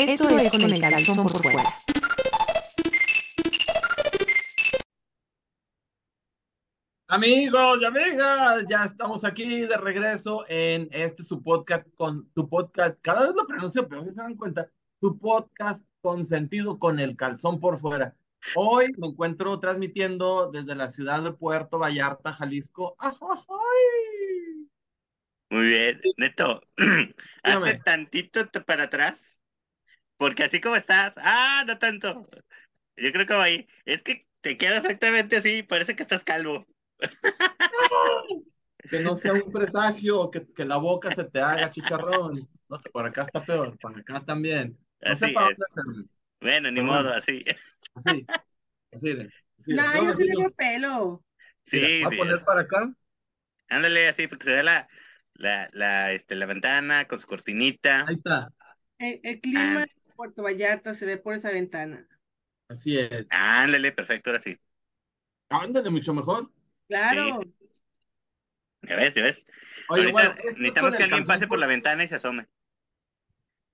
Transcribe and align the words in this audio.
Esto 0.00 0.30
es 0.30 0.50
con 0.50 0.62
el 0.62 0.80
calzón 0.80 1.26
por 1.26 1.42
fuera. 1.42 1.62
Amigos 7.08 7.78
y 7.82 7.84
amigas, 7.84 8.64
ya 8.66 8.84
estamos 8.86 9.24
aquí 9.24 9.66
de 9.66 9.76
regreso 9.76 10.46
en 10.48 10.88
este 10.90 11.22
su 11.22 11.42
podcast 11.42 11.86
con 11.96 12.30
tu 12.30 12.48
podcast, 12.48 12.96
cada 13.02 13.26
vez 13.26 13.34
lo 13.36 13.46
pronuncio, 13.46 13.86
pero 13.86 14.02
si 14.02 14.08
se 14.08 14.14
dan 14.14 14.36
cuenta, 14.36 14.70
tu 15.02 15.18
podcast 15.18 15.84
con 16.00 16.24
sentido 16.24 16.78
con 16.78 16.98
el 16.98 17.14
calzón 17.14 17.60
por 17.60 17.78
fuera. 17.78 18.16
Hoy 18.54 18.92
me 18.96 19.08
encuentro 19.08 19.60
transmitiendo 19.60 20.50
desde 20.50 20.76
la 20.76 20.88
ciudad 20.88 21.22
de 21.22 21.32
Puerto 21.32 21.78
Vallarta, 21.78 22.32
Jalisco. 22.32 22.96
¡Ajojoy! 22.98 23.58
Muy 25.50 25.66
bien, 25.66 26.00
Neto, 26.16 26.62
hazte 27.42 27.80
tantito 27.84 28.48
para 28.64 28.84
atrás, 28.84 29.39
porque 30.20 30.44
así 30.44 30.60
como 30.60 30.76
estás, 30.76 31.14
ah, 31.18 31.64
no 31.66 31.78
tanto. 31.78 32.28
Yo 32.96 33.12
creo 33.12 33.26
que 33.26 33.34
va 33.34 33.44
ahí. 33.44 33.68
Es 33.86 34.02
que 34.02 34.28
te 34.42 34.58
queda 34.58 34.78
exactamente 34.78 35.36
así, 35.38 35.62
parece 35.62 35.96
que 35.96 36.02
estás 36.02 36.24
calvo. 36.24 36.66
Que 38.90 39.00
no 39.00 39.16
sea 39.16 39.34
un 39.34 39.52
presagio 39.52 40.20
o 40.20 40.30
que, 40.30 40.46
que 40.52 40.64
la 40.64 40.76
boca 40.78 41.14
se 41.14 41.24
te 41.24 41.40
haga 41.40 41.70
chicharrón. 41.70 42.48
No, 42.68 42.80
por 42.92 43.06
acá 43.06 43.22
está 43.22 43.44
peor, 43.44 43.78
por 43.78 43.98
acá 43.98 44.24
también. 44.24 44.78
No 45.02 45.16
sé 45.16 45.28
para 45.28 45.54
dónde 45.74 46.08
bueno, 46.40 46.70
ni 46.70 46.80
Pero 46.80 46.86
modo, 46.86 47.12
así. 47.12 47.44
Así, 47.94 48.26
así, 48.92 49.16
así, 49.58 49.74
No, 49.74 49.84
yo 50.04 50.12
sí 50.14 50.24
le 50.24 50.36
veo 50.36 50.50
pelo. 50.52 51.24
Sí, 51.66 51.78
voy 51.78 52.02
a 52.04 52.10
sí, 52.10 52.16
poner 52.16 52.44
para 52.44 52.62
acá. 52.62 52.94
ándale 53.68 54.08
así, 54.08 54.26
porque 54.26 54.44
se 54.46 54.54
ve 54.54 54.62
la, 54.62 54.88
la, 55.34 55.68
la, 55.72 56.12
este, 56.12 56.34
la 56.34 56.46
ventana 56.46 57.06
con 57.06 57.20
su 57.20 57.26
cortinita. 57.26 58.06
Ahí 58.06 58.14
está. 58.16 58.52
El, 58.98 59.20
el 59.22 59.40
clima 59.40 59.82
Ah. 59.82 59.86
Puerto 60.20 60.42
Vallarta 60.42 60.92
se 60.92 61.06
ve 61.06 61.16
por 61.16 61.32
esa 61.32 61.50
ventana. 61.50 62.06
Así 62.68 62.98
es. 62.98 63.26
Ándale, 63.30 63.90
perfecto, 63.90 64.28
ahora 64.28 64.38
sí. 64.38 64.54
Ándale, 65.48 65.88
mucho 65.88 66.12
mejor. 66.12 66.50
Claro. 66.88 67.40
Ya 68.82 68.96
ves, 68.96 69.14
ya 69.14 69.22
ves. 69.22 69.46
Oye, 69.88 70.02
Ahorita 70.02 70.12
bueno, 70.12 70.34
necesitamos 70.44 70.94
que 70.94 71.04
alguien 71.04 71.24
pase 71.24 71.46
por 71.46 71.58
la 71.58 71.66
ventana 71.66 72.04
y 72.04 72.08
se 72.08 72.16
asome. 72.16 72.46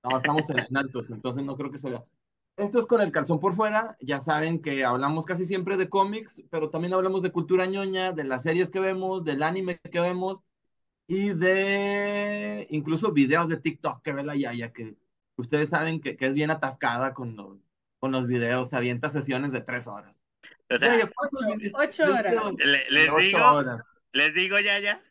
No, 0.05 0.17
estamos 0.17 0.49
en, 0.51 0.61
en 0.61 0.77
altos, 0.77 1.11
entonces 1.11 1.43
no 1.43 1.57
creo 1.57 1.73
que 1.73 1.79
se 1.79 1.91
vea. 1.91 2.05
Esto 2.57 2.79
es 2.79 2.87
con 2.87 3.01
el 3.01 3.11
calzón 3.11 3.41
por 3.41 3.53
fuera. 3.53 3.97
Ya 4.01 4.21
saben 4.21 4.63
que 4.63 4.85
hablamos 4.85 5.27
casi 5.27 5.47
siempre 5.47 5.77
de 5.77 5.89
cómics, 5.89 6.45
pero 6.49 6.71
también 6.71 6.95
hablamos 6.95 7.23
de 7.23 7.33
cultura 7.33 7.67
ñoña, 7.67 8.13
de 8.13 8.23
las 8.23 8.45
series 8.45 8.71
que 8.71 8.79
vemos, 8.79 9.25
del 9.25 9.43
anime 9.43 9.81
que 9.81 9.99
vemos 9.99 10.45
y 11.09 11.31
de 11.31 12.69
incluso 12.71 13.11
videos 13.11 13.49
de 13.49 13.57
TikTok 13.57 14.01
que 14.01 14.13
ve 14.13 14.23
la 14.23 14.37
Yaya, 14.37 14.73
que 14.73 14.97
ustedes 15.37 15.69
saben 15.71 16.01
que, 16.01 16.17
que 16.17 16.27
es 16.27 16.35
bien 16.35 16.51
atascada 16.51 17.15
con 17.15 17.37
los, 17.37 17.59
con 17.99 18.13
los 18.13 18.27
videos, 18.27 18.71
se 18.71 18.77
avienta 18.77 19.09
sesiones 19.09 19.53
de 19.53 19.61
tres 19.63 19.87
horas. 19.87 20.25
O 20.71 20.79
sea, 20.79 20.89
Yaya, 20.97 21.11
¿cuántos 21.15 21.41
ocho- 21.43 21.57
videos- 21.59 21.73
ocho 21.77 22.05
horas. 22.05 22.35
le- 22.59 22.91
les 22.91 23.09
Ocho 23.09 23.19
digo, 23.19 23.39
horas. 23.53 23.83
les 24.13 24.35
digo 24.35 24.59
ya, 24.61 24.79
ya. 24.81 25.03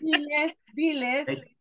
Diles, 0.00 0.54
diles. 0.74 1.24
Ey, 1.28 1.56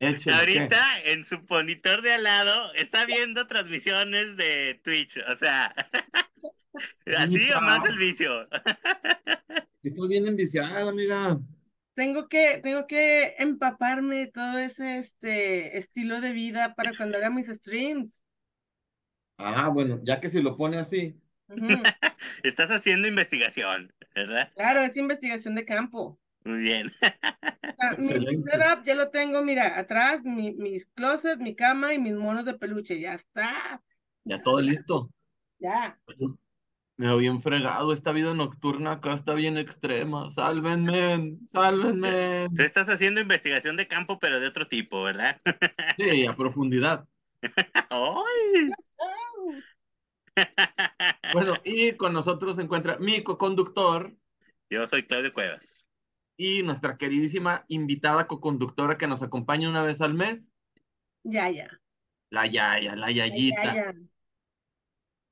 Échale, 0.00 0.46
¿qué? 0.46 0.58
Ahorita 0.60 1.00
en 1.04 1.24
su 1.24 1.40
monitor 1.48 2.02
de 2.02 2.14
al 2.14 2.22
lado 2.24 2.72
está 2.74 3.04
viendo 3.04 3.46
transmisiones 3.48 4.36
de 4.36 4.80
Twitch, 4.84 5.18
o 5.28 5.36
sea, 5.36 5.74
así 7.16 7.50
o 7.52 7.60
más 7.60 7.84
el 7.84 7.98
vicio. 7.98 8.48
Estás 9.82 10.08
bien 10.08 10.26
enviciada, 10.28 10.88
amiga. 10.88 11.38
Tengo 11.98 12.28
que, 12.28 12.60
tengo 12.62 12.86
que 12.86 13.34
empaparme 13.38 14.18
de 14.18 14.26
todo 14.28 14.56
ese 14.56 14.98
este 14.98 15.76
estilo 15.78 16.20
de 16.20 16.30
vida 16.30 16.76
para 16.76 16.94
cuando 16.96 17.18
haga 17.18 17.28
mis 17.28 17.48
streams. 17.48 18.22
Ah, 19.36 19.68
bueno, 19.68 19.98
ya 20.04 20.20
que 20.20 20.28
si 20.28 20.40
lo 20.40 20.56
pone 20.56 20.78
así. 20.78 21.20
Estás 22.44 22.70
haciendo 22.70 23.08
investigación, 23.08 23.92
¿verdad? 24.14 24.48
Claro, 24.54 24.82
es 24.82 24.96
investigación 24.96 25.56
de 25.56 25.64
campo. 25.64 26.20
Muy 26.44 26.60
bien. 26.60 26.92
O 27.02 27.80
sea, 27.80 27.96
mi- 27.98 28.36
setup 28.44 28.84
ya 28.84 28.94
lo 28.94 29.10
tengo, 29.10 29.42
mira, 29.42 29.76
atrás, 29.76 30.22
mi, 30.22 30.52
mis 30.52 30.86
closets, 30.94 31.40
mi 31.40 31.56
cama 31.56 31.94
y 31.94 31.98
mis 31.98 32.14
monos 32.14 32.44
de 32.44 32.54
peluche. 32.54 33.00
Ya 33.00 33.14
está. 33.14 33.82
Ya 34.24 34.40
todo 34.40 34.60
listo. 34.60 35.10
Ya. 35.58 35.98
Me 36.98 37.06
veo 37.06 37.16
bien 37.18 37.40
fregado. 37.40 37.92
Esta 37.92 38.12
vida 38.12 38.34
nocturna 38.34 38.92
acá 38.92 39.14
está 39.14 39.34
bien 39.34 39.56
extrema. 39.56 40.30
Sálvenme, 40.32 41.38
sálvenme. 41.46 42.48
Tú 42.54 42.62
estás 42.62 42.88
haciendo 42.88 43.20
investigación 43.20 43.76
de 43.76 43.86
campo, 43.88 44.18
pero 44.18 44.40
de 44.40 44.48
otro 44.48 44.66
tipo, 44.68 45.02
¿verdad? 45.04 45.40
Sí, 45.96 46.26
a 46.26 46.34
profundidad. 46.36 47.06
¡Ay! 47.90 48.70
Bueno, 51.30 51.54
y 51.64 51.92
con 51.96 52.12
nosotros 52.12 52.56
se 52.56 52.62
encuentra 52.62 52.96
mi 52.98 53.22
coconductor 53.22 54.16
Yo 54.70 54.86
soy 54.86 55.06
Claudio 55.06 55.32
Cuevas. 55.32 55.86
y 56.36 56.62
nuestra 56.62 56.96
queridísima 56.96 57.64
invitada 57.68 58.26
coconductora 58.26 58.96
que 58.98 59.06
nos 59.08 59.22
acompaña 59.22 59.68
una 59.68 59.82
vez 59.82 60.00
al 60.00 60.14
mes, 60.14 60.52
Ya, 61.24 61.48
ya. 61.50 61.68
la 62.30 62.46
Yaya, 62.46 62.96
la 62.96 63.10
Ya, 63.10 63.26
Yayita. 63.26 63.74
ya. 63.74 63.94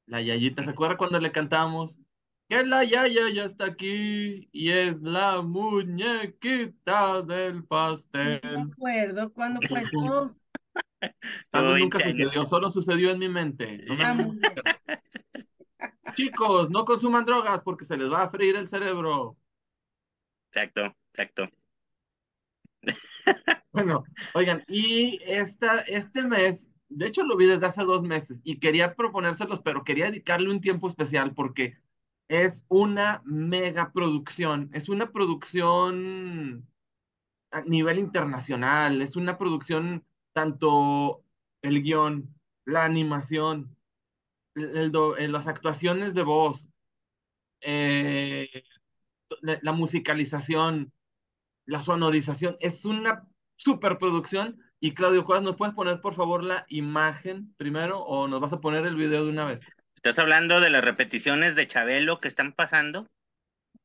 La 0.06 0.20
Yayita, 0.22 0.62
¿se 0.64 0.70
acuerda 0.70 0.96
cuando 0.96 1.18
le 1.20 1.32
cantamos? 1.32 2.00
Que 2.48 2.64
la 2.64 2.84
Yaya 2.84 3.28
ya 3.30 3.44
está 3.44 3.66
aquí 3.66 4.48
y 4.52 4.70
es 4.70 5.02
la 5.02 5.42
muñequita 5.42 7.22
del 7.22 7.56
No 7.56 7.66
pastel. 7.66 8.40
me 8.42 8.72
acuerdo 8.72 9.32
cuándo 9.32 9.60
fue 9.62 9.80
eso. 9.82 10.36
Tal 11.50 11.66
vez 11.66 11.74
Uy, 11.74 11.80
nunca 11.82 11.98
sucedió, 12.00 12.46
solo 12.46 12.70
sucedió 12.70 13.10
en 13.10 13.18
mi 13.18 13.28
mente. 13.28 13.84
No 13.86 13.96
me. 14.14 14.40
Chicos, 16.14 16.70
no 16.70 16.84
consuman 16.84 17.24
drogas 17.24 17.62
porque 17.62 17.84
se 17.84 17.96
les 17.96 18.10
va 18.10 18.22
a 18.22 18.30
freír 18.30 18.56
el 18.56 18.68
cerebro. 18.68 19.36
Exacto, 20.52 20.96
exacto. 21.12 21.50
Bueno, 23.72 24.04
oigan, 24.34 24.62
y 24.68 25.18
esta, 25.26 25.80
este 25.80 26.24
mes, 26.24 26.72
de 26.88 27.06
hecho 27.06 27.24
lo 27.24 27.36
vi 27.36 27.46
desde 27.46 27.66
hace 27.66 27.84
dos 27.84 28.02
meses 28.04 28.40
y 28.44 28.58
quería 28.58 28.94
proponérselos, 28.96 29.60
pero 29.60 29.84
quería 29.84 30.06
dedicarle 30.06 30.50
un 30.50 30.60
tiempo 30.60 30.88
especial 30.88 31.34
porque 31.34 31.78
es 32.28 32.64
una 32.68 33.22
mega 33.24 33.92
producción, 33.92 34.70
es 34.72 34.88
una 34.88 35.12
producción 35.12 36.68
a 37.50 37.62
nivel 37.62 37.98
internacional, 37.98 39.02
es 39.02 39.16
una 39.16 39.38
producción 39.38 40.04
tanto 40.32 41.24
el 41.62 41.82
guion, 41.82 42.34
la 42.64 42.84
animación, 42.84 43.76
el- 44.54 44.92
eh, 45.18 45.28
las 45.28 45.46
actuaciones 45.48 46.14
de 46.14 46.22
voz, 46.24 46.68
eh, 47.60 48.48
la, 49.42 49.58
la 49.62 49.72
musicalización, 49.72 50.92
la 51.66 51.80
sonorización, 51.82 52.56
es 52.60 52.84
una 52.86 53.28
superproducción. 53.56 54.60
Y 54.80 54.92
Claudio 54.94 55.24
Cuevas, 55.24 55.42
¿nos 55.44 55.56
puedes 55.56 55.74
poner 55.74 56.00
por 56.00 56.14
favor 56.14 56.44
la 56.44 56.66
imagen 56.68 57.54
primero 57.56 58.00
o 58.00 58.28
nos 58.28 58.40
vas 58.40 58.52
a 58.52 58.60
poner 58.60 58.86
el 58.86 58.96
video 58.96 59.24
de 59.24 59.30
una 59.30 59.44
vez? 59.46 59.62
¿Estás 59.94 60.18
hablando 60.18 60.60
de 60.60 60.70
las 60.70 60.84
repeticiones 60.84 61.56
de 61.56 61.66
Chabelo 61.66 62.20
que 62.20 62.28
están 62.28 62.52
pasando? 62.52 63.06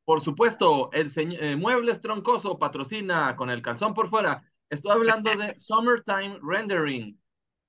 Por 0.06 0.22
supuesto, 0.22 0.92
el 0.94 1.12
eh, 1.16 1.56
Muebles 1.56 2.02
Troncoso 2.02 2.60
patrocina 2.60 3.36
con 3.36 3.50
el 3.50 3.62
calzón 3.62 3.94
por 3.94 4.10
fuera. 4.10 4.44
Estoy 4.70 4.92
hablando 4.92 5.36
de 5.36 5.54
Summertime 5.58 6.40
Rendering, 6.42 7.20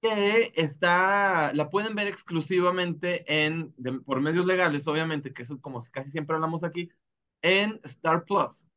que 0.01 0.53
está, 0.57 1.53
la 1.55 1.69
pueden 1.71 1.95
ver 1.95 2.09
exclusivamente 2.09 3.25
en, 3.45 3.73
de- 3.77 4.01
por 4.01 4.21
medios 4.21 4.47
legales, 4.47 4.87
obviamente, 4.89 5.33
que 5.33 5.43
eso 5.43 5.61
como 5.61 5.81
casi 5.91 6.11
siempre 6.11 6.35
hablamos 6.35 6.65
aquí, 6.65 6.91
en 7.43 7.81
Star 7.85 8.25
Plus. 8.25 8.69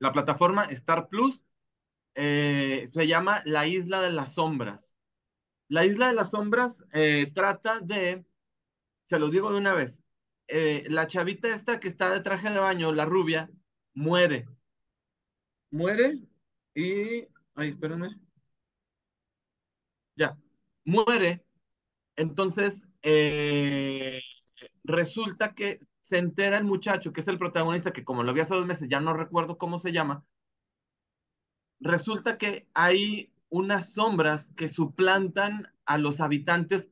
La 0.00 0.12
plataforma 0.12 0.64
Star 0.64 1.08
Plus 1.08 1.44
eh, 2.22 2.84
se 2.86 3.06
llama 3.06 3.40
La 3.46 3.66
Isla 3.66 4.02
de 4.02 4.12
las 4.12 4.34
Sombras. 4.34 4.94
La 5.68 5.86
Isla 5.86 6.08
de 6.08 6.14
las 6.14 6.32
Sombras 6.32 6.84
eh, 6.92 7.32
trata 7.34 7.80
de, 7.80 8.26
se 9.04 9.18
los 9.18 9.30
digo 9.30 9.50
de 9.50 9.56
una 9.56 9.72
vez, 9.72 10.04
eh, 10.46 10.84
la 10.88 11.06
chavita 11.06 11.48
esta 11.48 11.80
que 11.80 11.88
está 11.88 12.10
de 12.10 12.20
traje 12.20 12.50
de 12.50 12.58
baño, 12.58 12.92
la 12.92 13.06
rubia, 13.06 13.50
muere. 13.94 14.46
Muere 15.70 16.18
y... 16.74 17.26
Ay, 17.54 17.70
espérenme. 17.70 18.10
Ya. 20.14 20.36
Muere. 20.84 21.42
Entonces, 22.16 22.86
resulta 24.84 25.54
que 25.54 25.80
se 26.02 26.18
entera 26.18 26.58
el 26.58 26.64
muchacho, 26.64 27.14
que 27.14 27.22
es 27.22 27.28
el 27.28 27.38
protagonista, 27.38 27.92
que 27.92 28.04
como 28.04 28.24
lo 28.24 28.34
vi 28.34 28.40
hace 28.42 28.54
dos 28.54 28.66
meses, 28.66 28.88
ya 28.90 29.00
no 29.00 29.14
recuerdo 29.14 29.56
cómo 29.56 29.78
se 29.78 29.92
llama. 29.92 30.26
Resulta 31.80 32.36
que 32.38 32.68
hay 32.74 33.32
unas 33.48 33.92
sombras 33.92 34.52
que 34.52 34.68
suplantan 34.68 35.72
a 35.86 35.98
los 35.98 36.20
habitantes, 36.20 36.90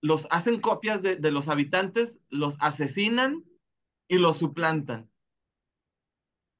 los 0.00 0.26
hacen 0.30 0.60
copias 0.60 1.02
de, 1.02 1.18
los 1.30 1.48
habitantes, 1.48 2.20
los 2.28 2.56
asesinan 2.60 3.44
y 4.08 4.18
los 4.18 4.38
suplantan. 4.38 5.10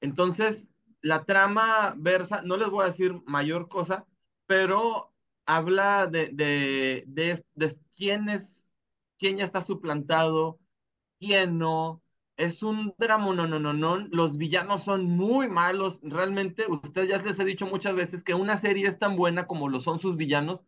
Entonces, 0.01 0.73
la 1.03 1.25
trama 1.25 1.95
versa, 1.97 2.43
no 2.43 2.57
les 2.57 2.69
voy 2.69 2.85
a 2.85 2.89
decir 2.89 3.23
mayor 3.27 3.69
cosa, 3.69 4.07
pero 4.47 5.13
habla 5.47 6.07
de, 6.07 6.31
de, 6.33 7.05
de, 7.07 7.45
de 7.55 7.75
quién 7.95 8.29
es, 8.29 8.65
quién 9.19 9.37
ya 9.37 9.45
está 9.45 9.63
suplantado, 9.63 10.59
quién 11.19 11.59
no. 11.59 12.03
Es 12.41 12.63
un 12.63 12.95
drama, 12.97 13.35
no, 13.35 13.47
no, 13.47 13.59
no, 13.59 13.75
no. 13.75 13.99
Los 13.99 14.39
villanos 14.39 14.85
son 14.85 15.05
muy 15.05 15.47
malos. 15.47 16.01
Realmente, 16.03 16.65
ustedes 16.71 17.11
ya 17.11 17.21
les 17.21 17.39
he 17.39 17.45
dicho 17.45 17.67
muchas 17.67 17.95
veces 17.95 18.25
que 18.25 18.33
una 18.33 18.57
serie 18.57 18.89
es 18.89 18.99
tan 18.99 19.15
buena 19.15 19.47
como 19.47 19.69
lo 19.69 19.79
son 19.79 19.99
sus 19.99 20.17
villanos. 20.17 20.65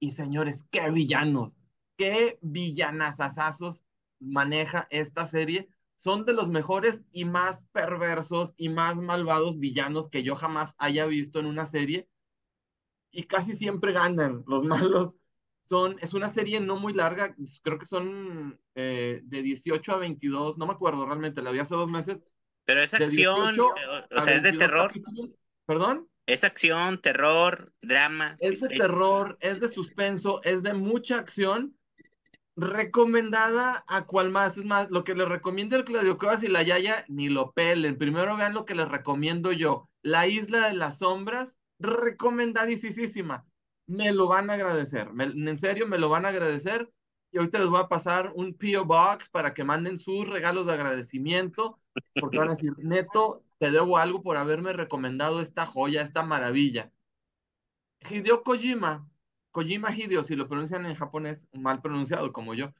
Y 0.00 0.10
señores, 0.10 0.66
qué 0.72 0.90
villanos, 0.90 1.56
qué 1.96 2.40
villanazazazos 2.42 3.84
maneja 4.18 4.88
esta 4.90 5.24
serie. 5.24 5.68
Son 5.94 6.24
de 6.24 6.32
los 6.32 6.48
mejores 6.48 7.04
y 7.12 7.26
más 7.26 7.64
perversos 7.66 8.54
y 8.56 8.68
más 8.70 8.96
malvados 8.96 9.60
villanos 9.60 10.10
que 10.10 10.24
yo 10.24 10.34
jamás 10.34 10.74
haya 10.78 11.06
visto 11.06 11.38
en 11.38 11.46
una 11.46 11.64
serie. 11.64 12.08
Y 13.12 13.22
casi 13.22 13.54
siempre 13.54 13.92
ganan 13.92 14.42
los 14.48 14.64
malos 14.64 15.16
son, 15.64 15.96
es 16.00 16.14
una 16.14 16.28
serie 16.28 16.60
no 16.60 16.76
muy 16.76 16.92
larga, 16.92 17.34
creo 17.62 17.78
que 17.78 17.86
son 17.86 18.60
eh, 18.74 19.20
de 19.24 19.42
18 19.42 19.92
a 19.92 19.98
22, 19.98 20.58
no 20.58 20.66
me 20.66 20.74
acuerdo 20.74 21.06
realmente, 21.06 21.42
la 21.42 21.50
vi 21.50 21.58
hace 21.58 21.74
dos 21.74 21.90
meses. 21.90 22.22
Pero 22.66 22.82
es 22.82 22.94
acción, 22.94 23.54
eh, 23.54 24.16
o, 24.16 24.22
sea, 24.22 24.34
es 24.34 24.42
de 24.42 24.52
terror. 24.52 24.92
¿Perdón? 25.66 26.08
Es 26.26 26.44
acción, 26.44 27.00
terror, 27.00 27.72
drama. 27.82 28.36
Es 28.40 28.60
de 28.60 28.68
terror, 28.68 29.36
es 29.40 29.60
de 29.60 29.68
suspenso, 29.68 30.42
es 30.42 30.62
de 30.62 30.72
mucha 30.72 31.18
acción. 31.18 31.76
Recomendada 32.56 33.84
a 33.88 34.06
cual 34.06 34.30
más. 34.30 34.56
Es 34.56 34.64
más, 34.64 34.90
lo 34.90 35.04
que 35.04 35.14
les 35.14 35.28
recomiendo 35.28 35.76
el 35.76 35.84
Claudio 35.84 36.16
Cuevas 36.16 36.42
y 36.42 36.48
la 36.48 36.62
Yaya, 36.62 37.04
ni 37.08 37.28
lo 37.28 37.52
pelen. 37.52 37.98
Primero 37.98 38.36
vean 38.36 38.54
lo 38.54 38.64
que 38.64 38.74
les 38.74 38.88
recomiendo 38.88 39.52
yo. 39.52 39.90
La 40.02 40.26
Isla 40.26 40.68
de 40.68 40.74
las 40.74 40.98
Sombras, 40.98 41.58
recomendadísima 41.78 43.44
me 43.86 44.12
lo 44.12 44.28
van 44.28 44.50
a 44.50 44.54
agradecer. 44.54 45.10
en 45.18 45.58
serio, 45.58 45.86
me 45.86 45.98
lo 45.98 46.08
van 46.08 46.24
a 46.24 46.28
agradecer. 46.28 46.90
Y 47.30 47.38
ahorita 47.38 47.58
les 47.58 47.68
voy 47.68 47.80
a 47.80 47.88
pasar 47.88 48.32
un 48.36 48.54
P.O. 48.54 48.84
Box 48.84 49.28
para 49.28 49.54
que 49.54 49.64
manden 49.64 49.98
sus 49.98 50.28
regalos 50.28 50.66
de 50.66 50.74
agradecimiento, 50.74 51.80
porque 52.20 52.38
van 52.38 52.48
a 52.48 52.52
decir, 52.52 52.72
neto, 52.78 53.44
te 53.58 53.70
debo 53.72 53.98
algo 53.98 54.22
por 54.22 54.36
haberme 54.36 54.72
recomendado 54.72 55.40
esta 55.40 55.66
joya, 55.66 56.02
esta 56.02 56.22
maravilla. 56.22 56.92
Hideo 58.08 58.42
Kojima, 58.42 59.08
Kojima 59.50 59.94
Hideo, 59.94 60.22
si 60.22 60.36
lo 60.36 60.46
pronuncian 60.48 60.86
en 60.86 60.94
japonés, 60.94 61.48
mal 61.52 61.80
pronunciado 61.80 62.32
como 62.32 62.54
yo, 62.54 62.72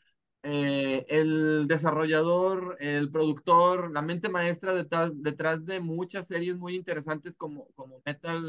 eh, 0.42 1.06
el 1.08 1.66
desarrollador, 1.66 2.76
el 2.78 3.10
productor, 3.10 3.90
la 3.90 4.02
mente 4.02 4.28
maestra 4.28 4.74
detrás, 4.74 5.10
detrás 5.14 5.64
de 5.64 5.80
muchas 5.80 6.26
series 6.26 6.58
muy 6.58 6.76
interesantes 6.76 7.36
como, 7.36 7.68
como 7.74 8.02
Metal 8.04 8.44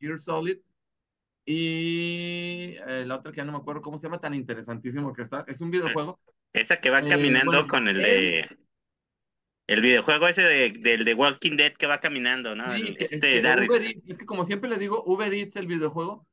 Gear 0.00 0.18
Solid, 0.18 0.58
y 1.44 2.76
eh, 2.86 3.04
la 3.06 3.16
otra 3.16 3.32
que 3.32 3.38
ya 3.38 3.44
no 3.44 3.52
me 3.52 3.58
acuerdo 3.58 3.82
cómo 3.82 3.98
se 3.98 4.04
llama, 4.04 4.20
tan 4.20 4.34
interesantísimo 4.34 5.12
que 5.12 5.22
está. 5.22 5.44
Es 5.48 5.60
un 5.60 5.70
videojuego. 5.70 6.20
Esa 6.52 6.80
que 6.80 6.90
va 6.90 7.00
eh, 7.00 7.08
caminando 7.08 7.66
con 7.66 7.88
el 7.88 7.96
de. 7.96 8.58
El 9.66 9.80
videojuego 9.80 10.28
ese 10.28 10.42
de, 10.42 10.70
del 10.70 11.04
de 11.04 11.14
Walking 11.14 11.56
Dead 11.56 11.72
que 11.72 11.86
va 11.86 12.00
caminando, 12.00 12.54
¿no? 12.54 12.74
Sí, 12.74 12.96
este, 12.98 13.38
es 14.06 14.18
que 14.18 14.26
como 14.26 14.44
siempre 14.44 14.68
le 14.68 14.76
digo, 14.76 15.02
Uber 15.06 15.32
Eats, 15.32 15.56
el 15.56 15.66
videojuego, 15.66 16.26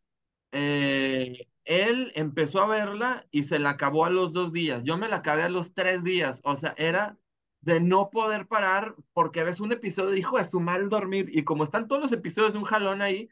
eh, 0.52 1.48
él 1.64 2.12
empezó 2.16 2.62
a 2.62 2.68
verla 2.68 3.26
y 3.32 3.44
se 3.44 3.60
la 3.60 3.72
acabó 3.72 4.06
a 4.06 4.10
los 4.10 4.34
dos 4.34 4.52
días. 4.52 4.84
Yo 4.84 4.98
me 4.98 5.08
la 5.08 5.18
acabé 5.18 5.44
a 5.44 5.50
los 5.50 5.74
tres 5.74 6.04
días. 6.04 6.42
O 6.44 6.56
sea, 6.56 6.74
era 6.78 7.18
de 7.62 7.80
no 7.80 8.10
poder 8.10 8.48
parar 8.48 8.96
porque 9.14 9.44
ves 9.44 9.60
un 9.60 9.72
episodio, 9.72 10.16
hijo 10.16 10.38
de 10.38 10.46
su 10.46 10.60
mal 10.60 10.90
dormir. 10.90 11.30
Y 11.32 11.44
como 11.44 11.64
están 11.64 11.88
todos 11.88 12.02
los 12.02 12.12
episodios 12.12 12.54
de 12.54 12.60
un 12.60 12.66
jalón 12.66 13.02
ahí, 13.02 13.30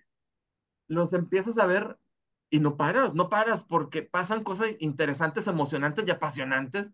los 0.87 1.13
empiezas 1.13 1.57
a 1.57 1.65
ver 1.65 1.97
y 2.49 2.59
no 2.59 2.77
paras, 2.77 3.13
no 3.13 3.29
paras 3.29 3.65
porque 3.65 4.01
pasan 4.01 4.43
cosas 4.43 4.75
interesantes, 4.79 5.47
emocionantes 5.47 6.07
y 6.07 6.11
apasionantes 6.11 6.91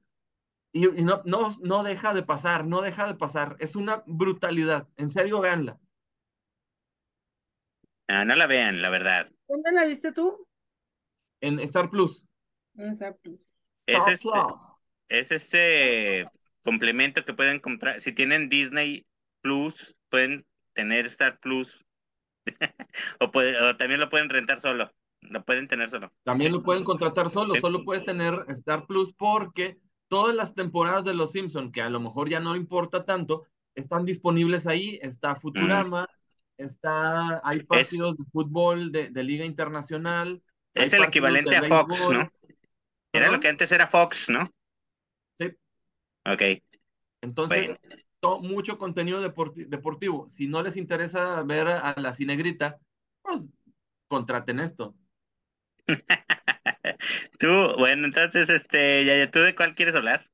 y, 0.73 0.87
no, 1.03 1.21
no, 1.25 1.55
no 1.61 1.83
deja 1.83 2.15
de 2.15 2.23
pasar, 2.23 2.65
no 2.65 2.81
deja 2.81 3.05
de 3.05 3.13
pasar. 3.13 3.55
Es 3.59 3.75
una 3.75 4.03
brutalidad. 4.07 4.87
En 4.97 5.11
serio, 5.11 5.39
véanla. 5.39 5.79
Ah, 8.07 8.25
no 8.25 8.35
la 8.35 8.47
vean, 8.47 8.81
la 8.81 8.89
verdad. 8.89 9.29
¿Dónde 9.47 9.71
la 9.71 9.85
viste 9.85 10.11
tú? 10.11 10.47
En 11.41 11.59
Star 11.59 11.91
Plus. 11.91 12.25
En 12.75 12.89
Star 12.93 13.15
Plus. 13.17 13.39
Es 13.85 14.07
este, 14.07 14.29
es 15.09 15.31
este 15.31 16.27
complemento 16.63 17.23
que 17.23 17.33
pueden 17.33 17.59
comprar. 17.59 18.01
Si 18.01 18.11
tienen 18.11 18.49
Disney 18.49 19.05
Plus, 19.41 19.95
pueden 20.09 20.43
tener 20.73 21.05
Star 21.05 21.39
Plus 21.39 21.82
o, 23.19 23.75
también 23.77 23.99
lo 23.99 24.09
pueden 24.09 24.29
rentar 24.29 24.59
solo. 24.59 24.91
Lo 25.21 25.43
pueden 25.45 25.67
tener 25.67 25.89
solo. 25.89 26.11
También 26.23 26.51
lo 26.51 26.63
pueden 26.63 26.83
contratar 26.83 27.29
solo. 27.29 27.55
Solo 27.55 27.85
puedes 27.85 28.03
tener 28.03 28.45
Star 28.49 28.85
Plus 28.85 29.13
porque 29.13 29.77
todas 30.09 30.35
las 30.35 30.53
temporadas 30.53 31.05
de 31.05 31.13
Los 31.13 31.31
Simpson, 31.31 31.71
que 31.71 31.81
a 31.81 31.89
lo 31.89 31.99
mejor 31.99 32.29
ya 32.29 32.39
no 32.39 32.55
importa 32.55 33.05
tanto, 33.05 33.47
están 33.73 34.05
disponibles 34.05 34.67
ahí. 34.67 34.99
Está 35.01 35.35
Futurama, 35.35 36.07
está, 36.57 37.41
hay 37.43 37.63
partidos 37.63 38.17
de 38.17 38.25
fútbol 38.31 38.91
de, 38.91 39.23
Liga 39.23 39.45
Internacional. 39.45 40.43
Es 40.73 40.91
el 40.91 41.03
equivalente 41.03 41.55
a 41.55 41.63
Fox, 41.63 42.09
¿no? 42.09 42.29
Era 43.13 43.31
lo 43.31 43.39
que 43.39 43.47
antes 43.47 43.71
era 43.71 43.87
Fox, 43.87 44.29
¿no? 44.29 44.49
Sí. 45.37 45.51
Ok. 46.25 46.41
Entonces, 47.21 47.77
mucho 48.39 48.77
contenido 48.77 49.21
deportivo. 49.21 50.27
Si 50.29 50.47
no 50.47 50.61
les 50.63 50.77
interesa 50.77 51.43
ver 51.43 51.67
a 51.67 51.95
la 51.97 52.13
cinegrita, 52.13 52.79
pues 53.21 53.41
contraten 54.07 54.59
esto. 54.59 54.95
tú, 57.39 57.47
bueno, 57.77 58.05
entonces, 58.05 58.49
este, 58.49 59.05
ya, 59.05 59.29
¿tú 59.31 59.39
de 59.39 59.55
cuál 59.55 59.75
quieres 59.75 59.95
hablar? 59.95 60.29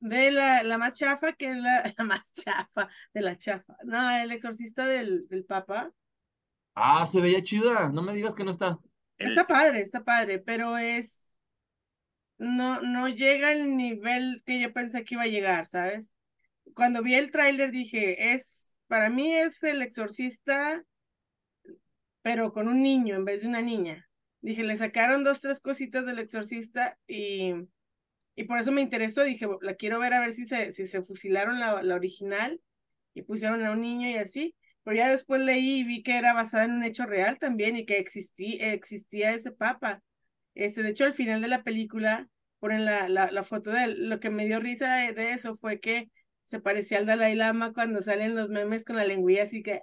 De 0.00 0.30
la, 0.30 0.62
la 0.62 0.78
más 0.78 0.96
chafa, 0.96 1.32
que 1.32 1.50
es 1.50 1.56
la, 1.98 2.04
más 2.04 2.32
chafa, 2.34 2.88
de 3.12 3.22
la 3.22 3.38
chafa. 3.38 3.76
No, 3.84 4.10
el 4.10 4.30
exorcista 4.32 4.86
del, 4.86 5.26
del 5.28 5.44
Papa. 5.44 5.92
Ah, 6.74 7.06
se 7.06 7.20
veía 7.20 7.42
chida, 7.42 7.88
no 7.90 8.02
me 8.02 8.14
digas 8.14 8.34
que 8.34 8.44
no 8.44 8.50
está. 8.50 8.78
Está 9.18 9.46
padre, 9.46 9.80
está 9.82 10.04
padre, 10.04 10.38
pero 10.40 10.76
es. 10.78 11.34
No, 12.38 12.80
no 12.82 13.08
llega 13.08 13.48
al 13.50 13.76
nivel 13.76 14.42
que 14.46 14.60
yo 14.60 14.72
pensé 14.72 15.04
que 15.04 15.14
iba 15.14 15.24
a 15.24 15.26
llegar, 15.26 15.66
¿sabes? 15.66 16.13
Cuando 16.74 17.02
vi 17.02 17.14
el 17.14 17.30
tráiler 17.30 17.70
dije, 17.70 18.32
es, 18.34 18.76
para 18.86 19.10
mí 19.10 19.34
es 19.34 19.62
el 19.62 19.82
exorcista, 19.82 20.84
pero 22.22 22.52
con 22.52 22.68
un 22.68 22.82
niño 22.82 23.16
en 23.16 23.24
vez 23.24 23.42
de 23.42 23.48
una 23.48 23.62
niña. 23.62 24.08
Dije, 24.40 24.62
le 24.62 24.76
sacaron 24.76 25.24
dos, 25.24 25.40
tres 25.40 25.60
cositas 25.60 26.06
del 26.06 26.18
exorcista 26.18 26.98
y, 27.06 27.54
y 28.34 28.44
por 28.44 28.58
eso 28.58 28.72
me 28.72 28.80
interesó. 28.82 29.24
Dije, 29.24 29.46
la 29.62 29.74
quiero 29.74 29.98
ver 29.98 30.14
a 30.14 30.20
ver 30.20 30.32
si 30.34 30.46
se, 30.46 30.72
si 30.72 30.86
se 30.86 31.02
fusilaron 31.02 31.60
la, 31.60 31.82
la 31.82 31.94
original 31.94 32.60
y 33.14 33.22
pusieron 33.22 33.64
a 33.64 33.72
un 33.72 33.80
niño 33.80 34.08
y 34.08 34.16
así. 34.16 34.54
Pero 34.82 34.96
ya 34.96 35.08
después 35.10 35.40
leí 35.40 35.80
y 35.80 35.84
vi 35.84 36.02
que 36.02 36.18
era 36.18 36.34
basada 36.34 36.64
en 36.64 36.72
un 36.72 36.84
hecho 36.84 37.06
real 37.06 37.38
también 37.38 37.76
y 37.76 37.86
que 37.86 37.98
existía, 37.98 38.72
existía 38.72 39.32
ese 39.32 39.50
papa. 39.50 40.02
Este, 40.54 40.82
de 40.82 40.90
hecho, 40.90 41.04
al 41.04 41.14
final 41.14 41.40
de 41.40 41.48
la 41.48 41.62
película 41.62 42.28
ponen 42.58 42.84
la, 42.84 43.08
la, 43.08 43.30
la 43.30 43.44
foto 43.44 43.70
de 43.70 43.84
él. 43.84 44.08
Lo 44.10 44.20
que 44.20 44.30
me 44.30 44.46
dio 44.46 44.60
risa 44.60 44.96
de 44.96 45.32
eso 45.32 45.56
fue 45.56 45.80
que 45.80 46.10
se 46.54 46.60
parecía 46.60 46.98
al 46.98 47.06
Dalai 47.06 47.34
Lama 47.34 47.72
cuando 47.72 48.00
salen 48.00 48.36
los 48.36 48.48
memes 48.48 48.84
con 48.84 48.94
la 48.94 49.04
lengüilla 49.04 49.42
así 49.42 49.60
que 49.60 49.82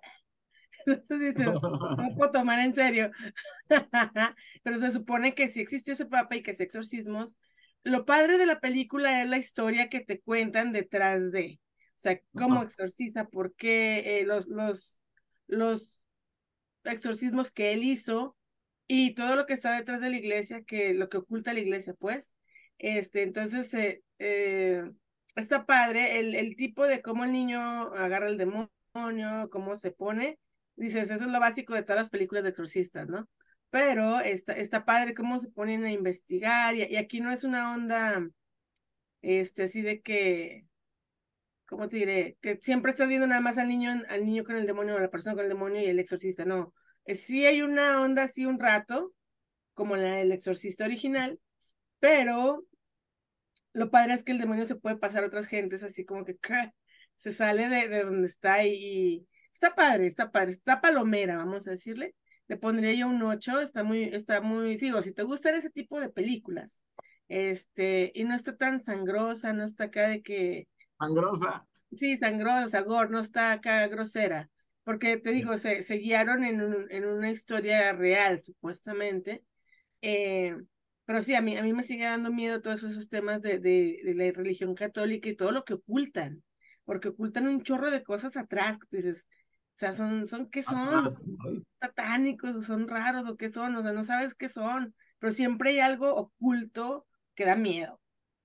entonces 0.85 1.35
dices, 1.35 1.47
no 1.53 1.59
puedo 2.17 2.31
tomar 2.31 2.59
en 2.59 2.73
serio. 2.73 3.11
Pero 4.63 4.79
se 4.79 4.91
supone 4.91 5.35
que 5.35 5.49
sí 5.49 5.59
existió 5.59 5.93
ese 5.93 6.05
papa 6.05 6.35
y 6.35 6.41
que 6.41 6.51
es 6.51 6.61
exorcismos. 6.61 7.35
Lo 7.83 8.05
padre 8.05 8.37
de 8.37 8.45
la 8.45 8.61
película 8.61 9.21
es 9.21 9.29
la 9.29 9.37
historia 9.37 9.89
que 9.89 9.99
te 9.99 10.21
cuentan 10.21 10.71
detrás 10.71 11.31
de, 11.31 11.59
o 11.97 11.99
sea, 11.99 12.21
cómo 12.33 12.61
exorciza, 12.61 13.27
por 13.27 13.53
qué 13.55 14.19
eh, 14.19 14.25
los, 14.25 14.47
los, 14.47 14.97
los 15.47 15.99
exorcismos 16.85 17.51
que 17.51 17.73
él 17.73 17.83
hizo 17.83 18.37
y 18.87 19.13
todo 19.13 19.35
lo 19.35 19.45
que 19.45 19.53
está 19.53 19.75
detrás 19.75 19.99
de 19.99 20.09
la 20.09 20.17
iglesia, 20.17 20.63
que 20.63 20.93
lo 20.93 21.09
que 21.09 21.17
oculta 21.17 21.53
la 21.53 21.59
iglesia, 21.59 21.93
pues. 21.99 22.33
Este, 22.77 23.23
entonces, 23.23 23.73
eh, 23.73 24.03
eh 24.19 24.83
está 25.35 25.65
padre 25.65 26.19
el, 26.19 26.35
el 26.35 26.55
tipo 26.55 26.85
de 26.87 27.01
cómo 27.01 27.23
el 27.23 27.31
niño 27.31 27.59
agarra 27.93 28.27
el 28.27 28.37
demonio, 28.37 29.49
cómo 29.51 29.77
se 29.77 29.91
pone. 29.91 30.39
Dices, 30.75 31.09
eso 31.09 31.25
es 31.25 31.31
lo 31.31 31.39
básico 31.39 31.73
de 31.73 31.83
todas 31.83 32.03
las 32.03 32.09
películas 32.09 32.43
de 32.43 32.49
exorcistas, 32.49 33.07
¿no? 33.07 33.29
Pero 33.69 34.19
está, 34.19 34.53
está 34.53 34.85
padre 34.85 35.13
cómo 35.13 35.39
se 35.39 35.49
ponen 35.49 35.83
a 35.85 35.91
investigar 35.91 36.75
y, 36.75 36.97
aquí 36.97 37.21
no 37.21 37.31
es 37.31 37.43
una 37.43 37.73
onda, 37.73 38.27
este, 39.21 39.63
así 39.63 39.81
de 39.81 40.01
que, 40.01 40.65
¿cómo 41.67 41.87
te 41.87 41.97
diré? 41.97 42.37
Que 42.41 42.57
siempre 42.61 42.91
estás 42.91 43.07
viendo 43.07 43.27
nada 43.27 43.41
más 43.41 43.57
al 43.57 43.67
niño, 43.69 44.03
al 44.09 44.25
niño 44.25 44.43
con 44.43 44.55
el 44.55 44.67
demonio, 44.67 44.95
o 44.95 44.99
la 44.99 45.09
persona 45.11 45.35
con 45.35 45.43
el 45.43 45.49
demonio 45.49 45.81
y 45.81 45.85
el 45.85 45.99
exorcista, 45.99 46.45
no. 46.45 46.73
Sí 47.07 47.45
hay 47.45 47.61
una 47.61 48.01
onda 48.01 48.23
así 48.23 48.45
un 48.45 48.59
rato, 48.59 49.13
como 49.73 49.95
la 49.95 50.17
del 50.17 50.31
exorcista 50.31 50.85
original, 50.85 51.39
pero 51.99 52.65
lo 53.73 53.89
padre 53.89 54.13
es 54.13 54.23
que 54.23 54.31
el 54.31 54.39
demonio 54.39 54.67
se 54.67 54.75
puede 54.75 54.97
pasar 54.97 55.23
a 55.23 55.27
otras 55.27 55.47
gentes, 55.47 55.83
así 55.83 56.05
como 56.05 56.25
que 56.25 56.37
se 57.15 57.31
sale 57.31 57.69
de, 57.69 57.87
de 57.87 58.03
donde 58.03 58.27
está 58.27 58.65
y, 58.65 59.27
está 59.53 59.75
padre, 59.75 60.07
está 60.07 60.31
padre, 60.31 60.51
está 60.51 60.81
palomera, 60.81 61.37
vamos 61.37 61.67
a 61.67 61.71
decirle. 61.71 62.15
le 62.47 62.57
pondría 62.57 62.93
yo 62.93 63.07
un 63.07 63.21
8, 63.21 63.61
está 63.61 63.83
muy, 63.83 64.03
está 64.05 64.41
muy, 64.41 64.75
digo, 64.77 65.01
si 65.03 65.13
te 65.13 65.23
gustan 65.23 65.55
ese 65.55 65.69
tipo 65.69 65.99
de 65.99 66.09
películas, 66.09 66.83
este, 67.27 68.11
y 68.15 68.23
no 68.23 68.35
está 68.35 68.57
tan 68.57 68.81
sangrosa, 68.81 69.53
no 69.53 69.63
está 69.63 69.85
acá 69.85 70.09
de 70.09 70.21
que... 70.21 70.67
Sangrosa. 70.97 71.65
Sí, 71.95 72.17
sangrosa, 72.17 72.81
gore, 72.81 73.09
no 73.09 73.19
está 73.19 73.51
acá 73.51 73.87
grosera, 73.87 74.49
porque 74.83 75.17
te 75.17 75.31
digo, 75.31 75.57
se, 75.57 75.83
se 75.83 75.95
guiaron 75.95 76.43
en, 76.43 76.61
un, 76.61 76.87
en 76.89 77.05
una 77.05 77.31
historia 77.31 77.93
real, 77.93 78.41
supuestamente, 78.41 79.45
eh, 80.01 80.55
pero 81.05 81.21
sí, 81.23 81.35
a 81.35 81.41
mí, 81.41 81.57
a 81.57 81.63
mí 81.63 81.73
me 81.73 81.83
sigue 81.83 82.05
dando 82.05 82.31
miedo 82.31 82.61
todos 82.61 82.83
esos 82.83 83.09
temas 83.09 83.41
de, 83.41 83.59
de, 83.59 83.99
de 84.03 84.13
la 84.15 84.31
religión 84.31 84.75
católica 84.75 85.29
y 85.29 85.35
todo 85.35 85.51
lo 85.51 85.65
que 85.65 85.73
ocultan, 85.75 86.43
porque 86.85 87.09
ocultan 87.09 87.47
un 87.47 87.63
chorro 87.63 87.91
de 87.91 88.03
cosas 88.03 88.37
atrás, 88.37 88.77
que 88.79 88.87
tú 88.87 88.97
dices, 88.97 89.27
o 89.75 89.77
sea, 89.77 89.95
son, 89.95 90.27
son, 90.27 90.49
¿qué 90.49 90.63
son? 90.63 90.77
Atrás. 90.77 91.21
satánicos, 91.79 92.55
o 92.55 92.61
son 92.61 92.87
raros, 92.87 93.27
o 93.27 93.37
qué 93.37 93.49
son, 93.49 93.75
o 93.75 93.81
sea, 93.81 93.93
no 93.93 94.03
sabes 94.03 94.35
qué 94.35 94.49
son, 94.49 94.95
pero 95.19 95.33
siempre 95.33 95.71
hay 95.71 95.79
algo 95.79 96.13
oculto 96.15 97.07
que 97.35 97.45
da 97.45 97.55
miedo. 97.55 97.99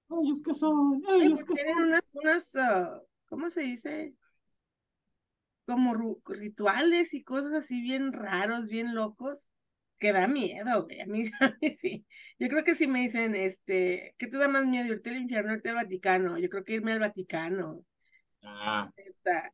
Ellos 0.09 0.43
que 0.43 0.55
son, 0.55 1.03
ellos 1.21 1.45
que 1.45 1.55
Tienen 1.55 1.75
son. 1.75 1.85
unas, 1.85 2.11
unas, 2.15 2.57
ah, 2.57 3.01
¿cómo 3.29 3.51
se 3.51 3.63
dice? 3.63 4.15
Como 5.67 6.21
rituales 6.25 7.13
y 7.13 7.25
cosas 7.25 7.53
así 7.53 7.81
bien 7.83 8.13
raros, 8.13 8.67
bien 8.67 8.95
locos, 8.95 9.51
que 9.99 10.13
da 10.13 10.27
miedo, 10.29 10.85
güey. 10.85 11.01
A 11.01 11.07
mí, 11.07 11.25
a 11.41 11.57
mí 11.61 11.77
sí. 11.77 12.07
Yo 12.39 12.49
creo 12.49 12.65
que 12.65 12.75
si 12.75 12.87
me 12.87 13.01
dicen, 13.01 13.35
este, 13.35 14.15
¿qué 14.19 14.27
te 14.29 14.39
da 14.39 14.49
más 14.49 14.67
miedo? 14.67 14.87
¿Irte 14.93 15.11
al 15.11 15.17
infierno 15.19 15.53
o 15.53 15.57
irte 15.57 15.71
al 15.71 15.77
Vaticano? 15.77 16.39
Yo 16.39 16.49
creo 16.51 16.65
que 16.65 16.75
irme 16.75 16.93
al 16.93 17.01
Vaticano, 17.01 17.85
Ah, 18.43 18.91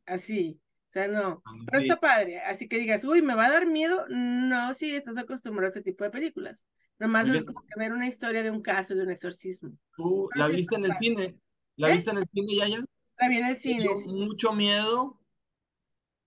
así. 0.06 0.60
O 0.90 0.92
sea, 0.92 1.08
no. 1.08 1.44
ah, 1.44 1.52
Pero 1.70 1.80
sí. 1.80 1.88
está 1.88 2.00
padre, 2.00 2.40
así 2.40 2.68
que 2.68 2.78
digas, 2.78 3.04
uy, 3.04 3.22
¿me 3.22 3.34
va 3.34 3.46
a 3.46 3.50
dar 3.50 3.66
miedo? 3.66 4.04
No, 4.08 4.74
si 4.74 4.94
estás 4.94 5.16
acostumbrado 5.16 5.68
a 5.68 5.70
este 5.78 5.82
tipo 5.90 6.04
de 6.04 6.10
películas. 6.10 6.66
Nomás 6.98 7.28
es 7.28 7.44
como 7.44 7.62
que 7.62 7.78
ver 7.80 7.92
una 7.92 8.06
historia 8.08 8.42
de 8.42 8.50
un 8.50 8.62
caso, 8.62 8.94
de 8.94 9.02
un 9.02 9.10
exorcismo. 9.10 9.72
¿Tú 9.96 10.28
la 10.34 10.48
sí 10.48 10.52
viste 10.56 10.74
en 10.76 10.84
el 10.84 10.96
cine? 10.96 11.38
¿La 11.76 11.88
¿Eh? 11.88 11.92
viste 11.92 12.10
en 12.10 12.18
el 12.18 12.28
cine, 12.32 12.56
Yaya? 12.56 12.84
La 13.18 13.28
vi 13.28 13.38
en 13.38 13.46
el 13.46 13.56
¿Te 13.64 13.74
cine, 13.74 13.82
dio 13.82 13.96
sí. 13.96 14.08
mucho 14.08 14.52
miedo? 14.52 15.18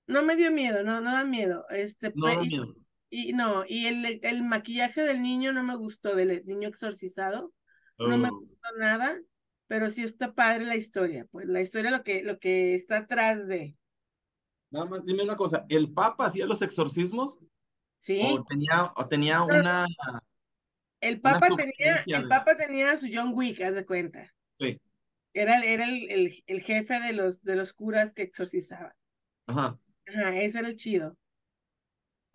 No 0.08 0.24
me 0.24 0.36
dio 0.36 0.52
miedo, 0.52 0.84
no, 0.84 1.00
no 1.02 1.12
da 1.12 1.24
miedo. 1.26 1.66
Este, 1.70 2.12
No 2.14 2.28
da 2.28 2.42
miedo. 2.44 2.74
Y 3.30 3.34
no, 3.34 3.64
y 3.68 3.88
el, 3.88 4.20
el 4.24 4.44
maquillaje 4.44 5.02
del 5.02 5.22
niño 5.22 5.54
no 5.54 5.64
me 5.64 5.76
gustó, 5.76 6.16
del 6.16 6.44
niño 6.46 6.70
exorcizado, 6.70 7.54
no 8.04 8.18
me 8.18 8.30
Oh. 8.30 8.40
gustó 8.40 8.78
nada, 8.80 9.20
pero 9.68 9.90
sí 9.92 10.04
está 10.04 10.34
padre 10.34 10.66
la 10.66 10.76
historia, 10.78 11.26
pues 11.32 11.48
la 11.48 11.62
historia 11.62 11.92
lo 11.92 12.04
que, 12.04 12.24
lo 12.24 12.40
que 12.40 12.76
está 12.76 12.98
atrás 13.00 13.48
de, 13.48 13.78
Nada 14.72 14.86
más, 14.86 15.06
dime 15.06 15.24
una 15.24 15.36
cosa, 15.38 15.66
¿el 15.70 15.92
Papa 15.94 16.26
hacía 16.26 16.46
los 16.46 16.62
exorcismos 16.62 17.40
¿sí? 17.98 18.40
o 18.40 18.44
tenía, 18.46 18.94
o 18.98 19.08
tenía 19.08 19.44
No, 19.48 19.56
una, 19.56 19.88
El 21.00 21.22
una 21.24 21.40
Papa 21.40 21.56
tenía, 21.56 22.10
el 22.12 22.28
de... 22.28 22.28
Papa 22.28 22.58
tenía 22.58 22.98
su 22.98 23.08
John 23.10 23.32
Wick, 23.34 23.62
haz 23.62 23.76
de 23.76 23.86
cuenta. 23.86 24.36
Sí, 24.60 24.80
Era, 25.34 25.58
el- 25.60 25.64
era 25.66 25.86
el, 25.86 26.10
el, 26.10 26.44
el 26.48 26.62
jefe 26.64 27.00
de 27.00 27.14
los, 27.14 27.44
de 27.44 27.56
los 27.56 27.74
curas 27.74 28.12
que 28.14 28.24
exorcizaban. 28.24 28.94
ajá, 29.48 29.78
Ajá, 30.08 30.36
ese 30.42 30.58
era 30.60 30.68
el 30.70 30.78
chido. 30.78 31.16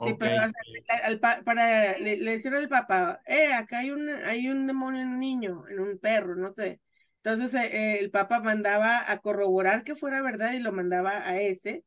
Sí, 0.03 0.15
pero 0.15 0.33
o 0.37 0.49
sea, 0.49 0.53
al- 0.89 1.03
al 1.13 1.21
pa- 1.21 1.43
para, 1.45 1.99
le, 1.99 2.17
le 2.17 2.31
decían 2.33 2.55
al 2.55 2.69
Papa, 2.69 3.21
eh, 3.27 3.53
acá 3.53 3.81
hay 3.81 3.91
un, 3.91 4.09
hay 4.09 4.49
un 4.49 4.67
demonio 4.67 5.03
en 5.03 5.09
un 5.09 5.19
niño, 5.21 5.65
en 5.69 5.81
un 5.81 5.99
perro, 5.99 6.37
no 6.37 6.53
sé. 6.55 6.81
Entonces 7.23 7.55
eh, 7.55 7.97
eh, 7.97 7.99
el 8.01 8.11
Papa 8.11 8.41
mandaba 8.41 9.11
a 9.11 9.19
corroborar 9.21 9.85
que 9.85 9.97
fuera 9.97 10.23
verdad 10.23 10.53
y 10.55 10.61
lo 10.61 10.73
mandaba 10.73 11.27
a 11.29 11.39
ese. 11.41 11.85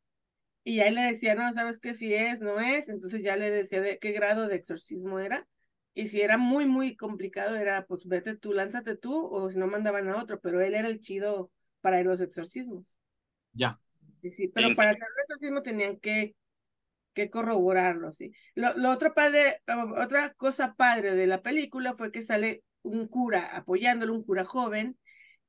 Y 0.66 0.80
ahí 0.82 0.94
le 0.94 1.02
decía, 1.04 1.36
no, 1.36 1.52
sabes 1.54 1.80
que 1.80 1.96
si 1.96 2.14
es, 2.14 2.42
no 2.42 2.60
es. 2.60 2.90
Entonces 2.90 3.24
ya 3.24 3.36
le 3.38 3.52
decía 3.52 3.82
de 3.82 4.00
qué 4.00 4.12
grado 4.14 4.48
de 4.48 4.56
exorcismo 4.56 5.20
era. 5.20 5.48
Y 5.96 6.08
si 6.10 6.22
era 6.22 6.38
muy, 6.38 6.66
muy 6.68 6.96
complicado, 6.98 7.56
era 7.58 7.86
pues 7.88 8.08
vete 8.08 8.36
tú, 8.38 8.54
lánzate 8.54 8.96
tú, 8.98 9.28
o 9.28 9.50
si 9.52 9.58
no 9.60 9.68
mandaban 9.68 10.10
a 10.10 10.18
otro. 10.22 10.40
Pero 10.42 10.62
él 10.62 10.76
era 10.76 10.88
el 10.90 11.00
chido 11.02 11.52
para 11.82 12.04
los 12.04 12.22
exorcismos. 12.22 13.00
Ya, 13.56 13.80
Sí, 14.22 14.32
sí, 14.32 14.48
pero 14.48 14.74
para 14.74 14.92
hacer 14.92 15.08
un 15.16 15.22
exorcismo 15.22 15.62
tenían 15.62 16.00
que, 16.00 16.36
que 17.14 17.30
corroborarlo, 17.30 18.14
sí. 18.14 18.32
Lo, 18.56 18.76
lo 18.78 18.90
otro 18.92 19.14
padre, 19.14 19.62
otra 19.98 20.34
cosa 20.34 20.76
padre 20.76 21.16
de 21.16 21.28
la 21.28 21.42
película 21.42 21.96
fue 21.96 22.12
que 22.12 22.24
sale 22.24 22.64
un 22.82 23.08
cura 23.08 23.56
apoyándolo, 23.56 24.14
un 24.14 24.24
cura 24.24 24.46
joven, 24.46 24.98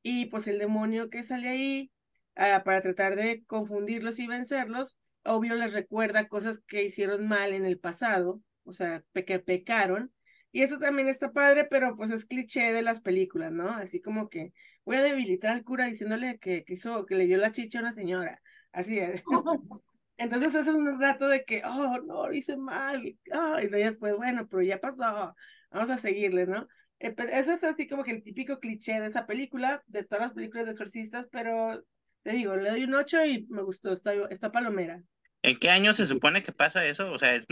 y 0.03 0.27
pues 0.27 0.47
el 0.47 0.59
demonio 0.59 1.11
que 1.11 1.23
sale 1.23 1.49
ahí 1.49 1.91
ah, 2.37 2.63
para 2.65 2.83
tratar 2.83 3.17
de 3.17 3.45
confundirlos 3.47 4.19
y 4.19 4.27
vencerlos, 4.27 4.99
obvio 5.25 5.55
les 5.55 5.73
recuerda 5.73 6.29
cosas 6.29 6.61
que 6.67 6.85
hicieron 6.85 7.27
mal 7.27 7.53
en 7.55 7.67
el 7.67 7.79
pasado, 7.79 8.43
o 8.65 8.73
sea, 8.73 9.03
que 9.15 9.39
pecaron. 9.41 10.13
Y 10.53 10.63
eso 10.63 10.79
también 10.79 11.09
está 11.09 11.33
padre, 11.33 11.67
pero 11.69 11.97
pues 11.97 12.11
es 12.11 12.27
cliché 12.27 12.73
de 12.73 12.83
las 12.83 13.01
películas, 13.01 13.51
¿no? 13.51 13.69
Así 13.71 14.01
como 14.01 14.29
que 14.29 14.53
voy 14.85 14.97
a 14.97 15.03
debilitar 15.03 15.53
al 15.53 15.65
cura 15.65 15.87
diciéndole 15.87 16.39
que, 16.39 16.65
que 16.65 16.75
hizo, 16.75 17.07
que 17.07 17.17
le 17.17 17.27
dio 17.27 17.39
la 17.39 17.51
chicha 17.51 17.79
a 17.79 17.83
una 17.83 17.93
señora. 17.93 18.41
Así 18.73 18.99
es. 18.99 19.23
Entonces 20.17 20.55
es 20.55 20.69
un 20.69 21.01
rato 21.01 21.29
de 21.29 21.45
que, 21.45 21.63
oh, 21.65 21.99
no, 22.01 22.29
lo 22.29 22.33
hice 22.33 22.57
mal. 22.57 23.17
Oh, 23.33 23.59
y 23.59 23.69
después, 23.69 24.17
bueno, 24.17 24.47
pero 24.49 24.63
ya 24.63 24.81
pasó. 24.81 25.35
Vamos 25.71 25.91
a 25.91 25.99
seguirle, 25.99 26.47
¿no? 26.47 26.69
Eh, 27.01 27.11
pero 27.11 27.31
eso 27.31 27.53
es 27.53 27.65
así 27.65 27.87
como 27.89 28.05
que 28.05 28.13
el 28.13 28.23
típico 28.23 28.61
cliché 28.61 29.01
de 29.01 29.09
esa 29.09 29.27
película, 29.27 29.83
de 29.87 30.05
todas 30.05 30.27
las 30.27 30.33
películas 30.33 30.67
de 30.67 30.73
exorcistas, 30.73 31.27
pero 31.31 31.85
te 32.23 32.33
digo, 32.33 32.57
le 32.57 32.71
doy 32.71 32.85
un 32.85 32.95
8 32.95 33.25
y 33.27 33.47
me 33.51 33.63
gustó, 33.63 33.93
está, 33.93 34.15
está 34.31 34.51
palomera. 34.51 35.03
¿En 35.43 35.59
qué 35.59 35.69
año 35.69 35.93
se 35.93 36.07
supone 36.07 36.43
que 36.43 36.53
pasa 36.53 36.87
eso? 36.87 37.11
O 37.13 37.19
sea, 37.19 37.35
es 37.35 37.47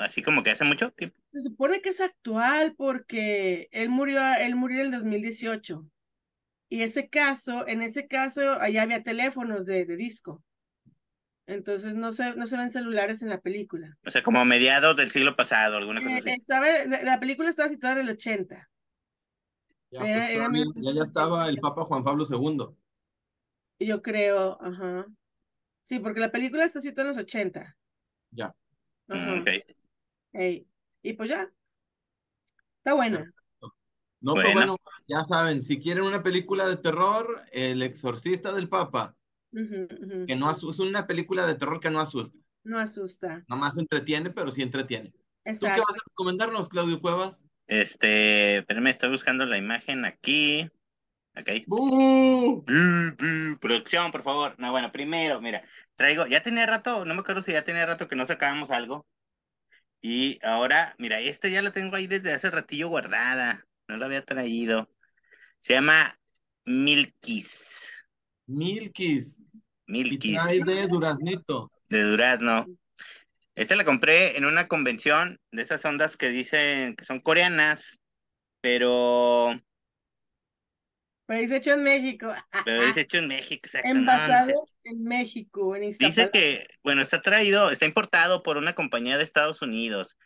así 0.00 0.22
como 0.22 0.42
que 0.42 0.50
hace 0.50 0.64
mucho 0.64 0.90
tiempo. 0.92 1.20
Se 1.30 1.42
supone 1.42 1.82
que 1.82 1.90
es 1.90 2.00
actual 2.00 2.74
porque 2.74 3.68
él 3.70 3.90
murió, 3.90 4.22
él 4.40 4.56
murió 4.56 4.80
en 4.80 4.86
el 4.86 4.92
2018. 4.92 5.86
Y 6.70 6.82
ese 6.82 7.10
caso, 7.10 7.68
en 7.68 7.82
ese 7.82 8.08
caso, 8.08 8.58
allá 8.60 8.82
había 8.82 9.02
teléfonos 9.02 9.66
de, 9.66 9.84
de 9.84 9.96
disco. 9.96 10.42
Entonces 11.46 11.94
no 11.94 12.12
se, 12.12 12.34
no 12.36 12.46
se 12.46 12.56
ven 12.56 12.70
celulares 12.70 13.22
en 13.22 13.28
la 13.28 13.40
película. 13.40 13.96
O 14.06 14.10
sea, 14.10 14.22
como 14.22 14.40
a 14.40 14.44
mediados 14.44 14.96
del 14.96 15.10
siglo 15.10 15.36
pasado, 15.36 15.76
alguna 15.76 16.00
cosa 16.00 16.16
Eh, 16.16 16.18
así. 16.18 16.30
estaba, 16.30 16.66
la, 16.86 17.02
la 17.02 17.20
película 17.20 17.50
estaba 17.50 17.68
situada 17.68 17.96
en 17.96 18.06
el 18.08 18.10
80. 18.10 18.68
ya, 19.90 20.00
pues, 20.00 20.10
era 20.10 20.48
ya, 20.76 20.92
ya 20.92 21.02
estaba 21.02 21.48
el 21.48 21.58
Papa 21.60 21.84
Juan 21.84 22.04
Pablo 22.04 22.24
II. 22.26 22.76
Yo 23.78 24.02
creo, 24.02 24.58
ajá. 24.62 25.06
Sí, 25.84 26.00
porque 26.00 26.20
la 26.20 26.32
película 26.32 26.64
está 26.64 26.80
situada 26.82 27.10
en 27.10 27.16
los 27.16 27.24
80. 27.24 27.76
Ya. 28.32 28.54
Ajá. 29.08 29.36
Mm, 29.36 29.40
ok. 29.42 29.48
Ey. 30.32 30.66
Y 31.02 31.12
pues 31.14 31.30
ya. 31.30 31.50
Está 32.78 32.94
buena. 32.94 33.32
No, 34.20 34.34
pero 34.34 34.52
Bueno. 34.52 34.76
bueno, 34.76 34.76
ya 35.06 35.24
saben, 35.24 35.64
si 35.64 35.78
quieren 35.78 36.04
una 36.04 36.22
película 36.22 36.66
de 36.66 36.76
terror, 36.78 37.42
El 37.52 37.82
Exorcista 37.82 38.52
del 38.52 38.68
Papa, 38.68 39.16
Que 40.26 40.36
no 40.36 40.50
es 40.50 40.62
una 40.62 41.06
película 41.06 41.46
de 41.46 41.54
terror 41.54 41.80
que 41.80 41.90
no 41.90 42.00
asusta, 42.00 42.38
No 42.64 42.78
asusta. 42.78 43.44
nomás 43.48 43.78
entretiene, 43.78 44.30
pero 44.30 44.50
sí 44.50 44.62
entretiene. 44.62 45.12
¿Tú 45.44 45.60
qué 45.60 45.66
vas 45.66 45.80
a 45.80 46.04
recomendarnos, 46.08 46.68
Claudio 46.68 47.00
Cuevas? 47.00 47.44
Este, 47.66 48.58
espérame, 48.58 48.88
estoy 48.88 49.10
buscando 49.10 49.46
la 49.46 49.58
imagen 49.58 50.04
aquí. 50.04 50.68
Ok. 51.36 51.50
¡Bú! 51.66 52.64
Bu, 52.64 52.64
bu, 52.66 53.58
Producción, 53.58 54.12
por 54.12 54.22
favor. 54.22 54.54
No, 54.58 54.70
bueno, 54.70 54.92
primero, 54.92 55.40
mira, 55.40 55.62
traigo, 55.94 56.26
ya 56.26 56.42
tenía 56.42 56.66
rato, 56.66 57.04
no 57.04 57.14
me 57.14 57.20
acuerdo 57.20 57.42
si 57.42 57.52
ya 57.52 57.64
tenía 57.64 57.86
rato 57.86 58.08
que 58.08 58.16
no 58.16 58.26
sacábamos 58.26 58.70
algo. 58.70 59.06
Y 60.00 60.38
ahora, 60.44 60.94
mira, 60.98 61.20
este 61.20 61.50
ya 61.50 61.62
lo 61.62 61.72
tengo 61.72 61.96
ahí 61.96 62.06
desde 62.06 62.32
hace 62.32 62.50
ratillo 62.50 62.88
guardada. 62.88 63.66
No 63.88 63.96
lo 63.96 64.04
había 64.04 64.24
traído. 64.24 64.90
Se 65.58 65.72
llama 65.72 66.18
Milkis. 66.66 67.92
Milkis. 68.46 69.42
Milkis 69.86 70.42
de 70.64 70.86
duraznito. 70.86 71.70
de 71.88 72.02
Durazno. 72.02 72.66
Esta 73.54 73.76
la 73.76 73.84
compré 73.84 74.36
en 74.36 74.44
una 74.44 74.66
convención 74.66 75.38
de 75.52 75.62
esas 75.62 75.84
ondas 75.84 76.16
que 76.16 76.30
dicen 76.30 76.96
que 76.96 77.04
son 77.04 77.20
coreanas, 77.20 78.00
pero, 78.60 79.54
Pero 81.26 81.40
dice 81.40 81.56
hecho 81.56 81.72
en 81.72 81.82
México. 81.82 82.32
pero 82.64 82.84
dice 82.84 83.02
hecho 83.02 83.18
en 83.18 83.28
México, 83.28 83.66
exacto. 83.66 83.88
no, 83.88 83.94
no 83.94 84.00
Envasado 84.00 84.48
sé. 84.66 84.90
en 84.90 85.04
México, 85.04 85.76
en 85.76 85.90
Dice 85.92 86.30
que, 86.32 86.66
bueno, 86.82 87.02
está 87.02 87.22
traído, 87.22 87.70
está 87.70 87.86
importado 87.86 88.42
por 88.42 88.56
una 88.56 88.74
compañía 88.74 89.16
de 89.16 89.24
Estados 89.24 89.62
Unidos. 89.62 90.16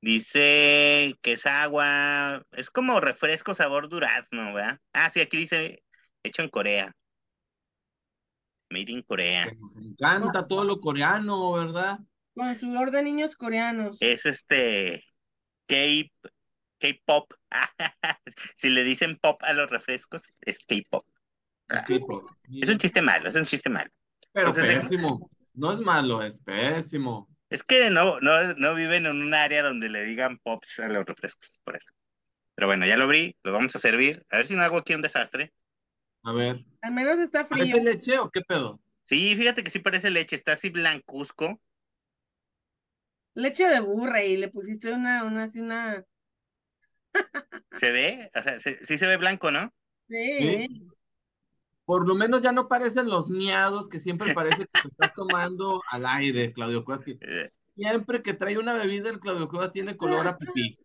Dice 0.00 1.14
que 1.22 1.32
es 1.32 1.44
agua, 1.46 2.44
es 2.52 2.70
como 2.70 3.00
refresco 3.00 3.52
sabor 3.54 3.88
durazno, 3.88 4.54
¿verdad? 4.54 4.78
Ah, 4.92 5.10
sí, 5.10 5.20
aquí 5.20 5.36
dice 5.36 5.82
hecho 6.22 6.42
en 6.42 6.48
Corea. 6.48 6.92
Made 8.70 8.92
in 8.92 9.02
Corea. 9.02 9.48
Que 9.48 9.56
nos 9.56 9.76
encanta 9.76 10.46
todo 10.46 10.64
lo 10.64 10.80
coreano, 10.80 11.52
¿verdad? 11.52 11.98
Con 12.34 12.54
sudor 12.58 12.90
de 12.90 13.02
niños 13.02 13.36
coreanos. 13.36 13.96
Es 14.00 14.26
este 14.26 15.04
K-pop. 15.66 17.32
Si 18.54 18.68
le 18.68 18.84
dicen 18.84 19.16
pop 19.16 19.40
a 19.42 19.52
los 19.52 19.70
refrescos, 19.70 20.34
es 20.40 20.64
K-pop. 20.64 21.06
Es 21.68 22.68
un 22.68 22.78
chiste 22.78 23.02
malo, 23.02 23.28
es 23.28 23.34
un 23.34 23.44
chiste 23.44 23.68
malo. 23.68 23.90
Pero 24.32 24.48
Entonces, 24.48 24.84
pésimo. 24.84 25.30
No 25.54 25.72
es 25.72 25.80
malo, 25.80 26.22
es 26.22 26.38
pésimo. 26.40 27.28
Es 27.50 27.62
que 27.62 27.90
no, 27.90 28.20
no, 28.20 28.54
no 28.54 28.74
viven 28.74 29.06
en 29.06 29.22
un 29.22 29.34
área 29.34 29.62
donde 29.62 29.88
le 29.88 30.04
digan 30.04 30.38
pops 30.38 30.80
a 30.80 30.88
los 30.88 31.04
refrescos, 31.04 31.60
por 31.64 31.76
eso. 31.76 31.92
Pero 32.54 32.66
bueno, 32.66 32.86
ya 32.86 32.96
lo 32.96 33.04
abrí, 33.04 33.36
lo 33.42 33.52
vamos 33.52 33.74
a 33.74 33.78
servir. 33.78 34.24
A 34.30 34.38
ver 34.38 34.46
si 34.46 34.54
no 34.54 34.62
hago 34.62 34.78
aquí 34.78 34.94
un 34.94 35.02
desastre. 35.02 35.52
A 36.24 36.32
ver. 36.32 36.64
Al 36.82 36.92
menos 36.92 37.18
está 37.18 37.46
frío. 37.46 37.64
¿Parece 37.64 37.82
leche 37.82 38.18
o 38.18 38.30
qué 38.30 38.40
pedo? 38.42 38.80
Sí, 39.02 39.34
fíjate 39.36 39.64
que 39.64 39.70
sí 39.70 39.78
parece 39.78 40.10
leche, 40.10 40.36
está 40.36 40.52
así 40.52 40.70
blancuzco. 40.70 41.60
Leche 43.34 43.68
de 43.68 43.80
burra 43.80 44.22
y 44.24 44.36
le 44.36 44.48
pusiste 44.48 44.92
una, 44.92 45.24
una, 45.24 45.44
así 45.44 45.60
una. 45.60 46.04
¿Se 47.76 47.90
ve? 47.90 48.30
O 48.34 48.42
sea, 48.42 48.58
se- 48.60 48.84
sí 48.84 48.98
se 48.98 49.06
ve 49.06 49.16
blanco, 49.16 49.50
¿no? 49.50 49.72
Sí. 50.08 50.66
Sí. 50.68 50.86
Por 51.84 52.06
lo 52.06 52.14
menos 52.14 52.42
ya 52.42 52.52
no 52.52 52.68
parecen 52.68 53.06
los 53.08 53.28
miados 53.30 53.88
que 53.88 53.98
siempre 53.98 54.34
parece 54.34 54.66
que 54.66 54.80
te 54.82 54.88
estás 54.88 55.14
tomando 55.14 55.82
al 55.90 56.04
aire, 56.06 56.52
Claudio 56.52 56.84
Cuevas. 56.84 57.04
Que 57.04 57.12
Eh, 57.20 57.50
siempre 57.74 58.22
que 58.22 58.34
trae 58.34 58.58
una 58.58 58.74
bebida, 58.74 59.08
el 59.08 59.20
Claudio 59.20 59.48
Cuevas 59.48 59.72
tiene 59.72 59.96
color 59.96 60.26
a 60.26 60.36
pipí, 60.36 60.78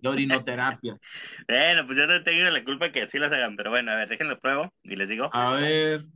de 0.00 0.08
orinoterapia. 0.08 0.96
Bueno, 1.48 1.86
pues 1.86 1.98
yo 1.98 2.06
no 2.06 2.22
tengo 2.22 2.50
la 2.50 2.64
culpa 2.64 2.90
que 2.92 3.02
así 3.02 3.18
las 3.18 3.32
hagan, 3.32 3.56
pero 3.56 3.70
bueno, 3.70 3.92
a 3.92 3.96
ver, 3.96 4.08
déjenlo 4.08 4.38
pruebo 4.40 4.72
y 4.82 4.96
les 4.96 5.08
digo. 5.08 5.30
A 5.32 5.50
ver, 5.52 6.06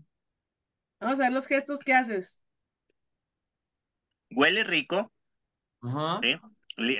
Vamos 1.00 1.21
a 1.21 1.25
ver 1.25 1.33
los 1.33 1.47
gestos 1.47 1.81
que 1.85 1.95
haces. 1.95 2.43
Huele 4.31 4.64
rico, 4.64 5.11
ajá. 5.83 6.23
¿sí? 6.23 6.41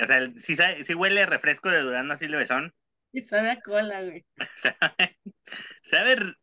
O 0.03 0.07
sea, 0.07 0.31
sí, 0.37 0.55
sabe- 0.57 0.85
sí 0.85 0.95
huele 0.95 1.23
a 1.23 1.27
refresco 1.27 1.69
de 1.71 1.81
durazno 1.81 2.15
así 2.15 2.29
levesón. 2.29 2.73
Y 3.13 3.23
sabe 3.23 3.51
a 3.51 3.61
cola, 3.63 4.03
güey. 4.03 4.27
Sabe, 4.63 5.19
sabe, 5.85 6.37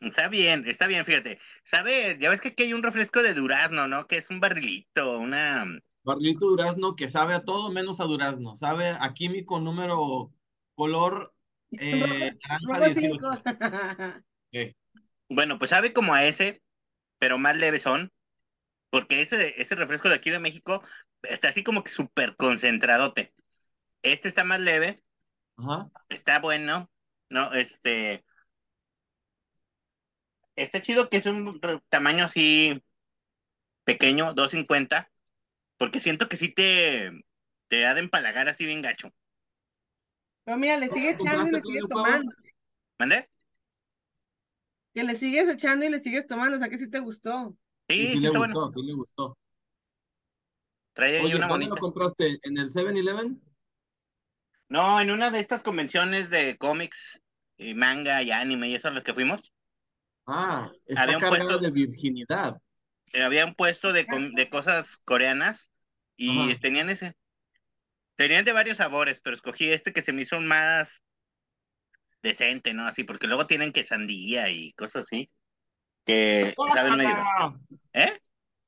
está 0.00 0.28
bien, 0.28 0.64
está 0.68 0.86
bien, 0.88 1.04
fíjate. 1.06 1.40
Sabe, 1.64 2.18
ya 2.20 2.30
ves 2.30 2.40
que 2.40 2.48
aquí 2.50 2.64
hay 2.64 2.74
un 2.74 2.82
refresco 2.82 3.22
de 3.22 3.34
durazno, 3.34 3.88
¿no? 3.88 4.06
Que 4.06 4.18
es 4.18 4.30
un 4.30 4.40
barrilito, 4.40 5.18
una... 5.20 5.66
Barrilito 6.04 6.46
durazno 6.46 6.96
que 6.96 7.08
sabe 7.08 7.34
a 7.34 7.44
todo 7.44 7.70
menos 7.70 8.00
a 8.00 8.04
durazno. 8.04 8.54
Sabe 8.56 8.90
a 9.00 9.14
químico 9.14 9.58
número 9.58 10.32
color 10.74 11.34
eh, 11.72 12.36
naranja 12.48 12.66
Rojo 12.66 12.94
18. 12.94 13.00
cinco. 13.00 13.42
Ok. 14.54 14.76
Bueno, 15.30 15.58
pues 15.58 15.70
sabe 15.70 15.92
como 15.92 16.14
a 16.14 16.24
ese, 16.24 16.62
pero 17.18 17.38
más 17.38 17.56
levesón. 17.56 18.12
Porque 18.90 19.20
ese, 19.20 19.60
ese 19.60 19.74
refresco 19.74 20.08
de 20.08 20.14
aquí 20.14 20.30
de 20.30 20.38
México 20.38 20.80
está 21.22 21.48
así 21.48 21.64
como 21.64 21.82
que 21.82 21.90
súper 21.90 22.36
concentradote. 22.36 23.34
Este 24.02 24.28
está 24.28 24.44
más 24.44 24.60
leve, 24.60 25.02
Ajá. 25.56 25.90
está 26.08 26.38
bueno, 26.38 26.90
¿no? 27.30 27.52
Este... 27.54 28.24
Está 30.54 30.80
chido 30.80 31.08
que 31.08 31.16
es 31.16 31.26
un 31.26 31.60
tamaño 31.88 32.26
así 32.26 32.80
pequeño, 33.82 34.34
250, 34.34 35.10
porque 35.78 36.00
siento 36.00 36.28
que 36.28 36.36
sí 36.36 36.52
te, 36.52 37.10
te 37.68 37.86
ha 37.86 37.94
de 37.94 38.00
empalagar 38.00 38.48
así 38.48 38.66
bien 38.66 38.82
gacho. 38.82 39.10
Pero 40.44 40.56
mira, 40.58 40.76
le 40.78 40.88
sigue 40.88 41.16
¿Cómo 41.16 41.30
echando 41.30 41.48
y 41.48 41.52
le 41.52 41.60
sigue 41.62 41.80
tomando. 41.88 42.32
¿Mande? 42.98 43.28
Que 44.94 45.02
le 45.04 45.14
sigues 45.16 45.48
echando 45.48 45.84
y 45.84 45.88
le 45.88 46.00
sigues 46.00 46.26
tomando. 46.26 46.56
O 46.56 46.60
sea 46.60 46.68
que 46.68 46.78
sí 46.78 46.88
te 46.88 47.00
gustó. 47.00 47.56
Sí, 47.88 48.08
Sí, 48.08 48.08
sí 48.08 48.20
le 48.20 48.28
gustó, 48.28 48.38
bueno. 48.38 48.72
sí 48.72 48.82
le 48.82 48.92
gustó. 48.92 49.38
Trae 50.92 51.18
ahí 51.18 51.24
Oye, 51.24 51.36
una 51.36 51.48
¿dónde 51.48 51.66
lo 51.66 51.76
compraste? 51.76 52.38
¿En 52.44 52.56
el 52.58 52.68
7-Eleven? 52.68 53.40
No, 54.68 55.00
en 55.00 55.10
una 55.10 55.30
de 55.30 55.40
estas 55.40 55.62
convenciones 55.62 56.30
de 56.30 56.56
cómics 56.56 57.20
y 57.56 57.74
manga 57.74 58.22
y 58.22 58.30
anime 58.30 58.68
y 58.68 58.74
eso 58.76 58.88
a 58.88 58.90
lo 58.92 59.02
que 59.02 59.14
fuimos, 59.14 59.52
Ah, 60.26 60.70
está 60.86 61.18
puesto- 61.18 61.58
de 61.58 61.70
virginidad. 61.70 62.56
Eh, 63.14 63.22
había 63.22 63.46
un 63.46 63.54
puesto 63.54 63.92
de, 63.92 64.06
de 64.34 64.48
cosas 64.50 64.98
coreanas 65.04 65.70
y 66.16 66.50
Ajá. 66.50 66.60
tenían 66.60 66.90
ese. 66.90 67.14
Tenían 68.16 68.44
de 68.44 68.52
varios 68.52 68.78
sabores, 68.78 69.20
pero 69.20 69.34
escogí 69.34 69.70
este 69.70 69.92
que 69.92 70.02
se 70.02 70.12
me 70.12 70.22
hizo 70.22 70.40
más 70.40 71.02
decente, 72.22 72.74
¿no? 72.74 72.86
Así, 72.86 73.04
porque 73.04 73.26
luego 73.26 73.46
tienen 73.46 73.72
que 73.72 73.84
sandía 73.84 74.50
y 74.50 74.72
cosas 74.74 75.04
así, 75.04 75.30
que 76.04 76.54
saben 76.74 76.96
medio... 76.96 77.14
¡Guácala! 77.14 77.60
¿Eh? 77.92 78.20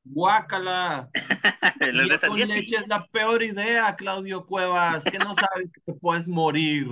¡Guácala! 0.05 1.11
Los 1.93 2.09
de 2.09 2.19
con 2.29 2.39
sandía 2.39 2.47
sí. 2.47 2.53
leche 2.53 2.77
es 2.77 2.89
la 2.89 3.07
peor 3.07 3.43
idea, 3.43 3.97
Claudio 3.97 4.47
Cuevas. 4.47 5.05
Que 5.05 5.19
no 5.19 5.35
sabes 5.35 5.73
que 5.73 5.81
te 5.81 5.95
puedes 5.95 6.29
morir. 6.29 6.87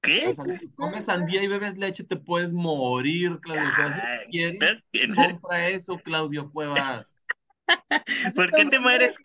¿Qué? 0.00 0.28
O 0.28 0.32
sea, 0.32 0.58
si 0.58 0.68
comes 0.72 1.04
sandía 1.04 1.42
y 1.42 1.48
bebes 1.48 1.76
leche, 1.76 2.04
te 2.04 2.16
puedes 2.16 2.52
morir, 2.52 3.38
Claudio 3.40 3.70
Cuevas. 3.74 4.22
Si 4.24 4.30
quieres, 4.30 4.82
¿en 4.92 5.14
serio? 5.14 5.40
compra 5.40 5.68
eso, 5.68 5.98
Claudio 5.98 6.50
Cuevas. 6.50 7.14
¿Por 8.34 8.50
qué 8.52 8.66
te 8.66 8.78
mueres? 8.78 9.18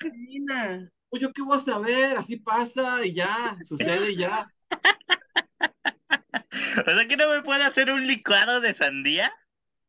Pues 1.10 1.22
yo 1.22 1.32
qué 1.32 1.42
voy 1.42 1.58
a 1.58 1.60
saber, 1.60 2.18
así 2.18 2.38
pasa 2.38 3.06
y 3.06 3.14
ya, 3.14 3.58
sucede 3.62 4.12
y 4.12 4.18
ya. 4.18 4.52
O 6.88 6.92
sea 6.92 7.08
que 7.08 7.18
no 7.18 7.30
me 7.30 7.42
puede 7.42 7.64
hacer 7.64 7.92
un 7.92 8.08
licuado 8.08 8.62
de 8.62 8.74
sandía. 8.74 9.32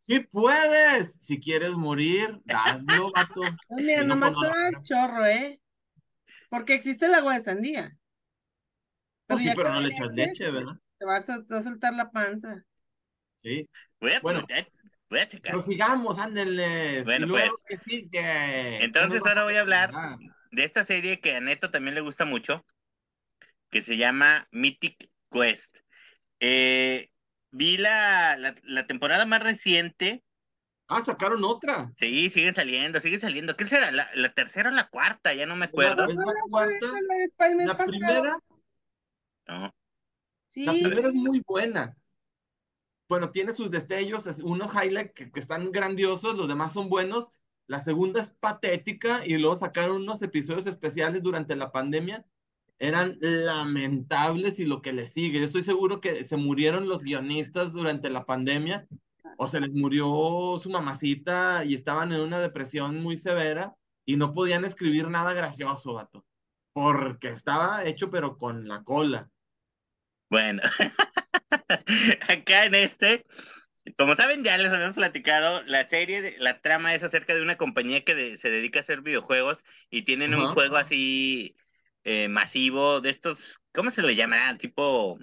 Sí 0.00 0.20
puedes, 0.20 1.14
si 1.24 1.40
quieres 1.40 1.74
morir, 1.74 2.40
hazlo, 2.48 3.12
vato. 3.12 3.42
No, 3.68 3.76
mira, 3.80 4.00
Si 4.00 4.04
no, 4.04 4.14
nomás 4.14 4.16
pues 4.16 4.32
no 4.32 4.40
te 4.40 4.48
va 4.48 4.66
hagas. 4.66 4.82
chorro, 4.82 5.26
¿eh? 5.26 5.60
Porque 6.48 6.74
existe 6.74 7.06
el 7.06 7.14
agua 7.14 7.38
de 7.38 7.44
sandía. 7.44 7.96
No, 9.28 9.38
sí, 9.38 9.46
ya 9.46 9.54
pero 9.54 9.70
no 9.70 9.80
le 9.80 9.88
echas 9.88 10.14
leche, 10.14 10.50
¿verdad? 10.50 10.74
Te 10.98 11.04
vas 11.04 11.28
a, 11.28 11.44
te 11.44 11.54
va 11.54 11.60
a 11.60 11.62
soltar 11.62 11.94
la 11.94 12.10
panza. 12.10 12.64
Sí. 13.42 13.68
Voy 14.00 14.12
a, 14.12 14.20
Bueno. 14.20 14.46
voy 15.10 15.20
a 15.20 15.28
checar. 15.28 15.52
Pero 15.52 15.62
sigamos, 15.62 16.18
ándenles. 16.18 17.04
Bueno, 17.04 17.28
pues. 17.28 17.50
Entonces 18.80 19.10
¿Qué 19.10 19.18
nos 19.18 19.26
ahora 19.28 19.44
voy 19.44 19.56
a 19.56 19.60
hablar 19.60 19.90
Ah, 19.94 20.16
de 20.50 20.64
esta 20.64 20.84
serie 20.84 21.20
que 21.20 21.36
a 21.36 21.40
Neto 21.40 21.70
también 21.70 21.94
le 21.94 22.00
gusta 22.00 22.24
mucho, 22.24 22.64
que 23.70 23.82
se 23.82 23.96
llama 23.96 24.48
Mythic 24.52 25.10
Quest. 25.30 25.78
Eh, 26.40 27.10
vi 27.50 27.78
la, 27.78 28.36
la, 28.38 28.54
la 28.64 28.86
temporada 28.86 29.26
más 29.26 29.42
reciente. 29.42 30.24
Ah, 30.88 31.02
sacaron 31.04 31.42
otra. 31.44 31.92
Sí, 31.98 32.30
siguen 32.30 32.54
saliendo, 32.54 33.00
siguen 33.00 33.20
saliendo. 33.20 33.56
¿Qué 33.56 33.66
será? 33.66 33.90
¿La, 33.90 34.08
la 34.14 34.28
tercera 34.30 34.70
o 34.70 34.72
la 34.72 34.88
cuarta? 34.88 35.32
Ya 35.34 35.46
no 35.46 35.56
me 35.56 35.66
acuerdo. 35.66 36.04
Es 36.04 36.14
la 36.14 36.24
cuarta. 36.50 36.86
Para 37.36 37.50
el 37.50 37.56
mes 37.56 37.66
La 37.66 37.76
primera, 37.78 38.38
No. 39.48 39.74
Sí, 40.48 40.66
la 40.66 40.78
primera 40.78 41.08
es 41.08 41.14
muy 41.14 41.42
buena. 41.46 41.96
Bueno, 43.08 43.30
tiene 43.30 43.52
sus 43.52 43.70
destellos, 43.70 44.26
es- 44.26 44.40
unos 44.40 44.72
highlights 44.74 45.12
que, 45.14 45.30
que 45.30 45.40
están 45.40 45.70
grandiosos, 45.72 46.36
los 46.36 46.48
demás 46.48 46.72
son 46.72 46.88
buenos. 46.88 47.28
La 47.68 47.80
segunda 47.80 48.20
es 48.20 48.32
patética 48.32 49.24
y 49.26 49.36
luego 49.38 49.56
sacaron 49.56 50.02
unos 50.02 50.22
episodios 50.22 50.66
especiales 50.66 51.22
durante 51.22 51.56
la 51.56 51.70
pandemia. 51.72 52.26
Eran 52.78 53.16
lamentables 53.20 54.58
y 54.60 54.66
lo 54.66 54.82
que 54.82 54.92
le 54.92 55.06
sigue. 55.06 55.38
Yo 55.38 55.44
estoy 55.44 55.62
seguro 55.62 56.00
que 56.00 56.24
se 56.24 56.36
murieron 56.36 56.88
los 56.88 57.02
guionistas 57.02 57.72
durante 57.72 58.10
la 58.10 58.24
pandemia 58.26 58.86
o 59.36 59.46
se 59.46 59.60
les 59.60 59.72
murió 59.74 60.58
su 60.58 60.70
mamacita 60.70 61.64
y 61.64 61.74
estaban 61.74 62.12
en 62.12 62.20
una 62.20 62.40
depresión 62.40 63.02
muy 63.02 63.18
severa 63.18 63.76
y 64.04 64.16
no 64.16 64.32
podían 64.34 64.64
escribir 64.64 65.08
nada 65.08 65.32
gracioso, 65.34 65.94
vato. 65.94 66.24
Porque 66.72 67.28
estaba 67.28 67.84
hecho 67.84 68.10
pero 68.10 68.36
con 68.38 68.68
la 68.68 68.82
cola. 68.84 69.30
Bueno, 70.28 70.62
acá 72.28 72.64
en 72.66 72.74
este, 72.74 73.24
como 73.98 74.16
saben, 74.16 74.44
ya 74.44 74.58
les 74.58 74.72
habíamos 74.72 74.96
platicado, 74.96 75.62
la 75.64 75.88
serie, 75.88 76.22
de- 76.22 76.36
la 76.38 76.60
trama 76.62 76.94
es 76.94 77.02
acerca 77.04 77.34
de 77.34 77.42
una 77.42 77.56
compañía 77.56 78.04
que 78.04 78.14
de- 78.14 78.38
se 78.38 78.50
dedica 78.50 78.80
a 78.80 78.82
hacer 78.82 79.02
videojuegos 79.02 79.64
y 79.90 80.02
tienen 80.04 80.34
un 80.34 80.48
juego 80.48 80.76
así 80.76 81.56
eh, 82.04 82.28
masivo 82.28 83.00
de 83.00 83.10
estos, 83.10 83.60
¿cómo 83.74 83.90
se 83.90 84.02
le 84.02 84.16
llamará? 84.16 84.58
Tipo... 84.58 85.18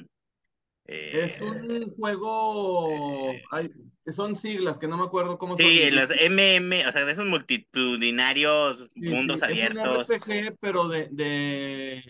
eh, 0.87 1.11
Es 1.11 1.39
un 1.41 1.91
juego, 1.95 3.43
ay, 3.51 3.69
son 4.07 4.35
siglas 4.35 4.77
que 4.79 4.87
no 4.87 4.97
me 4.97 5.03
acuerdo 5.03 5.37
cómo 5.37 5.57
son. 5.57 5.77
Sí, 5.77 5.91
los 5.91 6.09
MM, 6.11 6.87
o 6.87 6.91
sea, 6.91 7.05
de 7.05 7.11
esos 7.11 7.25
multitudinarios 7.25 8.89
Sí, 8.99 9.15
sí, 9.17 9.31
mundos 9.31 9.43
Es 9.45 9.59
un 9.59 9.77
abiertos. 9.77 9.79
RPG, 9.79 10.55
pero 10.59 10.87
de, 10.87 11.09
de... 11.11 12.03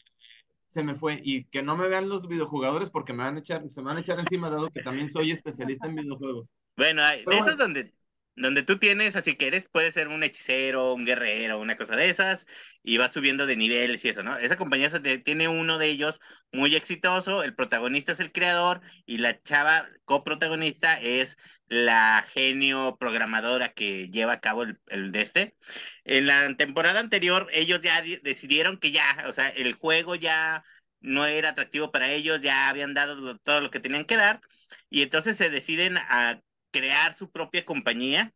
Se 0.73 0.83
me 0.83 0.95
fue. 0.95 1.19
Y 1.23 1.45
que 1.45 1.61
no 1.61 1.77
me 1.77 1.87
vean 1.87 2.09
los 2.09 2.27
videojugadores 2.27 2.89
porque 2.89 3.13
me 3.13 3.23
van 3.23 3.35
a 3.35 3.39
echar, 3.39 3.61
se 3.69 3.81
me 3.81 3.87
van 3.89 3.97
a 3.97 3.99
echar 4.01 4.19
encima, 4.19 4.49
dado 4.49 4.71
que 4.71 4.81
también 4.81 5.09
soy 5.11 5.31
especialista 5.31 5.87
en 5.87 5.95
videojuegos. 5.95 6.51
Bueno, 6.75 7.03
hay- 7.03 7.25
de 7.27 7.37
esos 7.37 7.57
donde, 7.57 7.93
donde 8.35 8.63
tú 8.63 8.79
tienes, 8.79 9.15
así 9.15 9.35
que 9.35 9.45
eres, 9.47 9.67
puede 9.69 9.91
ser 9.91 10.07
un 10.07 10.23
hechicero, 10.23 10.95
un 10.95 11.05
guerrero, 11.05 11.59
una 11.59 11.77
cosa 11.77 11.95
de 11.95 12.09
esas, 12.09 12.47
y 12.81 12.97
vas 12.97 13.13
subiendo 13.13 13.45
de 13.45 13.55
niveles 13.55 14.03
y 14.03 14.09
eso, 14.09 14.23
¿no? 14.23 14.35
Esa 14.37 14.57
compañía 14.57 14.89
tiene 15.23 15.47
uno 15.47 15.77
de 15.77 15.89
ellos 15.89 16.19
muy 16.51 16.75
exitoso, 16.75 17.43
el 17.43 17.53
protagonista 17.55 18.13
es 18.13 18.19
el 18.19 18.31
creador, 18.31 18.81
y 19.05 19.19
la 19.19 19.39
chava 19.43 19.87
coprotagonista 20.05 20.99
es 20.99 21.37
la 21.73 22.25
genio 22.33 22.97
programadora 22.99 23.69
que 23.73 24.09
lleva 24.09 24.33
a 24.33 24.39
cabo 24.41 24.63
el, 24.63 24.79
el 24.87 25.11
de 25.11 25.21
este. 25.21 25.57
En 26.03 26.27
la 26.27 26.55
temporada 26.57 26.99
anterior, 26.99 27.47
ellos 27.51 27.79
ya 27.81 28.01
di- 28.01 28.17
decidieron 28.17 28.77
que 28.79 28.91
ya, 28.91 29.25
o 29.27 29.33
sea, 29.33 29.49
el 29.49 29.73
juego 29.73 30.15
ya 30.15 30.63
no 31.01 31.25
era 31.25 31.49
atractivo 31.49 31.91
para 31.91 32.09
ellos, 32.11 32.39
ya 32.41 32.69
habían 32.69 32.93
dado 32.93 33.37
todo 33.39 33.61
lo 33.61 33.69
que 33.71 33.79
tenían 33.79 34.05
que 34.05 34.17
dar, 34.17 34.41
y 34.89 35.01
entonces 35.03 35.37
se 35.37 35.49
deciden 35.49 35.97
a 35.97 36.41
crear 36.71 37.13
su 37.15 37.31
propia 37.31 37.65
compañía, 37.65 38.33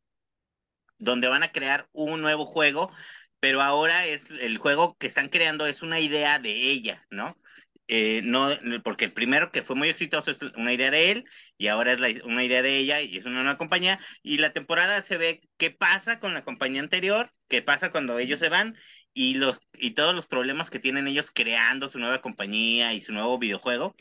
donde 0.97 1.27
van 1.27 1.43
a 1.43 1.51
crear 1.51 1.87
un 1.91 2.21
nuevo 2.21 2.45
juego 2.45 2.91
pero 3.39 3.61
ahora 3.61 4.05
es 4.07 4.31
el 4.31 4.57
juego 4.57 4.97
que 4.97 5.05
están 5.07 5.29
creando 5.29 5.67
es 5.67 5.83
una 5.83 5.99
idea 5.99 6.39
de 6.39 6.51
ella, 6.71 7.05
¿no? 7.11 7.37
Eh, 7.89 8.21
no, 8.25 8.49
porque 8.83 9.05
el 9.05 9.13
primero 9.13 9.51
que 9.51 9.63
fue 9.63 9.75
muy 9.77 9.87
exitoso 9.87 10.31
es 10.31 10.39
una 10.57 10.73
idea 10.73 10.91
de 10.91 11.11
él 11.11 11.25
y 11.57 11.67
ahora 11.67 11.93
es 11.93 12.01
la, 12.01 12.09
una 12.25 12.43
idea 12.43 12.61
de 12.61 12.77
ella 12.77 12.99
y 13.01 13.17
es 13.17 13.25
una 13.25 13.43
nueva 13.43 13.57
compañía 13.57 13.97
y 14.21 14.39
la 14.39 14.51
temporada 14.51 15.01
se 15.03 15.17
ve 15.17 15.41
qué 15.57 15.71
pasa 15.71 16.19
con 16.19 16.33
la 16.33 16.43
compañía 16.43 16.81
anterior, 16.81 17.31
qué 17.47 17.61
pasa 17.61 17.89
cuando 17.89 18.19
ellos 18.19 18.41
se 18.41 18.49
van 18.49 18.75
y 19.13 19.35
los 19.35 19.59
y 19.73 19.91
todos 19.91 20.13
los 20.13 20.27
problemas 20.27 20.69
que 20.69 20.79
tienen 20.79 21.07
ellos 21.07 21.31
creando 21.33 21.87
su 21.87 21.97
nueva 21.99 22.21
compañía 22.21 22.93
y 22.93 22.99
su 23.01 23.13
nuevo 23.13 23.37
videojuego. 23.39 23.95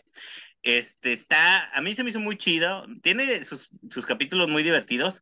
Este 0.62 1.12
está, 1.12 1.70
a 1.70 1.80
mí 1.80 1.94
se 1.94 2.02
me 2.02 2.10
hizo 2.10 2.18
muy 2.18 2.36
chido, 2.36 2.86
tiene 3.02 3.44
sus, 3.44 3.70
sus 3.90 4.04
capítulos 4.04 4.48
muy 4.48 4.64
divertidos, 4.64 5.20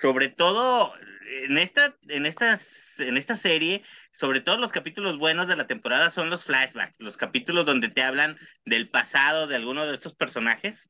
sobre 0.00 0.28
todo 0.30 0.94
en 1.44 1.58
esta, 1.58 1.96
en 2.08 2.26
estas, 2.26 2.98
en 2.98 3.16
esta 3.16 3.36
serie, 3.36 3.84
sobre 4.12 4.40
todo 4.40 4.58
los 4.58 4.72
capítulos 4.72 5.18
buenos 5.18 5.46
de 5.48 5.56
la 5.56 5.66
temporada 5.66 6.10
son 6.10 6.30
los 6.30 6.44
flashbacks, 6.44 7.00
los 7.00 7.16
capítulos 7.16 7.64
donde 7.64 7.88
te 7.88 8.02
hablan 8.02 8.38
del 8.64 8.88
pasado 8.88 9.46
de 9.46 9.56
alguno 9.56 9.86
de 9.86 9.94
estos 9.94 10.14
personajes. 10.14 10.88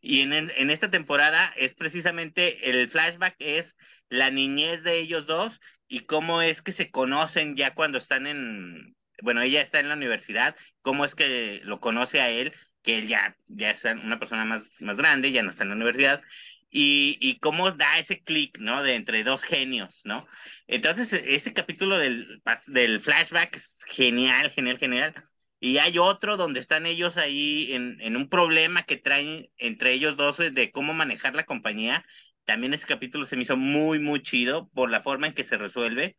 Y 0.00 0.20
en, 0.20 0.32
en 0.32 0.70
esta 0.70 0.90
temporada 0.90 1.52
es 1.56 1.74
precisamente 1.74 2.70
el 2.70 2.88
flashback 2.88 3.36
es 3.38 3.76
la 4.08 4.30
niñez 4.30 4.82
de 4.82 4.98
ellos 4.98 5.26
dos 5.26 5.60
y 5.88 6.00
cómo 6.00 6.42
es 6.42 6.62
que 6.62 6.72
se 6.72 6.90
conocen 6.90 7.56
ya 7.56 7.74
cuando 7.74 7.98
están 7.98 8.26
en, 8.26 8.96
bueno, 9.22 9.40
ella 9.42 9.62
está 9.62 9.80
en 9.80 9.88
la 9.88 9.94
universidad, 9.94 10.56
cómo 10.82 11.04
es 11.04 11.14
que 11.14 11.60
lo 11.64 11.80
conoce 11.80 12.20
a 12.20 12.30
él, 12.30 12.52
que 12.82 12.98
él 12.98 13.08
ya, 13.08 13.36
ya 13.48 13.70
es 13.70 13.84
una 13.84 14.18
persona 14.18 14.44
más, 14.44 14.80
más 14.80 14.96
grande, 14.96 15.32
ya 15.32 15.42
no 15.42 15.50
está 15.50 15.64
en 15.64 15.70
la 15.70 15.76
universidad, 15.76 16.22
y, 16.70 17.18
y 17.20 17.38
cómo 17.38 17.70
da 17.72 17.98
ese 17.98 18.22
clic, 18.22 18.58
¿no? 18.58 18.82
De 18.82 18.94
entre 18.94 19.24
dos 19.24 19.42
genios, 19.42 20.02
¿no? 20.04 20.26
Entonces, 20.66 21.12
e, 21.12 21.34
ese 21.34 21.52
capítulo 21.54 21.98
del, 21.98 22.42
del 22.66 23.00
flashback 23.00 23.56
es 23.56 23.84
genial, 23.86 24.50
genial, 24.50 24.78
genial. 24.78 25.14
Y 25.60 25.78
hay 25.78 25.98
otro 25.98 26.36
donde 26.36 26.60
están 26.60 26.86
ellos 26.86 27.16
ahí 27.16 27.72
en, 27.72 28.00
en 28.00 28.16
un 28.16 28.28
problema 28.28 28.84
que 28.84 28.96
traen 28.96 29.48
entre 29.56 29.92
ellos 29.92 30.16
dos 30.16 30.36
de 30.38 30.70
cómo 30.72 30.94
manejar 30.94 31.34
la 31.34 31.46
compañía. 31.46 32.04
También 32.44 32.74
ese 32.74 32.86
capítulo 32.86 33.26
se 33.26 33.36
me 33.36 33.42
hizo 33.42 33.56
muy, 33.56 33.98
muy 33.98 34.22
chido 34.22 34.68
por 34.70 34.90
la 34.90 35.02
forma 35.02 35.26
en 35.26 35.34
que 35.34 35.44
se 35.44 35.58
resuelve 35.58 36.16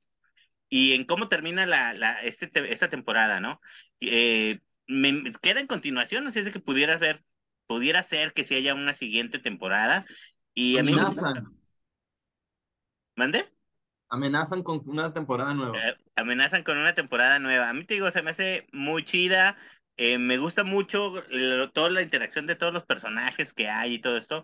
y 0.70 0.94
en 0.94 1.06
cómo 1.06 1.30
termina 1.30 1.66
la, 1.66 1.94
la, 1.94 2.22
este, 2.22 2.52
esta 2.72 2.90
temporada, 2.90 3.40
¿no? 3.40 3.60
Eh, 4.02 4.60
me 4.88 5.32
queda 5.42 5.60
en 5.60 5.68
continuación, 5.68 6.24
no 6.24 6.32
sé 6.32 6.44
si 6.44 6.52
que 6.52 6.60
pudieras 6.60 7.00
ver, 7.00 7.24
pudiera 7.68 8.04
ser 8.04 8.34
que 8.34 8.44
si 8.44 8.56
haya 8.56 8.74
una 8.74 8.94
siguiente 8.94 9.40
temporada 9.40 10.06
y 10.60 10.78
a 10.78 10.84
mí 10.84 10.94
me 10.94 11.02
¿Mande? 13.16 13.46
Amenazan 14.10 14.62
con 14.62 14.82
una 14.86 15.14
temporada 15.14 15.54
nueva. 15.54 15.78
Eh, 15.78 15.96
amenazan 16.16 16.64
con 16.64 16.78
una 16.78 16.94
temporada 16.96 17.40
nueva. 17.40 17.70
A 17.70 17.74
mí 17.74 17.86
te 17.86 17.94
digo, 17.94 18.12
se 18.12 18.22
me 18.22 18.32
hace 18.32 18.68
muy 18.74 19.06
chida. 19.06 19.58
Eh, 19.96 20.18
me 20.18 20.38
gusta 20.38 20.66
mucho 20.66 21.24
toda 21.74 21.90
la 21.90 22.02
interacción 22.02 22.46
de 22.46 22.56
todos 22.56 22.74
los 22.74 22.86
personajes 22.86 23.54
que 23.54 23.70
hay 23.70 23.96
y 23.96 24.00
todo 24.00 24.18
esto. 24.18 24.44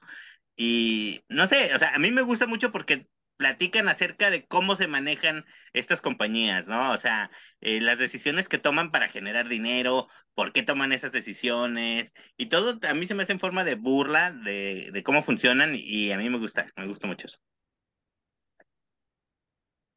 Y 0.55 1.21
no 1.27 1.47
sé, 1.47 1.75
o 1.75 1.79
sea, 1.79 1.93
a 1.95 1.99
mí 1.99 2.11
me 2.11 2.21
gusta 2.21 2.47
mucho 2.47 2.71
porque 2.71 3.07
platican 3.37 3.89
acerca 3.89 4.29
de 4.31 4.45
cómo 4.45 4.75
se 4.75 4.87
manejan 4.87 5.45
estas 5.73 6.01
compañías, 6.01 6.67
¿no? 6.67 6.91
O 6.91 6.97
sea, 6.97 7.31
eh, 7.61 7.81
las 7.81 7.97
decisiones 7.99 8.49
que 8.49 8.57
toman 8.57 8.91
para 8.91 9.07
generar 9.07 9.47
dinero, 9.47 10.07
por 10.33 10.51
qué 10.53 10.63
toman 10.63 10.91
esas 10.91 11.11
decisiones 11.11 12.13
y 12.37 12.47
todo 12.47 12.79
a 12.87 12.93
mí 12.93 13.07
se 13.07 13.15
me 13.15 13.23
hace 13.23 13.33
en 13.33 13.39
forma 13.39 13.63
de 13.63 13.75
burla 13.75 14.31
de, 14.31 14.89
de 14.91 15.03
cómo 15.03 15.21
funcionan 15.21 15.75
y 15.75 16.11
a 16.11 16.17
mí 16.17 16.29
me 16.29 16.39
gusta, 16.39 16.67
me 16.75 16.87
gusta 16.87 17.07
mucho 17.07 17.27
eso. 17.27 17.39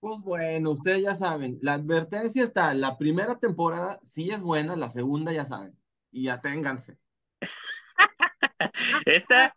Pues 0.01 0.21
bueno, 0.23 0.71
ustedes 0.71 1.03
ya 1.03 1.15
saben, 1.17 1.59
la 1.61 1.75
advertencia 1.75 2.45
está, 2.45 2.73
la 2.73 2.97
primera 2.99 3.37
temporada 3.41 3.99
sí 4.05 4.31
es 4.31 4.41
buena, 4.41 4.77
la 4.77 4.91
segunda 4.91 5.33
ya 5.33 5.45
saben, 5.45 5.77
y 6.13 6.29
aténganse. 6.29 6.99
Esta, 9.07 9.57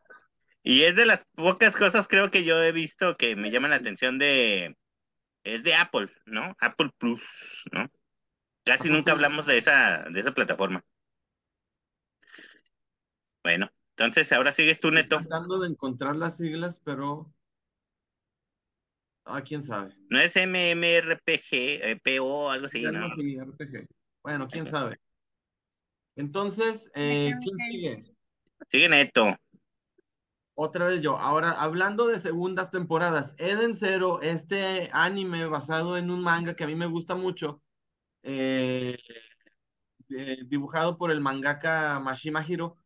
y 0.63 0.83
es 0.83 0.95
de 0.95 1.05
las 1.05 1.25
pocas 1.35 1.75
cosas 1.75 2.07
creo 2.07 2.29
que 2.31 2.43
yo 2.43 2.61
he 2.61 2.71
visto 2.71 3.17
que 3.17 3.35
me 3.35 3.51
llaman 3.51 3.71
la 3.71 3.77
atención 3.77 4.19
de, 4.19 4.77
es 5.43 5.63
de 5.63 5.75
Apple, 5.75 6.09
¿no? 6.25 6.55
Apple 6.59 6.91
Plus, 6.97 7.63
¿no? 7.71 7.89
Casi 8.63 8.89
nunca 8.89 9.11
hablamos 9.11 9.45
de 9.45 9.57
esa, 9.57 10.05
de 10.11 10.19
esa 10.19 10.33
plataforma. 10.33 10.83
Bueno, 13.43 13.71
entonces 13.95 14.31
ahora 14.31 14.53
sigues 14.53 14.79
tú, 14.79 14.91
Neto. 14.91 15.17
Tratando 15.17 15.59
de 15.59 15.69
encontrar 15.69 16.15
las 16.15 16.37
siglas, 16.37 16.79
pero. 16.79 17.33
Ah, 19.25 19.41
quién 19.41 19.63
sabe. 19.63 19.95
No 20.09 20.19
es 20.19 20.35
MMRPG, 20.35 21.49
eh, 21.51 21.99
PO, 22.03 22.51
algo 22.51 22.67
así, 22.67 22.83
¿no? 22.83 23.09
Sí, 23.15 23.39
RPG. 23.39 23.87
Bueno, 24.23 24.47
quién 24.47 24.67
sabe. 24.67 24.99
Entonces, 26.15 26.91
eh, 26.93 27.31
¿quién 27.41 27.57
sigue? 27.57 28.15
Sigue 28.69 28.89
Neto. 28.89 29.35
Otra 30.63 30.87
vez 30.87 31.01
yo. 31.01 31.17
Ahora, 31.17 31.51
hablando 31.59 32.05
de 32.05 32.19
segundas 32.19 32.69
temporadas, 32.69 33.33
Eden 33.39 33.75
Zero, 33.75 34.21
este 34.21 34.91
anime 34.93 35.47
basado 35.47 35.97
en 35.97 36.11
un 36.11 36.21
manga 36.21 36.55
que 36.55 36.63
a 36.63 36.67
mí 36.67 36.75
me 36.75 36.85
gusta 36.85 37.15
mucho, 37.15 37.63
eh, 38.21 38.95
dibujado 40.45 40.99
por 40.99 41.09
el 41.09 41.19
mangaka 41.19 41.99
Mashima 41.99 42.45
Hiro. 42.47 42.77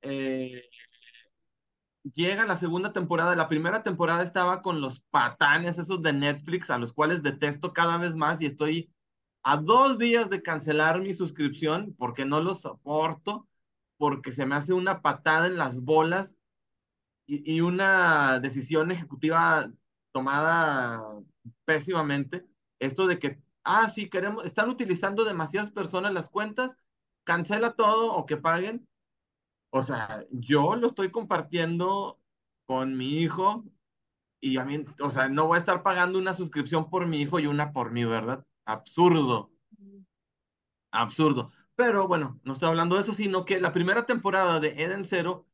Eh, 0.00 0.62
llega 2.14 2.46
la 2.46 2.56
segunda 2.56 2.94
temporada. 2.94 3.36
La 3.36 3.48
primera 3.48 3.82
temporada 3.82 4.22
estaba 4.22 4.62
con 4.62 4.80
los 4.80 5.00
patanes 5.10 5.76
esos 5.76 6.00
de 6.00 6.14
Netflix, 6.14 6.70
a 6.70 6.78
los 6.78 6.94
cuales 6.94 7.22
detesto 7.22 7.74
cada 7.74 7.98
vez 7.98 8.14
más 8.16 8.40
y 8.40 8.46
estoy 8.46 8.90
a 9.42 9.58
dos 9.58 9.98
días 9.98 10.30
de 10.30 10.40
cancelar 10.40 11.02
mi 11.02 11.14
suscripción 11.14 11.94
porque 11.98 12.24
no 12.24 12.40
los 12.40 12.62
soporto, 12.62 13.46
porque 13.98 14.32
se 14.32 14.46
me 14.46 14.54
hace 14.54 14.72
una 14.72 15.02
patada 15.02 15.46
en 15.46 15.58
las 15.58 15.82
bolas 15.82 16.37
y, 17.28 17.56
y 17.56 17.60
una 17.60 18.40
decisión 18.40 18.90
ejecutiva 18.90 19.70
tomada 20.10 21.00
pésimamente. 21.64 22.44
Esto 22.80 23.06
de 23.06 23.20
que 23.20 23.40
ah, 23.68 23.88
sí, 23.90 24.08
queremos, 24.08 24.44
están 24.44 24.70
utilizando 24.70 25.24
demasiadas 25.24 25.70
personas 25.70 26.14
las 26.14 26.30
cuentas, 26.30 26.76
cancela 27.24 27.74
todo 27.74 28.14
o 28.14 28.24
que 28.26 28.38
paguen. 28.38 28.88
O 29.70 29.82
sea, 29.82 30.24
yo 30.30 30.74
lo 30.76 30.86
estoy 30.86 31.10
compartiendo 31.10 32.18
con 32.66 32.96
mi 32.96 33.20
hijo 33.20 33.64
y 34.40 34.56
a 34.56 34.64
mí, 34.64 34.84
o 35.00 35.10
sea, 35.10 35.28
no 35.28 35.46
voy 35.46 35.56
a 35.56 35.60
estar 35.60 35.82
pagando 35.82 36.18
una 36.18 36.32
suscripción 36.32 36.88
por 36.88 37.06
mi 37.06 37.18
hijo 37.18 37.38
y 37.38 37.46
una 37.46 37.72
por 37.72 37.92
mí, 37.92 38.04
¿verdad? 38.04 38.44
Absurdo. 38.64 39.50
Absurdo. 40.90 41.52
Pero 41.74 42.08
bueno, 42.08 42.40
no 42.44 42.54
estoy 42.54 42.70
hablando 42.70 42.96
de 42.96 43.02
eso, 43.02 43.12
sino 43.12 43.44
que 43.44 43.60
la 43.60 43.72
primera 43.72 44.06
temporada 44.06 44.60
de 44.60 44.68
Eden 44.82 45.04
Zero 45.04 45.46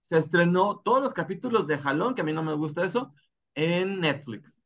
se 0.00 0.18
estrenó 0.18 0.78
todos 0.78 1.02
los 1.02 1.14
capítulos 1.14 1.66
de 1.66 1.78
Jalón, 1.78 2.14
que 2.14 2.22
a 2.22 2.24
mí 2.24 2.32
no 2.32 2.42
me 2.42 2.54
gusta 2.54 2.84
eso, 2.84 3.12
en 3.54 4.00
Netflix 4.00 4.60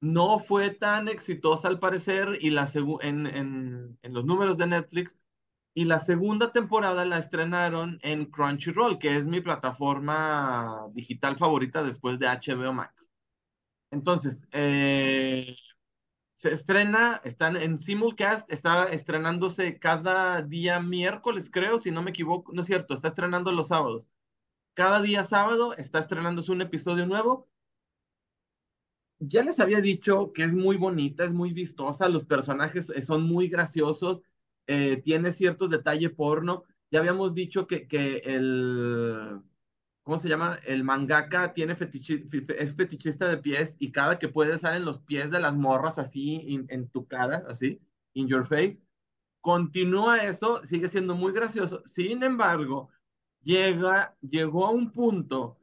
no 0.00 0.38
fue 0.38 0.70
tan 0.70 1.08
exitosa 1.08 1.68
al 1.68 1.78
parecer 1.78 2.38
y 2.40 2.50
la 2.50 2.68
en, 3.02 3.26
en, 3.26 3.98
los 4.02 4.24
números 4.24 4.56
de 4.56 4.66
Netflix 4.66 5.18
y 5.74 5.84
la 5.84 5.98
segunda 5.98 6.52
temporada 6.52 7.04
la 7.04 7.18
estrenaron 7.18 7.98
en 8.02 8.26
Crunchyroll, 8.26 8.98
que 8.98 9.16
es 9.16 9.28
mi 9.28 9.40
plataforma 9.40 10.88
digital 10.92 11.36
favorita 11.38 11.82
después 11.82 12.18
de 12.18 12.26
HBO 12.26 12.72
Max. 12.72 13.12
Entonces, 13.90 14.42
eh, 14.52 15.54
se 16.34 16.52
estrena, 16.52 17.20
están 17.24 17.56
en 17.56 17.78
simulcast, 17.78 18.50
está 18.52 18.86
estrenándose 18.86 19.78
cada 19.78 20.42
día 20.42 20.80
miércoles, 20.80 21.50
creo, 21.50 21.78
si 21.78 21.90
no 21.90 22.02
me 22.02 22.10
equivoco, 22.10 22.52
no 22.52 22.60
es 22.62 22.66
cierto, 22.66 22.94
está 22.94 23.08
estrenando 23.08 23.52
los 23.52 23.68
sábados. 23.68 24.10
Cada 24.78 25.02
día 25.02 25.24
sábado 25.24 25.74
está 25.74 25.98
estrenándose 25.98 26.52
un 26.52 26.60
episodio 26.60 27.04
nuevo 27.04 27.48
ya 29.18 29.42
les 29.42 29.58
había 29.58 29.80
dicho 29.80 30.32
que 30.32 30.44
es 30.44 30.54
muy 30.54 30.76
bonita, 30.76 31.24
es 31.24 31.32
muy 31.32 31.52
vistosa, 31.52 32.08
los 32.08 32.24
personajes 32.24 32.88
eh, 32.90 33.02
son 33.02 33.24
muy 33.24 33.48
graciosos, 33.48 34.22
eh, 34.68 34.98
tiene 35.02 35.32
ciertos 35.32 35.70
detalles 35.70 36.12
porno. 36.12 36.62
Ya 36.92 37.00
habíamos 37.00 37.34
dicho 37.34 37.66
que, 37.66 37.88
que 37.88 38.18
el, 38.18 39.42
¿cómo 40.04 40.18
se 40.20 40.28
llama? 40.28 40.60
El 40.64 40.84
mangaka 40.84 41.52
tiene 41.52 41.72
es 41.72 42.74
fetichista 42.76 43.28
de 43.28 43.38
pies 43.38 43.76
y 43.80 43.90
cada 43.90 44.20
que 44.20 44.28
puede 44.28 44.58
salen 44.58 44.84
los 44.84 45.00
pies 45.00 45.28
de 45.32 45.40
las 45.40 45.56
morras 45.56 45.98
así 45.98 46.64
en 46.68 46.88
tu 46.90 47.08
cara, 47.08 47.44
así, 47.48 47.80
in 48.14 48.28
your 48.28 48.46
face. 48.46 48.80
Continúa 49.40 50.22
eso, 50.22 50.64
sigue 50.64 50.88
siendo 50.88 51.16
muy 51.16 51.32
gracioso. 51.32 51.82
Sin 51.84 52.22
embargo, 52.22 52.90
llega, 53.42 54.16
llegó 54.20 54.66
a 54.66 54.70
un 54.70 54.92
punto 54.92 55.58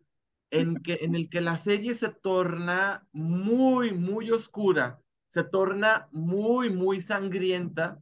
en, 0.52 0.78
que, 0.82 1.00
en 1.02 1.16
el 1.16 1.30
que 1.30 1.42
la 1.42 1.58
serie 1.58 1.96
se 1.96 2.10
torna 2.10 3.08
muy, 3.12 3.94
muy 3.94 4.32
oscura, 4.32 5.02
se 5.30 5.44
torna 5.44 6.08
muy, 6.12 6.70
muy 6.70 7.02
sangrienta 7.02 8.02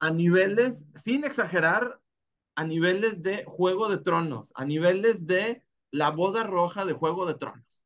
a 0.00 0.10
niveles, 0.10 0.88
sin 0.94 1.24
exagerar, 1.24 2.00
a 2.56 2.64
niveles 2.64 3.22
de 3.22 3.44
Juego 3.46 3.88
de 3.88 3.98
Tronos, 3.98 4.52
a 4.56 4.64
niveles 4.64 5.26
de 5.26 5.62
la 5.90 6.10
boda 6.10 6.42
roja 6.44 6.84
de 6.84 6.94
Juego 6.94 7.26
de 7.26 7.34
Tronos. 7.34 7.82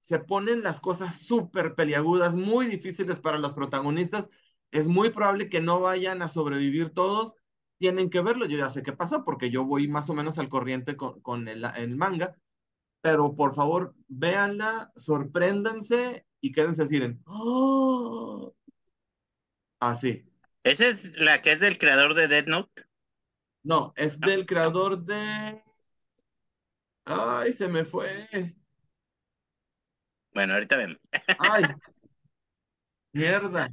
se 0.00 0.18
ponen 0.18 0.62
las 0.62 0.80
cosas 0.80 1.20
súper 1.26 1.74
peliagudas, 1.74 2.34
muy 2.36 2.66
difíciles 2.66 3.20
para 3.20 3.38
los 3.38 3.54
protagonistas. 3.54 4.28
Es 4.70 4.88
muy 4.88 5.10
probable 5.10 5.48
que 5.48 5.60
no 5.60 5.80
vayan 5.80 6.22
a 6.22 6.28
sobrevivir 6.28 6.90
todos. 6.90 7.36
Tienen 7.78 8.10
que 8.10 8.20
verlo. 8.20 8.46
Yo 8.46 8.58
ya 8.58 8.70
sé 8.70 8.82
qué 8.82 8.92
pasó 8.92 9.24
porque 9.24 9.50
yo 9.50 9.64
voy 9.64 9.88
más 9.88 10.10
o 10.10 10.14
menos 10.14 10.38
al 10.38 10.48
corriente 10.48 10.96
con, 10.96 11.20
con 11.20 11.48
el, 11.48 11.64
el 11.76 11.96
manga. 11.96 12.36
Pero 13.00 13.34
por 13.34 13.54
favor, 13.54 13.94
véanla, 14.08 14.92
sorpréndanse 14.96 16.26
y 16.40 16.52
quédense 16.52 16.82
así 16.82 16.96
en. 16.96 17.22
¡Oh! 17.26 18.54
Así. 19.80 20.24
¿Esa 20.64 20.88
es 20.88 21.16
la 21.18 21.40
que 21.40 21.52
es 21.52 21.60
del 21.60 21.78
creador 21.78 22.14
de 22.14 22.28
Dead 22.28 22.46
Note? 22.46 22.84
No, 23.62 23.92
es 23.96 24.18
del 24.20 24.46
creador 24.46 25.04
de. 25.04 25.62
Ay, 27.04 27.52
se 27.52 27.68
me 27.68 27.84
fue. 27.84 28.54
Bueno, 30.32 30.54
ahorita 30.54 30.76
vemos. 30.76 30.98
Ay. 31.38 31.64
Mierda. 33.12 33.70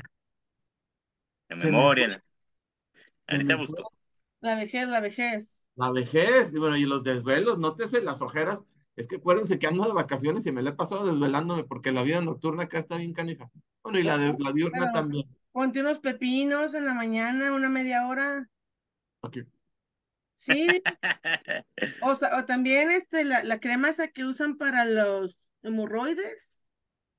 Me 1.50 1.56
memoria. 1.56 2.24
Ahorita 3.28 3.58
me 3.58 3.66
fue. 3.66 3.76
busco. 3.76 3.95
La 4.46 4.54
vejez, 4.54 4.88
la 4.88 5.00
vejez. 5.00 5.68
La 5.76 5.90
vejez, 5.92 6.54
y 6.54 6.60
bueno, 6.60 6.78
y 6.78 6.86
los 6.86 7.04
desvelos, 7.04 7.58
nótese 7.58 8.04
las 8.04 8.22
ojeras. 8.22 8.64
Es 8.96 9.08
que 9.08 9.16
acuérdense 9.16 9.58
que 9.58 9.66
ando 9.66 9.86
de 9.86 9.94
vacaciones 9.94 10.46
y 10.46 10.52
me 10.52 10.62
la 10.62 10.70
he 10.70 10.74
pasado 10.74 11.04
desvelándome 11.04 11.64
porque 11.64 11.92
la 11.92 12.04
vida 12.04 12.22
nocturna 12.22 12.64
acá 12.64 12.78
está 12.78 12.98
bien 12.98 13.12
canija. 13.12 13.50
Bueno, 13.82 13.98
y 13.98 14.04
la, 14.04 14.20
de, 14.20 14.36
la 14.38 14.52
diurna 14.52 14.82
Pero- 14.82 14.92
también. 14.94 15.28
Ponte 15.52 15.80
unos 15.80 15.98
pepinos 15.98 16.76
en 16.76 16.86
la 16.86 16.94
mañana, 16.94 17.54
una 17.54 17.70
media 17.70 18.06
hora. 18.08 18.48
Ok. 19.22 19.40
Sí, 20.36 20.68
o, 22.02 22.46
también 22.46 22.92
este, 22.92 23.26
la, 23.26 23.44
la 23.44 23.60
crema 23.60 23.90
esa 23.90 24.10
que 24.10 24.26
usan 24.26 24.58
para 24.58 24.86
los 24.86 25.40
hemorroides, 25.64 26.62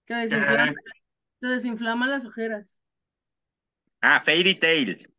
que 0.04 0.14
desinflama, 0.14 0.74
que 1.40 1.46
desinflama 1.48 2.06
las 2.06 2.24
ojeras. 2.24 2.76
ah, 4.00 4.20
Fairy 4.20 4.54
Tail 4.54 5.12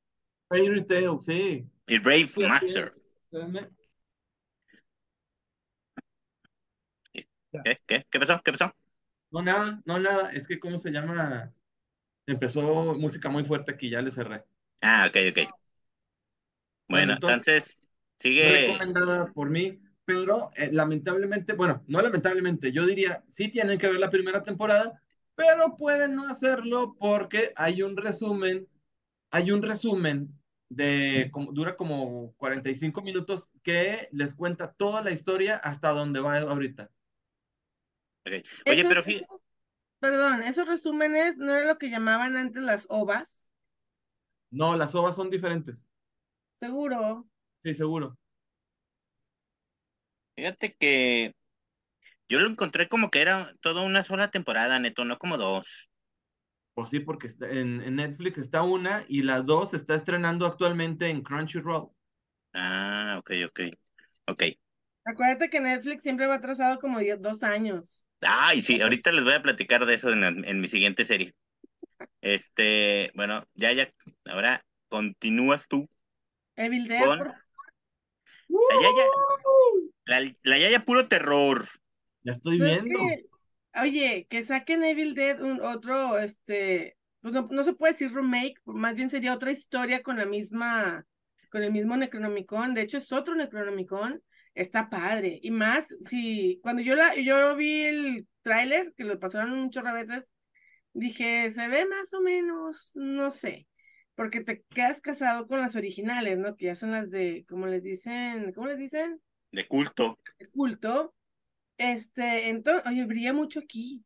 Fairy 0.48 0.86
Tail, 0.86 1.20
sí. 1.20 1.68
Y 1.88 1.98
Brave 2.00 2.30
Master. 2.38 2.94
¿Qué? 7.64 7.80
¿Qué? 7.86 8.06
¿Qué 8.10 8.20
pasó? 8.20 8.42
¿Qué 8.44 8.52
pasó? 8.52 8.74
No, 9.32 9.42
nada, 9.42 9.82
no, 9.86 10.00
nada. 10.00 10.32
Es 10.34 10.48
que, 10.48 10.60
¿cómo 10.60 10.80
se 10.80 10.92
llama? 10.92 11.54
Empezó 12.28 12.96
música 12.96 13.30
muy 13.30 13.46
fuerte 13.46 13.72
aquí, 13.74 13.90
ya 13.90 14.02
le 14.02 14.12
cerré. 14.12 14.46
Ah, 14.82 15.06
ok, 15.08 15.16
ok. 15.32 15.38
Bueno, 15.38 15.54
Bueno, 16.90 17.14
entonces- 17.14 17.48
entonces 17.48 17.80
sigue. 18.20 18.68
recomendada 18.68 19.34
por 19.34 19.50
mí, 19.50 19.80
pero 20.06 20.52
eh, 20.56 20.70
lamentablemente, 20.72 21.54
bueno, 21.54 21.84
no 21.88 22.02
lamentablemente, 22.02 22.72
yo 22.72 22.86
diría, 22.86 23.24
sí 23.28 23.50
tienen 23.50 23.78
que 23.78 23.88
ver 23.90 24.00
la 24.00 24.10
primera 24.10 24.44
temporada, 24.44 25.02
pero 25.36 25.76
pueden 25.78 26.16
no 26.16 26.28
hacerlo 26.30 26.96
porque 27.00 27.52
hay 27.56 27.82
un 27.84 27.98
resumen, 27.98 28.68
hay 29.32 29.52
un 29.52 29.64
resumen 29.64 30.37
de, 30.70 31.30
como, 31.32 31.52
dura 31.54 31.76
como 31.78 32.34
45 32.38 33.02
minutos 33.02 33.52
que 33.64 34.10
les 34.12 34.36
cuenta 34.36 34.74
toda 34.74 35.02
la 35.02 35.12
historia 35.12 35.58
hasta 35.58 35.92
donde 35.92 36.20
va 36.22 36.40
ahorita. 36.40 36.92
Oye, 38.66 38.84
Esos- 38.84 38.90
pero 38.90 39.04
Perdón, 40.00 40.42
esos 40.44 40.68
resúmenes 40.68 41.38
no 41.38 41.54
era 41.54 41.68
lo 41.68 41.78
que 41.78 41.90
llamaban 41.92 42.36
antes 42.38 42.64
las 42.64 42.86
ovas, 42.90 43.52
No, 44.52 44.76
las 44.76 44.94
ovas 44.96 45.16
son 45.16 45.30
diferentes, 45.30 45.88
seguro. 46.60 47.28
sí, 47.64 47.76
seguro. 47.76 48.18
fíjate 50.36 50.76
que 50.76 51.34
yo 52.30 52.40
lo 52.40 52.50
encontré 52.50 52.90
como 52.90 53.12
que 53.12 53.22
era 53.22 53.56
toda 53.62 53.84
una 53.84 54.04
sola 54.04 54.32
temporada, 54.32 54.80
neto, 54.80 55.06
no 55.06 55.18
como 55.20 55.38
dos. 55.38 55.87
Pues 56.78 56.90
sí, 56.90 57.00
porque 57.00 57.26
está- 57.26 57.50
en, 57.50 57.82
en 57.82 57.96
Netflix 57.96 58.38
está 58.38 58.62
una 58.62 59.04
y 59.08 59.24
la 59.24 59.42
dos 59.42 59.72
se 59.72 59.78
está 59.78 59.96
estrenando 59.96 60.46
actualmente 60.46 61.10
en 61.10 61.24
Crunchyroll. 61.24 61.90
Ah, 62.54 63.16
ok, 63.18 63.32
ok. 63.48 63.60
Ok. 64.28 64.44
Acuérdate 65.04 65.50
que 65.50 65.60
Netflix 65.60 66.04
siempre 66.04 66.28
va 66.28 66.36
atrasado 66.36 66.78
como 66.80 67.00
dos 67.18 67.42
años. 67.42 68.06
Ay, 68.22 68.62
sí, 68.62 68.80
ahorita 68.80 69.12
les 69.12 69.24
voy 69.24 69.34
a 69.34 69.42
platicar 69.42 69.88
de 69.88 69.96
eso 69.96 70.12
en, 70.12 70.22
la- 70.22 70.28
en 70.28 70.62
mi 70.62 70.68
siguiente 70.68 71.04
serie. 71.04 71.34
Este, 72.22 73.12
bueno, 73.16 73.44
ya, 73.56 73.74
ya, 73.74 73.92
ahora 74.26 74.64
continúas 74.88 75.68
tú. 75.68 75.90
Evil 76.58 76.88
Dead, 76.88 77.06
Con- 77.08 77.20
La 77.20 78.76
Yaya, 78.82 79.06
la, 80.06 80.36
la 80.44 80.58
Yaya 80.60 80.86
puro 80.86 81.08
terror. 81.08 81.66
Ya 82.24 82.34
estoy 82.34 82.60
Pues 82.60 82.72
es 82.72 82.78
viendo. 82.84 83.00
que, 83.00 83.26
oye, 83.82 84.28
que 84.30 84.44
saquen 84.44 84.84
Evil 84.84 85.14
Dead 85.14 85.42
un 85.42 85.62
otro, 85.62 86.18
este, 86.20 86.98
pues 87.22 87.34
no, 87.34 87.48
no 87.52 87.64
se 87.64 87.74
puede 87.74 87.94
decir 87.94 88.14
remake, 88.14 88.56
más 88.66 88.96
bien 88.96 89.10
sería 89.10 89.34
otra 89.34 89.52
historia 89.52 90.04
con 90.04 90.18
la 90.18 90.26
misma, 90.26 91.06
con 91.52 91.64
el 91.64 91.72
mismo 91.72 91.98
Necronomicon. 91.98 92.74
De 92.74 92.82
hecho, 92.82 92.98
es 92.98 93.12
otro 93.12 93.36
Necronomicon. 93.36 94.22
Está 94.54 94.90
padre. 94.90 95.40
Y 95.44 95.52
más, 95.52 95.86
si 96.02 96.60
cuando 96.64 96.82
yo 96.82 96.96
la, 96.96 97.16
yo 97.16 97.56
vi 97.56 97.82
el 97.84 98.28
tráiler, 98.42 98.94
que 98.98 99.04
lo 99.04 99.20
pasaron 99.20 99.54
un 99.54 99.70
chorro 99.70 99.94
de 99.94 100.02
veces, 100.02 100.26
dije, 100.94 101.52
se 101.52 101.68
ve 101.68 101.86
más 101.86 102.12
o 102.14 102.22
menos, 102.22 102.92
no 102.96 103.32
sé. 103.32 103.68
Porque 104.16 104.42
te 104.42 104.64
quedas 104.70 105.00
casado 105.00 105.48
con 105.48 105.60
las 105.60 105.76
originales, 105.76 106.40
¿no? 106.40 106.56
Que 106.56 106.66
ya 106.66 106.76
son 106.76 106.90
las 106.90 107.12
de, 107.12 107.46
como 107.48 107.68
les 107.68 107.84
dicen, 107.84 108.52
¿cómo 108.54 108.66
les 108.68 108.80
dicen? 108.80 109.22
De 109.52 109.68
culto. 109.68 110.18
el 110.40 110.50
culto. 110.50 111.14
Este, 111.78 112.50
entonces, 112.50 112.84
oye, 112.88 113.06
brilla 113.06 113.34
mucho 113.34 113.60
aquí. 113.60 114.04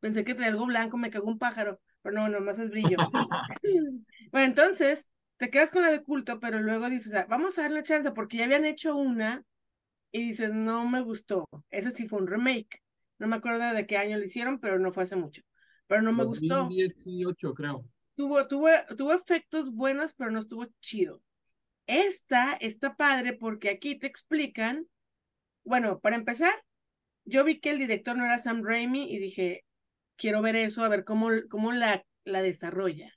Pensé 0.00 0.24
que 0.24 0.34
traía 0.34 0.50
algo 0.50 0.66
blanco, 0.66 0.96
me 0.96 1.10
cagó 1.10 1.28
un 1.28 1.38
pájaro, 1.38 1.80
pero 2.02 2.14
no, 2.14 2.28
nomás 2.28 2.58
es 2.58 2.70
brillo. 2.70 2.96
Bueno, 4.32 4.46
entonces, 4.46 5.08
te 5.38 5.50
quedas 5.50 5.72
con 5.72 5.82
la 5.82 5.90
de 5.90 6.04
culto, 6.04 6.38
pero 6.38 6.60
luego 6.60 6.88
dices, 6.88 7.12
ah, 7.14 7.26
vamos 7.28 7.58
a 7.58 7.62
darle 7.62 7.82
chance, 7.82 8.12
porque 8.12 8.36
ya 8.36 8.44
habían 8.44 8.64
hecho 8.64 8.94
una, 8.94 9.44
y 10.12 10.28
dices, 10.28 10.52
no 10.52 10.88
me 10.88 11.00
gustó. 11.00 11.48
Ese 11.70 11.90
sí 11.90 12.08
fue 12.08 12.20
un 12.20 12.26
remake. 12.26 12.82
No 13.18 13.26
me 13.26 13.36
acuerdo 13.36 13.74
de 13.74 13.86
qué 13.86 13.96
año 13.96 14.18
lo 14.18 14.24
hicieron, 14.24 14.58
pero 14.58 14.78
no 14.78 14.92
fue 14.92 15.04
hace 15.04 15.16
mucho. 15.16 15.42
Pero 15.86 16.02
no 16.02 16.12
me 16.12 16.24
gustó. 16.24 16.56
2018, 16.64 17.54
creo. 17.54 17.84
Tuvo, 18.14 18.46
tuvo, 18.48 18.68
tuvo 18.96 19.12
efectos 19.12 19.72
buenos, 19.72 20.14
pero 20.14 20.30
no 20.30 20.40
estuvo 20.40 20.66
chido. 20.80 21.22
Esta 21.86 22.52
está 22.54 22.96
padre 22.96 23.32
porque 23.32 23.70
aquí 23.70 23.96
te 23.96 24.06
explican, 24.06 24.86
bueno, 25.64 26.00
para 26.00 26.16
empezar, 26.16 26.52
yo 27.30 27.44
vi 27.44 27.60
que 27.60 27.70
el 27.70 27.78
director 27.78 28.16
no 28.16 28.24
era 28.24 28.38
Sam 28.38 28.62
Raimi 28.64 29.12
y 29.12 29.18
dije, 29.18 29.64
quiero 30.16 30.42
ver 30.42 30.56
eso, 30.56 30.84
a 30.84 30.88
ver 30.88 31.04
cómo, 31.04 31.30
cómo 31.48 31.72
la, 31.72 32.04
la 32.24 32.42
desarrolla. 32.42 33.12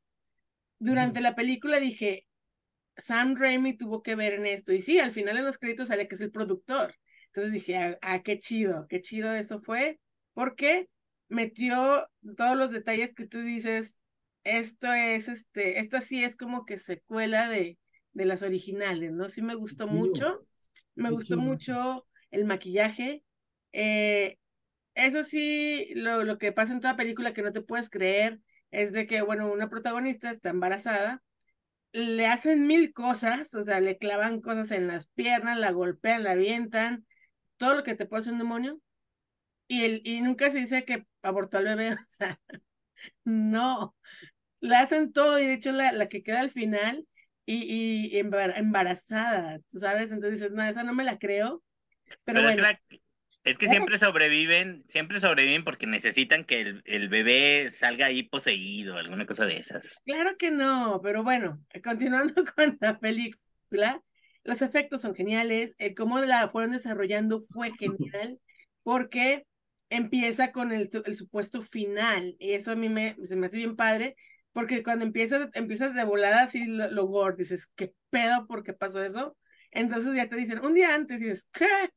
Durante 0.79 1.21
la 1.21 1.35
película 1.35 1.79
dije, 1.79 2.25
Sam 2.97 3.35
Raimi 3.35 3.77
tuvo 3.77 4.01
que 4.01 4.15
ver 4.15 4.33
en 4.33 4.45
esto. 4.45 4.73
Y 4.73 4.81
sí, 4.81 4.99
al 4.99 5.11
final 5.11 5.37
en 5.37 5.45
los 5.45 5.57
créditos 5.57 5.87
sale 5.89 6.07
que 6.07 6.15
es 6.15 6.21
el 6.21 6.31
productor. 6.31 6.95
Entonces 7.27 7.51
dije, 7.51 7.77
ah, 7.77 7.97
ah, 8.01 8.21
qué 8.21 8.39
chido, 8.39 8.85
qué 8.87 9.01
chido 9.01 9.33
eso 9.33 9.59
fue, 9.59 9.99
porque 10.33 10.87
metió 11.29 12.07
todos 12.37 12.55
los 12.55 12.71
detalles 12.71 13.13
que 13.15 13.27
tú 13.27 13.39
dices, 13.41 13.95
esto 14.43 14.93
es, 14.93 15.27
este, 15.27 15.79
esta 15.79 16.01
sí 16.01 16.23
es 16.23 16.35
como 16.35 16.65
que 16.65 16.77
secuela 16.77 17.49
de, 17.49 17.79
de 18.11 18.25
las 18.25 18.43
originales, 18.43 19.11
¿no? 19.11 19.29
Sí 19.29 19.41
me 19.41 19.55
gustó 19.55 19.87
mucho, 19.87 20.45
me 20.95 21.09
Qué 21.09 21.15
gustó 21.15 21.35
chido 21.35 21.41
mucho 21.41 22.07
el 22.29 22.45
maquillaje. 22.45 23.22
Eh, 23.73 24.37
eso 24.95 25.23
sí, 25.23 25.89
lo, 25.95 26.23
lo 26.23 26.37
que 26.39 26.51
pasa 26.51 26.73
en 26.73 26.81
toda 26.81 26.97
película 26.97 27.33
que 27.33 27.41
no 27.43 27.53
te 27.53 27.61
puedes 27.61 27.89
creer 27.89 28.39
es 28.71 28.93
de 28.93 29.07
que, 29.07 29.21
bueno, 29.21 29.51
una 29.51 29.69
protagonista 29.69 30.31
está 30.31 30.49
embarazada, 30.51 31.23
le 31.93 32.27
hacen 32.27 32.67
mil 32.67 32.93
cosas, 32.93 33.53
o 33.53 33.63
sea, 33.63 33.79
le 33.81 33.97
clavan 33.97 34.41
cosas 34.41 34.71
en 34.71 34.87
las 34.87 35.07
piernas, 35.09 35.57
la 35.59 35.71
golpean, 35.71 36.23
la 36.23 36.31
avientan, 36.33 37.05
todo 37.57 37.75
lo 37.75 37.83
que 37.83 37.95
te 37.95 38.05
puede 38.05 38.21
hacer 38.21 38.33
un 38.33 38.39
demonio, 38.39 38.79
y, 39.67 39.83
el, 39.85 40.01
y 40.05 40.21
nunca 40.21 40.51
se 40.51 40.59
dice 40.59 40.85
que 40.85 41.05
abortó 41.21 41.57
al 41.57 41.65
bebé, 41.65 41.91
o 41.93 41.97
sea, 42.09 42.39
no, 43.23 43.95
le 44.61 44.75
hacen 44.77 45.13
todo, 45.13 45.39
y 45.39 45.47
de 45.47 45.53
hecho 45.55 45.71
la, 45.71 45.91
la 45.93 46.09
que 46.09 46.23
queda 46.23 46.41
al 46.41 46.51
final, 46.51 47.07
y, 47.45 48.09
y 48.15 48.19
embar- 48.21 48.53
embarazada, 48.57 49.59
tú 49.71 49.79
sabes, 49.79 50.11
entonces 50.11 50.39
dices, 50.41 50.51
no, 50.53 50.63
esa 50.63 50.83
no 50.83 50.93
me 50.95 51.03
la 51.05 51.19
creo, 51.19 51.63
pero, 52.25 52.41
Pero 52.41 52.49
es, 52.49 52.55
bueno, 52.55 52.61
la- 52.61 52.79
es 53.43 53.57
que 53.57 53.67
siempre 53.67 53.99
sobreviven, 53.99 54.85
siempre 54.87 55.19
sobreviven 55.19 55.63
porque 55.63 55.85
necesitan 55.85 56.45
que 56.45 56.61
el, 56.61 56.81
el 56.85 57.09
bebé 57.09 57.69
salga 57.69 58.05
ahí 58.05 58.23
poseído, 58.23 58.97
alguna 58.97 59.25
cosa 59.25 59.45
de 59.45 59.57
esas. 59.57 59.83
Claro 60.05 60.37
que 60.37 60.49
no, 60.49 61.01
pero 61.03 61.23
bueno, 61.23 61.59
continuando 61.83 62.33
con 62.55 62.77
la 62.79 62.99
película, 62.99 64.01
los 64.43 64.61
efectos 64.61 65.01
son 65.01 65.13
geniales, 65.13 65.75
el 65.77 65.93
cómo 65.93 66.19
la 66.19 66.47
fueron 66.49 66.71
desarrollando 66.71 67.41
fue 67.41 67.71
genial, 67.77 68.39
porque 68.83 69.45
empieza 69.89 70.51
con 70.51 70.71
el, 70.71 70.89
el 71.05 71.17
supuesto 71.17 71.61
final, 71.61 72.35
y 72.39 72.53
eso 72.53 72.71
a 72.71 72.75
mí 72.75 72.89
me, 72.89 73.15
se 73.23 73.35
me 73.35 73.47
hace 73.47 73.57
bien 73.57 73.75
padre, 73.75 74.15
porque 74.53 74.83
cuando 74.83 75.03
empiezas, 75.03 75.49
empiezas 75.53 75.95
de 75.95 76.03
volada 76.05 76.43
así 76.43 76.65
lo, 76.65 76.89
lo 76.91 77.05
gore, 77.07 77.35
dices, 77.37 77.67
¿qué 77.75 77.93
pedo? 78.09 78.47
¿Por 78.47 78.63
qué 78.63 78.73
pasó 78.73 79.03
eso? 79.03 79.35
Entonces 79.71 80.15
ya 80.15 80.29
te 80.29 80.35
dicen, 80.35 80.63
un 80.63 80.73
día 80.75 80.93
antes, 80.93 81.21
y 81.21 81.25
dices, 81.25 81.49
¿qué? 81.51 81.89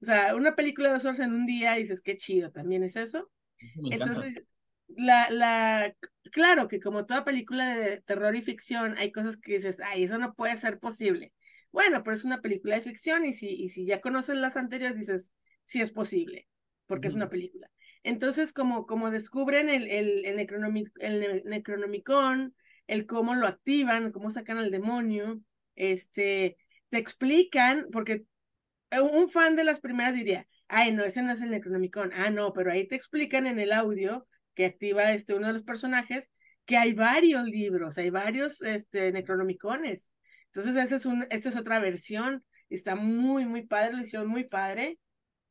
O 0.00 0.04
sea, 0.04 0.34
una 0.36 0.54
película 0.54 0.88
de 0.88 0.94
dos 0.94 1.04
horas 1.04 1.20
en 1.20 1.32
un 1.32 1.46
día, 1.46 1.78
y 1.78 1.82
dices, 1.82 2.02
qué 2.02 2.16
chido, 2.16 2.50
también 2.50 2.82
es 2.84 2.96
eso. 2.96 3.30
Me. 3.76 3.94
Entonces, 3.94 4.44
la, 4.88 5.28
la, 5.30 5.94
claro 6.32 6.68
que 6.68 6.80
como 6.80 7.04
toda 7.06 7.24
película 7.24 7.74
de 7.76 8.00
terror 8.02 8.34
y 8.36 8.42
ficción, 8.42 8.96
hay 8.98 9.12
cosas 9.12 9.36
que 9.36 9.54
dices, 9.54 9.80
ay, 9.80 10.04
eso 10.04 10.18
no 10.18 10.34
puede 10.34 10.56
ser 10.56 10.78
posible. 10.78 11.32
Bueno, 11.72 12.02
pero 12.02 12.16
es 12.16 12.24
una 12.24 12.40
película 12.40 12.76
de 12.76 12.82
ficción 12.82 13.26
y 13.26 13.32
si, 13.32 13.48
y 13.48 13.68
si 13.70 13.84
ya 13.86 14.00
conoces 14.00 14.36
las 14.36 14.56
anteriores, 14.56 14.96
dices, 14.96 15.32
sí 15.66 15.80
es 15.80 15.90
posible, 15.90 16.48
porque 16.86 17.08
es 17.08 17.14
una 17.14 17.28
película. 17.28 17.70
Entonces, 18.04 18.52
como, 18.52 18.86
como 18.86 19.10
descubren 19.10 19.68
el, 19.68 19.88
el, 19.90 20.24
el, 20.24 20.36
Necronomi- 20.38 20.92
el 21.00 21.20
Ne- 21.20 21.42
Necronomicon, 21.44 22.54
el 22.86 23.06
cómo 23.06 23.34
lo 23.34 23.46
activan, 23.46 24.12
cómo 24.12 24.30
sacan 24.30 24.58
al 24.58 24.70
demonio, 24.70 25.40
este, 25.74 26.56
te 26.88 26.98
explican, 26.98 27.88
porque 27.92 28.24
un 28.92 29.30
fan 29.30 29.56
de 29.56 29.64
las 29.64 29.80
primeras 29.80 30.14
diría, 30.14 30.46
ay, 30.68 30.92
no, 30.92 31.04
ese 31.04 31.22
no 31.22 31.32
es 31.32 31.42
el 31.42 31.50
Necronomicon. 31.50 32.12
Ah, 32.14 32.30
no, 32.30 32.52
pero 32.52 32.72
ahí 32.72 32.86
te 32.86 32.96
explican 32.96 33.46
en 33.46 33.58
el 33.58 33.72
audio 33.72 34.26
que 34.54 34.66
activa 34.66 35.12
este 35.12 35.34
uno 35.34 35.48
de 35.48 35.52
los 35.54 35.62
personajes 35.62 36.30
que 36.66 36.76
hay 36.76 36.92
varios 36.92 37.44
libros, 37.44 37.96
hay 37.98 38.10
varios 38.10 38.60
este, 38.62 39.12
Necronomicones. 39.12 40.10
Entonces, 40.52 40.84
ese 40.84 40.96
es 40.96 41.06
un, 41.06 41.26
esta 41.30 41.48
es 41.48 41.56
otra 41.56 41.80
versión. 41.80 42.44
Está 42.68 42.94
muy, 42.94 43.46
muy 43.46 43.66
padre, 43.66 43.94
lo 43.94 44.02
hicieron 44.02 44.28
muy 44.28 44.44
padre. 44.44 44.98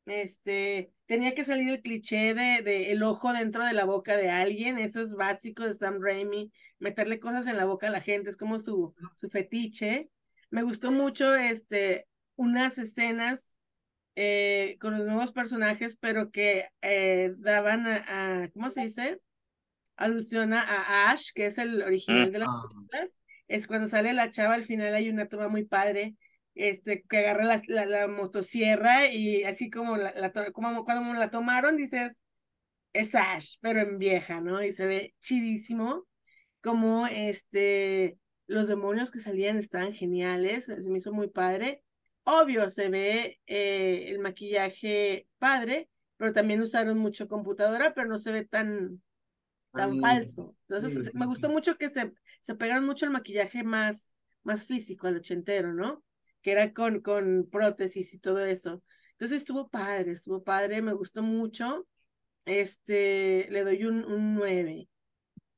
Este, 0.06 0.92
tenía 1.06 1.34
que 1.34 1.44
salir 1.44 1.68
el 1.70 1.82
cliché 1.82 2.34
de, 2.34 2.62
de 2.62 2.92
el 2.92 3.02
ojo 3.02 3.32
dentro 3.32 3.64
de 3.64 3.74
la 3.74 3.84
boca 3.84 4.16
de 4.16 4.30
alguien, 4.30 4.78
eso 4.78 5.02
es 5.02 5.12
básico 5.12 5.64
de 5.64 5.74
Sam 5.74 5.98
Raimi, 6.00 6.50
meterle 6.78 7.20
cosas 7.20 7.46
en 7.46 7.58
la 7.58 7.66
boca 7.66 7.88
a 7.88 7.90
la 7.90 8.00
gente, 8.00 8.30
es 8.30 8.36
como 8.36 8.58
su, 8.58 8.94
su 9.16 9.28
fetiche. 9.28 10.10
Me 10.50 10.62
gustó 10.62 10.90
mucho 10.90 11.34
este, 11.34 12.07
unas 12.38 12.78
escenas 12.78 13.58
eh, 14.16 14.78
con 14.80 14.96
los 14.98 15.06
nuevos 15.06 15.32
personajes, 15.32 15.96
pero 16.00 16.30
que 16.32 16.68
eh, 16.82 17.34
daban 17.38 17.86
a, 17.86 18.42
a- 18.44 18.50
¿cómo 18.50 18.70
se 18.70 18.82
dice? 18.82 19.20
Alusión 19.96 20.52
a, 20.54 21.10
Ash, 21.10 21.30
que 21.34 21.46
es 21.46 21.58
el 21.58 21.82
original 21.82 22.32
de 22.32 22.38
las 22.40 22.48
Ah, 22.48 22.68
películas. 22.68 23.10
Es 23.48 23.66
cuando 23.66 23.88
sale 23.88 24.12
la 24.12 24.30
chava, 24.30 24.54
al 24.54 24.64
final 24.64 24.94
hay 24.94 25.10
una 25.10 25.26
toma 25.28 25.48
muy 25.48 25.64
padre, 25.64 26.16
este, 26.54 27.02
que 27.04 27.18
agarra 27.18 27.44
la, 27.44 27.62
la, 27.68 27.86
la 27.86 28.08
motosierra 28.08 29.08
y 29.08 29.44
así 29.44 29.70
como, 29.70 29.96
la, 29.96 30.12
la 30.14 30.32
como 30.52 30.84
cuando 30.84 31.14
la 31.14 31.30
tomaron, 31.30 31.76
dices, 31.76 32.16
es 32.92 33.14
Ash, 33.14 33.56
pero 33.60 33.80
en 33.80 33.98
vieja, 33.98 34.40
¿no? 34.40 34.62
Y 34.62 34.72
se 34.72 34.86
ve 34.86 35.14
chidísimo 35.20 36.06
como 36.62 37.06
este, 37.08 38.18
los 38.46 38.68
demonios 38.68 39.10
que 39.10 39.20
salían 39.20 39.58
estaban 39.58 39.94
geniales, 39.94 40.66
se 40.66 40.90
me 40.90 40.98
hizo 40.98 41.12
muy 41.12 41.28
padre. 41.28 41.82
Obvio, 42.30 42.68
se 42.68 42.90
ve 42.90 43.40
eh, 43.46 44.06
el 44.10 44.18
maquillaje 44.18 45.26
padre, 45.38 45.88
pero 46.18 46.32
también 46.34 46.60
usaron 46.60 46.98
mucho 46.98 47.26
computadora, 47.26 47.94
pero 47.94 48.06
no 48.06 48.18
se 48.18 48.32
ve 48.32 48.44
tan, 48.44 49.02
tan 49.74 49.90
Tan- 49.90 50.00
falso. 50.00 50.56
Entonces, 50.68 51.06
sí, 51.06 51.10
me 51.14 51.26
gustó 51.26 51.48
mucho 51.48 51.76
que 51.78 51.88
se, 51.90 52.12
se 52.42 52.54
pegaron 52.54 52.84
mucho 52.84 53.06
el 53.06 53.12
maquillaje 53.12 53.64
más, 53.64 54.12
más 54.42 54.66
físico, 54.66 55.06
al 55.06 55.16
ochentero, 55.16 55.72
¿no? 55.72 56.04
Que 56.42 56.52
era 56.52 56.74
con, 56.74 57.00
con 57.00 57.48
prótesis 57.50 58.12
y 58.14 58.18
todo 58.18 58.44
eso. 58.44 58.82
Entonces 59.12 59.38
estuvo 59.38 59.68
padre, 59.70 60.12
estuvo 60.12 60.44
padre, 60.44 60.82
me 60.82 60.92
gustó 60.92 61.22
mucho. 61.22 61.86
Este, 62.44 63.46
le 63.50 63.64
doy 63.64 63.84
un, 63.84 64.04
un 64.04 64.34
9. 64.34 64.88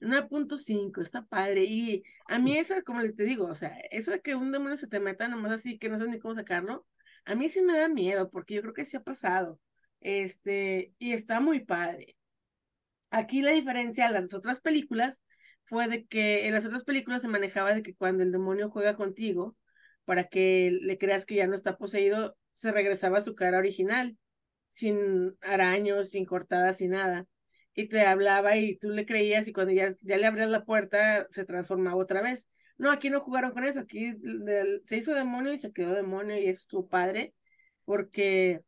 9.5, 0.00 1.02
está 1.02 1.24
padre. 1.26 1.64
Y 1.64 2.02
a 2.28 2.38
mí 2.38 2.56
esa, 2.56 2.82
como 2.82 3.02
te 3.02 3.24
digo, 3.24 3.46
o 3.46 3.54
sea, 3.54 3.78
eso 3.90 4.10
de 4.10 4.20
que 4.20 4.34
un 4.34 4.52
demonio 4.52 4.76
se 4.76 4.86
te 4.88 5.00
meta 5.00 5.28
nomás 5.28 5.52
así, 5.52 5.78
que 5.78 5.88
no 5.88 5.98
sabes 5.98 6.12
ni 6.12 6.18
cómo 6.20 6.34
sacarlo, 6.34 6.86
a 7.24 7.34
mí 7.34 7.48
sí 7.48 7.62
me 7.62 7.76
da 7.78 7.88
miedo, 7.88 8.30
porque 8.30 8.54
yo 8.54 8.62
creo 8.62 8.74
que 8.74 8.84
sí 8.84 8.96
ha 8.96 9.02
pasado. 9.02 9.60
Este, 10.00 10.94
y 10.98 11.12
está 11.12 11.40
muy 11.40 11.64
padre. 11.64 12.16
Aquí 13.10 13.42
la 13.42 13.50
diferencia 13.52 14.06
a 14.08 14.12
las 14.12 14.32
otras 14.34 14.60
películas 14.60 15.20
fue 15.64 15.88
de 15.88 16.06
que 16.06 16.46
en 16.46 16.54
las 16.54 16.64
otras 16.66 16.84
películas 16.84 17.22
se 17.22 17.28
manejaba 17.28 17.74
de 17.74 17.82
que 17.82 17.94
cuando 17.94 18.22
el 18.22 18.32
demonio 18.32 18.70
juega 18.70 18.96
contigo, 18.96 19.56
para 20.04 20.24
que 20.28 20.76
le 20.82 20.98
creas 20.98 21.26
que 21.26 21.36
ya 21.36 21.46
no 21.46 21.54
está 21.54 21.76
poseído, 21.78 22.36
se 22.52 22.72
regresaba 22.72 23.18
a 23.18 23.22
su 23.22 23.34
cara 23.34 23.58
original, 23.58 24.16
sin 24.68 25.36
araños, 25.40 26.10
sin 26.10 26.24
cortadas, 26.24 26.78
sin 26.78 26.90
nada. 26.90 27.26
Y 27.74 27.88
te 27.88 28.02
hablaba 28.06 28.56
y 28.56 28.76
tú 28.76 28.90
le 28.90 29.06
creías 29.06 29.48
y 29.48 29.52
cuando 29.52 29.72
ya, 29.72 29.94
ya 30.02 30.16
le 30.18 30.26
abrías 30.26 30.50
la 30.50 30.64
puerta 30.64 31.26
se 31.30 31.44
transformaba 31.44 31.96
otra 31.96 32.22
vez. 32.22 32.48
No, 32.78 32.90
aquí 32.90 33.10
no 33.10 33.20
jugaron 33.20 33.52
con 33.52 33.64
eso, 33.64 33.80
aquí 33.80 34.14
se 34.86 34.96
hizo 34.96 35.14
demonio 35.14 35.52
y 35.52 35.58
se 35.58 35.72
quedó 35.72 35.94
demonio 35.94 36.38
y 36.38 36.46
eso 36.46 36.60
estuvo 36.60 36.88
padre, 36.88 37.34
porque 37.84 38.62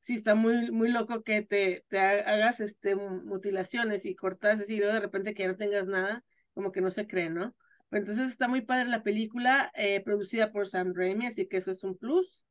sí 0.00 0.14
está 0.14 0.34
muy, 0.34 0.70
muy 0.70 0.90
loco 0.90 1.22
que 1.22 1.42
te, 1.42 1.84
te 1.88 1.98
ha- 1.98 2.20
hagas 2.32 2.60
este, 2.60 2.94
mu- 2.96 3.22
mutilaciones 3.24 4.04
y 4.06 4.14
cortas 4.16 4.68
y 4.70 4.78
luego 4.78 4.94
de 4.94 5.00
repente 5.00 5.34
que 5.34 5.42
ya 5.44 5.48
no 5.50 5.56
tengas 5.56 5.86
nada, 5.86 6.24
como 6.54 6.72
que 6.72 6.80
no 6.80 6.90
se 6.90 7.06
cree, 7.06 7.30
¿no? 7.30 7.54
Entonces 7.90 8.28
está 8.30 8.48
muy 8.48 8.62
padre 8.62 8.88
la 8.88 9.02
película, 9.02 9.70
eh, 9.74 10.00
producida 10.02 10.52
por 10.52 10.68
Sam 10.68 10.92
Raimi, 10.94 11.26
así 11.26 11.46
que 11.48 11.58
eso 11.58 11.70
es 11.72 11.84
un 11.84 11.96
plus. 11.96 12.42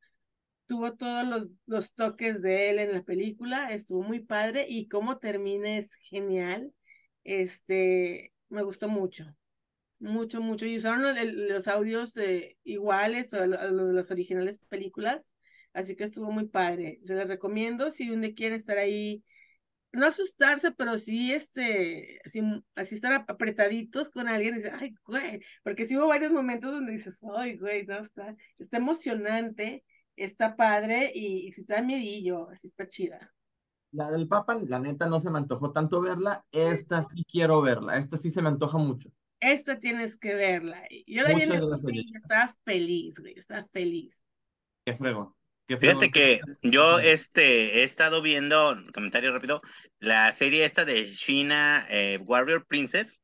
Tuvo 0.67 0.95
todos 0.95 1.25
los, 1.27 1.47
los 1.65 1.93
toques 1.93 2.41
de 2.41 2.69
él 2.71 2.79
en 2.79 2.91
la 2.93 3.01
película, 3.03 3.71
estuvo 3.71 4.03
muy 4.03 4.19
padre 4.19 4.65
y 4.69 4.87
cómo 4.89 5.17
termina 5.17 5.77
es 5.77 5.95
genial. 5.95 6.73
Este, 7.23 8.33
me 8.49 8.63
gustó 8.63 8.89
mucho, 8.89 9.25
mucho, 9.99 10.41
mucho. 10.41 10.65
Y 10.65 10.77
usaron 10.77 11.03
los, 11.03 11.15
los 11.33 11.67
audios 11.67 12.17
eh, 12.17 12.57
iguales 12.63 13.33
a 13.33 13.47
lo- 13.47 13.59
a 13.59 13.65
los 13.67 13.87
de 13.89 13.93
las 13.93 14.11
originales 14.11 14.59
películas, 14.69 15.33
así 15.73 15.95
que 15.95 16.05
estuvo 16.05 16.31
muy 16.31 16.47
padre. 16.47 16.99
Se 17.05 17.15
les 17.15 17.27
recomiendo 17.27 17.91
si 17.91 18.09
un 18.11 18.21
día 18.21 18.35
quieren 18.35 18.57
estar 18.57 18.77
ahí, 18.77 19.23
no 19.91 20.05
asustarse, 20.05 20.71
pero 20.71 20.97
sí, 20.99 21.33
este, 21.33 22.19
así, 22.25 22.41
así 22.75 22.95
estar 22.95 23.13
ap- 23.13 23.29
apretaditos 23.31 24.09
con 24.09 24.27
alguien 24.27 24.53
y 24.55 24.57
dice, 24.57 24.71
ay, 24.73 24.93
güey, 25.05 25.41
porque 25.63 25.85
sí 25.85 25.97
hubo 25.97 26.07
varios 26.07 26.31
momentos 26.31 26.71
donde 26.71 26.91
dices, 26.93 27.19
ay, 27.37 27.57
güey, 27.57 27.85
no, 27.85 27.99
está, 27.99 28.35
está 28.59 28.77
emocionante, 28.77 29.83
está 30.17 30.55
padre 30.57 31.11
y, 31.15 31.47
y 31.47 31.51
si 31.53 31.63
te 31.65 31.73
da 31.75 31.81
miedillo, 31.81 32.49
así 32.49 32.67
está 32.67 32.89
chida. 32.89 33.33
La 33.91 34.11
del 34.11 34.27
Papa, 34.27 34.55
la 34.67 34.79
neta, 34.79 35.07
no 35.07 35.19
se 35.19 35.29
me 35.29 35.37
antojó 35.39 35.71
tanto 35.71 36.01
verla. 36.01 36.45
Esta 36.51 37.01
sí 37.03 37.23
quiero 37.29 37.61
verla. 37.61 37.97
Esta 37.97 38.17
sí 38.17 38.29
se 38.29 38.41
me 38.41 38.49
antoja 38.49 38.77
mucho. 38.77 39.09
Esta 39.39 39.79
tienes 39.79 40.17
que 40.17 40.35
verla. 40.35 40.83
Yo 41.05 41.23
la 41.23 41.29
vi 41.33 41.43
en 41.43 41.49
Muchas 41.49 41.63
el 41.63 41.67
gracias, 41.67 41.91
cine 41.91 42.03
y 42.05 42.17
estaba 42.17 42.57
feliz, 42.65 43.15
güey, 43.19 43.33
estaba 43.37 43.67
feliz. 43.71 44.19
Qué 44.85 44.95
fregón. 44.95 45.33
Qué 45.67 45.77
Fíjate 45.77 46.09
fregón 46.09 46.11
que 46.11 46.41
que- 46.61 46.69
yo 46.69 46.99
este, 46.99 47.79
he 47.79 47.83
estado 47.83 48.21
viendo, 48.21 48.75
comentario 48.93 49.31
rápido, 49.33 49.61
la 49.99 50.31
serie 50.33 50.65
esta 50.65 50.85
de 50.85 51.11
China 51.13 51.85
eh, 51.89 52.19
Warrior 52.25 52.65
Princess. 52.65 53.21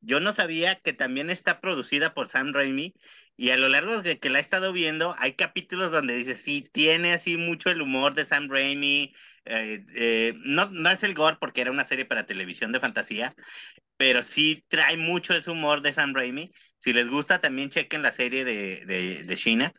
Yo 0.00 0.20
no 0.20 0.32
sabía 0.32 0.76
que 0.76 0.92
también 0.92 1.30
está 1.30 1.60
producida 1.60 2.14
por 2.14 2.28
Sam 2.28 2.52
Raimi 2.52 2.94
y 3.36 3.50
a 3.50 3.56
lo 3.56 3.68
largo 3.68 4.02
de 4.02 4.18
que 4.18 4.30
la 4.30 4.38
he 4.38 4.42
estado 4.42 4.72
viendo 4.72 5.14
hay 5.18 5.34
capítulos 5.34 5.92
donde 5.92 6.16
dice, 6.16 6.34
sí, 6.34 6.68
tiene 6.72 7.12
así 7.14 7.36
mucho 7.36 7.70
el 7.70 7.82
humor 7.82 8.14
de 8.14 8.24
Sam 8.24 8.48
Raimi. 8.50 9.14
eh, 9.44 9.84
eh, 9.94 10.34
no, 10.44 10.66
no 10.70 10.90
es 10.90 11.02
el 11.02 11.14
gore 11.14 11.36
porque 11.40 11.60
era 11.62 11.70
una 11.70 11.84
serie 11.84 12.04
para 12.06 12.26
televisión 12.26 12.72
de 12.72 12.80
fantasía, 12.80 13.34
pero 13.96 14.22
sí 14.22 14.64
trae 14.68 14.96
mucho 14.96 15.34
ese 15.34 15.50
humor 15.50 15.80
de 15.82 15.92
Sam 15.92 16.14
Raimi. 16.14 16.52
Si 16.78 16.92
les 16.92 17.08
gusta, 17.08 17.40
también 17.40 17.70
chequen 17.70 18.02
la 18.02 18.12
serie 18.12 18.44
de, 18.44 18.84
de, 18.86 19.24
de 19.24 19.36
China. 19.36 19.72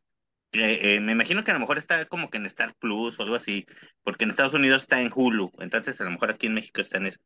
Eh, 0.53 0.95
eh, 0.95 0.99
me 1.01 1.11
imagino 1.11 1.43
que 1.43 1.51
a 1.51 1.53
lo 1.53 1.59
mejor 1.59 1.77
está 1.77 2.05
como 2.05 2.29
que 2.29 2.37
en 2.37 2.45
Star 2.45 2.73
Plus 2.75 3.19
o 3.19 3.23
algo 3.23 3.35
así, 3.35 3.65
porque 4.03 4.23
en 4.23 4.31
Estados 4.31 4.53
Unidos 4.53 4.83
está 4.83 5.01
en 5.01 5.11
Hulu, 5.13 5.51
entonces 5.59 5.99
a 6.01 6.05
lo 6.05 6.11
mejor 6.11 6.31
aquí 6.31 6.47
en 6.47 6.53
México 6.55 6.81
está 6.81 6.97
en 6.97 7.07
eso. 7.07 7.19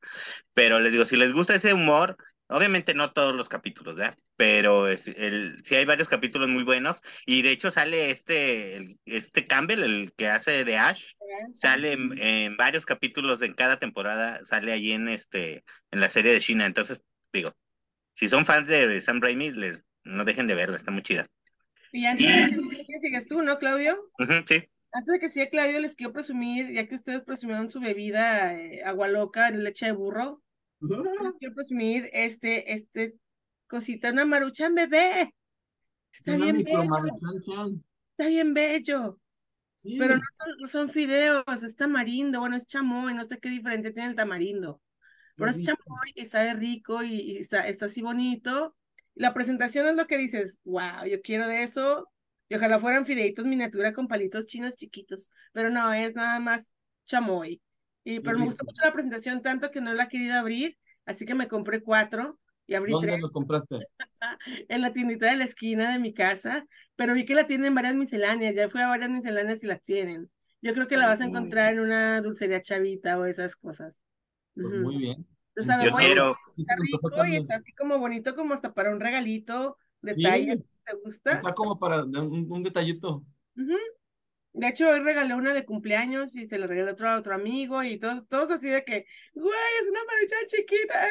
Pero 0.53 0.79
les 0.79 0.91
digo, 0.91 1.05
si 1.05 1.17
les 1.17 1.33
gusta 1.33 1.55
ese 1.55 1.73
humor, 1.73 2.17
obviamente 2.51 2.93
no 2.93 3.11
todos 3.11 3.35
los 3.35 3.49
capítulos, 3.49 3.95
¿verdad? 3.95 4.17
Pero 4.35 4.87
es, 4.87 5.07
el, 5.07 5.61
sí 5.65 5.75
hay 5.75 5.85
varios 5.85 6.07
capítulos 6.07 6.49
muy 6.49 6.63
buenos 6.63 7.01
y 7.25 7.41
de 7.41 7.51
hecho 7.51 7.71
sale 7.71 8.11
este, 8.11 8.77
el- 8.77 8.99
este 9.05 9.47
Campbell, 9.47 9.83
el 9.83 10.13
que 10.15 10.29
hace 10.29 10.63
de 10.63 10.77
Ash, 10.77 11.13
sale 11.53 11.93
en, 11.93 12.17
en 12.19 12.57
varios 12.57 12.85
capítulos 12.85 13.41
en 13.41 13.53
cada 13.53 13.79
temporada, 13.79 14.45
sale 14.45 14.71
allí 14.71 14.91
en 14.91 15.07
este, 15.09 15.63
en 15.91 15.99
la 15.99 16.09
serie 16.09 16.33
de 16.33 16.41
China. 16.41 16.65
Entonces, 16.65 17.03
digo, 17.33 17.55
si 18.13 18.27
son 18.29 18.45
fans 18.45 18.67
de 18.67 19.01
Sam 19.01 19.21
Raimi, 19.21 19.51
les 19.51 19.85
no 20.03 20.25
dejen 20.25 20.47
de 20.47 20.55
verla, 20.55 20.77
está 20.77 20.91
muy 20.91 21.03
chida. 21.03 21.27
Y 21.91 22.05
antes 22.05 22.27
de 22.27 22.85
que 22.85 22.99
sigues 23.01 23.27
tú, 23.27 23.41
¿no, 23.41 23.59
Claudio? 23.59 24.11
Sí. 24.47 24.69
Antes 24.93 25.13
de 25.13 25.19
que 25.19 25.29
siga 25.29 25.49
Claudio, 25.49 25.79
les 25.79 25.95
quiero 25.95 26.13
presumir, 26.13 26.71
ya 26.73 26.87
que 26.87 26.95
ustedes 26.95 27.21
presumieron 27.21 27.71
su 27.71 27.79
bebida 27.79 28.53
eh, 28.53 28.81
agua 28.83 29.07
loca 29.07 29.49
leche 29.51 29.85
de 29.87 29.91
burro, 29.93 30.41
les 30.81 31.33
quiero 31.39 31.55
presumir 31.55 32.09
este, 32.13 32.73
este 32.73 33.15
cosita, 33.67 34.11
una 34.11 34.25
maruchan 34.25 34.75
bebé. 34.75 35.33
Está 36.11 36.33
Una 36.33 36.45
bien 36.51 36.63
bello, 36.63 36.85
maruchan 36.85 37.83
está 38.11 38.27
bien 38.27 38.53
bello. 38.53 39.19
Sí. 39.75 39.97
Pero 39.97 40.15
no 40.15 40.23
son, 40.37 40.55
no 40.59 40.67
son 40.67 40.89
fideos, 40.89 41.63
es 41.63 41.75
tamarindo, 41.75 42.39
bueno, 42.39 42.55
es 42.55 42.67
chamoy, 42.67 43.13
no 43.13 43.25
sé 43.25 43.39
qué 43.39 43.49
diferencia 43.49 43.93
tiene 43.93 44.09
el 44.09 44.15
tamarindo. 44.15 44.81
Pero 45.35 45.51
es 45.51 45.63
chamoy 45.63 46.11
y 46.13 46.25
sabe 46.25 46.53
rico 46.53 47.01
y, 47.01 47.15
y 47.15 47.37
está, 47.37 47.67
está 47.67 47.85
así 47.85 48.01
bonito. 48.01 48.75
La 49.15 49.33
presentación 49.33 49.87
es 49.87 49.95
lo 49.95 50.05
que 50.05 50.17
dices, 50.17 50.59
wow, 50.63 51.05
yo 51.09 51.21
quiero 51.21 51.47
de 51.47 51.63
eso. 51.63 52.07
Y 52.47 52.55
ojalá 52.55 52.79
fueran 52.79 53.05
fideitos 53.05 53.45
miniatura 53.45 53.93
con 53.93 54.07
palitos 54.07 54.45
chinos 54.45 54.75
chiquitos. 54.75 55.29
Pero 55.53 55.69
no, 55.69 55.93
es 55.93 56.13
nada 56.13 56.39
más 56.39 56.69
chamoy. 57.05 57.61
Y, 58.03 58.19
pero 58.21 58.37
me 58.39 58.45
gustó 58.45 58.65
mucho 58.65 58.81
la 58.83 58.93
presentación, 58.93 59.41
tanto 59.41 59.71
que 59.71 59.81
no 59.81 59.93
la 59.93 60.03
he 60.03 60.07
querido 60.09 60.35
abrir, 60.35 60.77
así 61.05 61.25
que 61.25 61.35
me 61.35 61.47
compré 61.47 61.81
cuatro 61.81 62.39
y 62.67 62.75
abrí 62.75 62.93
¿Dónde 62.93 63.07
tres 63.07 63.21
los 63.21 63.31
compraste? 63.31 63.79
en 64.69 64.81
la 64.81 64.91
tiendita 64.93 65.29
de 65.29 65.37
la 65.37 65.43
esquina 65.43 65.91
de 65.91 65.99
mi 65.99 66.13
casa, 66.13 66.65
pero 66.95 67.13
vi 67.13 67.25
que 67.25 67.35
la 67.35 67.47
tienen 67.47 67.75
varias 67.75 67.95
misceláneas, 67.95 68.55
ya 68.55 68.69
fui 68.69 68.81
a 68.81 68.87
varias 68.87 69.09
misceláneas 69.09 69.63
y 69.63 69.67
las 69.67 69.81
tienen. 69.83 70.29
Yo 70.61 70.73
creo 70.73 70.87
que 70.87 70.97
la 70.97 71.07
vas 71.07 71.21
a 71.21 71.25
encontrar 71.25 71.73
en 71.73 71.79
una 71.79 72.21
dulcería 72.21 72.61
chavita 72.61 73.17
o 73.17 73.25
esas 73.25 73.55
cosas. 73.55 74.03
Pues 74.53 74.67
Ujú. 74.67 74.83
muy 74.83 74.97
bien. 74.97 75.27
Yo 75.55 75.91
bueno, 75.91 75.97
quiero, 75.97 76.37
Sí, 76.55 76.61
está 76.63 76.75
rico 76.75 77.25
y 77.25 77.35
está 77.35 77.55
así 77.55 77.73
como 77.73 77.97
bonito, 77.99 78.35
como 78.35 78.53
hasta 78.53 78.73
para 78.73 78.91
un 78.91 78.99
regalito, 78.99 79.77
Sí, 80.05 80.11
detalles, 80.15 80.57
¿te 80.85 80.93
gusta? 81.03 81.35
está 81.35 81.53
como 81.53 81.77
para 81.79 82.03
un, 82.03 82.47
un 82.49 82.63
detallito. 82.63 83.23
Ujú. 83.57 83.75
De 84.53 84.67
hecho, 84.67 84.89
hoy 84.89 84.99
regalé 84.99 85.33
una 85.33 85.53
de 85.53 85.65
cumpleaños 85.65 86.35
y 86.35 86.47
se 86.47 86.59
la 86.59 86.67
regalé 86.67 86.91
otro 86.91 87.09
a 87.09 87.17
otro 87.17 87.33
amigo 87.33 87.83
y 87.83 87.97
todos, 87.97 88.27
todos 88.27 88.51
así 88.51 88.69
de 88.69 88.83
que, 88.83 89.05
güey, 89.33 89.59
es 89.81 89.87
una 89.87 90.03
maruchan 90.03 90.47
chiquita. 90.47 91.09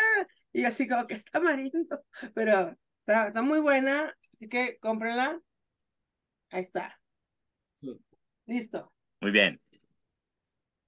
Y 0.53 0.65
así 0.65 0.87
como 0.87 1.07
que 1.07 1.15
está 1.15 1.39
amarillo, 1.39 1.79
pero 2.35 2.77
está, 3.01 3.29
está 3.29 3.43
muy 3.43 3.61
buena, 3.61 4.15
así 4.35 4.49
que 4.49 4.79
cómprenla. 4.79 5.41
Ahí 6.51 6.63
está. 6.63 7.01
Sí. 7.81 7.99
Listo. 8.47 8.93
muy 9.21 9.31
bien. 9.31 9.61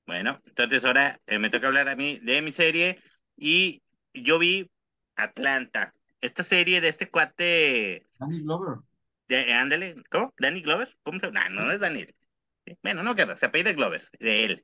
Bueno, 0.06 0.40
entonces 0.44 0.84
ahora 0.84 1.20
eh, 1.26 1.38
me 1.38 1.48
toca 1.48 1.68
hablar 1.68 1.88
a 1.88 1.96
mí 1.96 2.18
de 2.22 2.42
mi 2.42 2.52
serie 2.52 3.00
y 3.36 3.82
yo 4.12 4.38
vi 4.38 4.70
Atlanta, 5.14 5.94
esta 6.20 6.42
serie 6.42 6.80
de 6.80 6.88
este 6.88 7.08
cuate, 7.08 8.06
Danny 8.18 8.40
Glover. 8.42 8.78
de, 9.28 9.52
ándale, 9.54 9.94
¿cómo? 10.10 10.34
¿Danny 10.38 10.60
Glover? 10.60 10.94
¿Cómo 11.02 11.20
se 11.20 11.26
llama? 11.26 11.48
No, 11.48 11.62
no 11.62 11.72
es 11.72 11.80
Danny. 11.80 12.06
Bueno, 12.82 13.02
no 13.02 13.14
queda, 13.14 13.36
se 13.36 13.46
apellida 13.46 13.72
Glover, 13.72 14.08
de 14.18 14.44
él, 14.44 14.62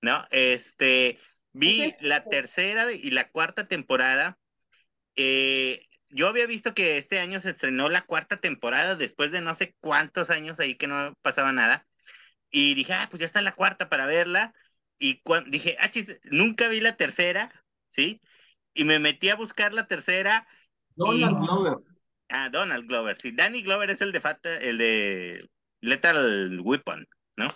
¿no? 0.00 0.26
Este, 0.30 1.18
vi 1.52 1.94
la 2.00 2.24
tercera 2.24 2.92
y 2.92 3.10
la 3.10 3.28
cuarta 3.30 3.68
temporada. 3.68 4.38
Eh, 5.16 5.86
yo 6.08 6.28
había 6.28 6.46
visto 6.46 6.74
que 6.74 6.96
este 6.98 7.18
año 7.18 7.40
se 7.40 7.50
estrenó 7.50 7.88
la 7.88 8.02
cuarta 8.02 8.38
temporada 8.38 8.96
después 8.96 9.32
de 9.32 9.40
no 9.40 9.54
sé 9.54 9.74
cuántos 9.80 10.30
años 10.30 10.60
ahí 10.60 10.76
que 10.76 10.86
no 10.86 11.14
pasaba 11.22 11.52
nada. 11.52 11.86
Y 12.50 12.74
dije, 12.74 12.92
ah, 12.94 13.08
pues 13.10 13.20
ya 13.20 13.26
está 13.26 13.42
la 13.42 13.54
cuarta 13.54 13.88
para 13.88 14.06
verla. 14.06 14.54
Y 14.98 15.20
dije, 15.48 15.76
ah, 15.80 15.90
chis, 15.90 16.18
nunca 16.24 16.68
vi 16.68 16.80
la 16.80 16.96
tercera, 16.96 17.52
¿sí? 17.90 18.20
Y 18.72 18.84
me 18.84 18.98
metí 18.98 19.28
a 19.28 19.36
buscar 19.36 19.74
la 19.74 19.86
tercera. 19.86 20.46
Donald 20.94 21.36
Y- 21.36 21.46
Glover. 21.46 21.74
Ah, 22.28 22.48
Donald 22.50 22.86
Glover, 22.86 23.20
sí. 23.20 23.32
Danny 23.32 23.62
Glover 23.62 23.90
es 23.90 24.00
el 24.00 24.12
de 24.12 24.20
Fata, 24.20 24.56
el 24.58 24.78
de 24.78 25.48
Lethal 25.80 26.60
Weapon, 26.60 27.06
¿no? 27.36 27.48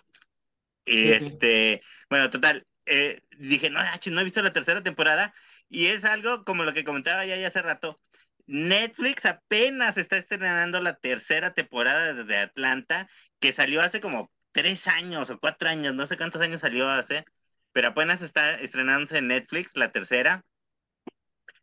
Y 0.84 1.10
este, 1.12 1.82
bueno, 2.08 2.30
total, 2.30 2.66
eh, 2.86 3.20
dije, 3.38 3.70
no, 3.70 3.80
no 3.82 4.20
he 4.20 4.24
visto 4.24 4.42
la 4.42 4.52
tercera 4.52 4.82
temporada. 4.82 5.34
Y 5.68 5.86
es 5.86 6.04
algo 6.04 6.44
como 6.44 6.64
lo 6.64 6.74
que 6.74 6.84
comentaba 6.84 7.24
ya, 7.26 7.36
ya 7.36 7.48
hace 7.48 7.62
rato. 7.62 8.00
Netflix 8.46 9.24
apenas 9.26 9.96
está 9.98 10.16
estrenando 10.16 10.80
la 10.80 10.96
tercera 10.96 11.54
temporada 11.54 12.12
de- 12.14 12.24
de 12.24 12.38
Atlanta, 12.38 13.08
que 13.40 13.52
salió 13.52 13.82
hace 13.82 14.00
como 14.00 14.32
tres 14.52 14.88
años 14.88 15.30
o 15.30 15.38
cuatro 15.38 15.68
años, 15.68 15.94
no 15.94 16.06
sé 16.06 16.16
cuántos 16.16 16.42
años 16.42 16.60
salió 16.60 16.88
hace, 16.88 17.24
pero 17.72 17.88
apenas 17.88 18.22
está 18.22 18.54
estrenándose 18.56 19.18
en 19.18 19.28
Netflix 19.28 19.76
la 19.76 19.92
tercera. 19.92 20.44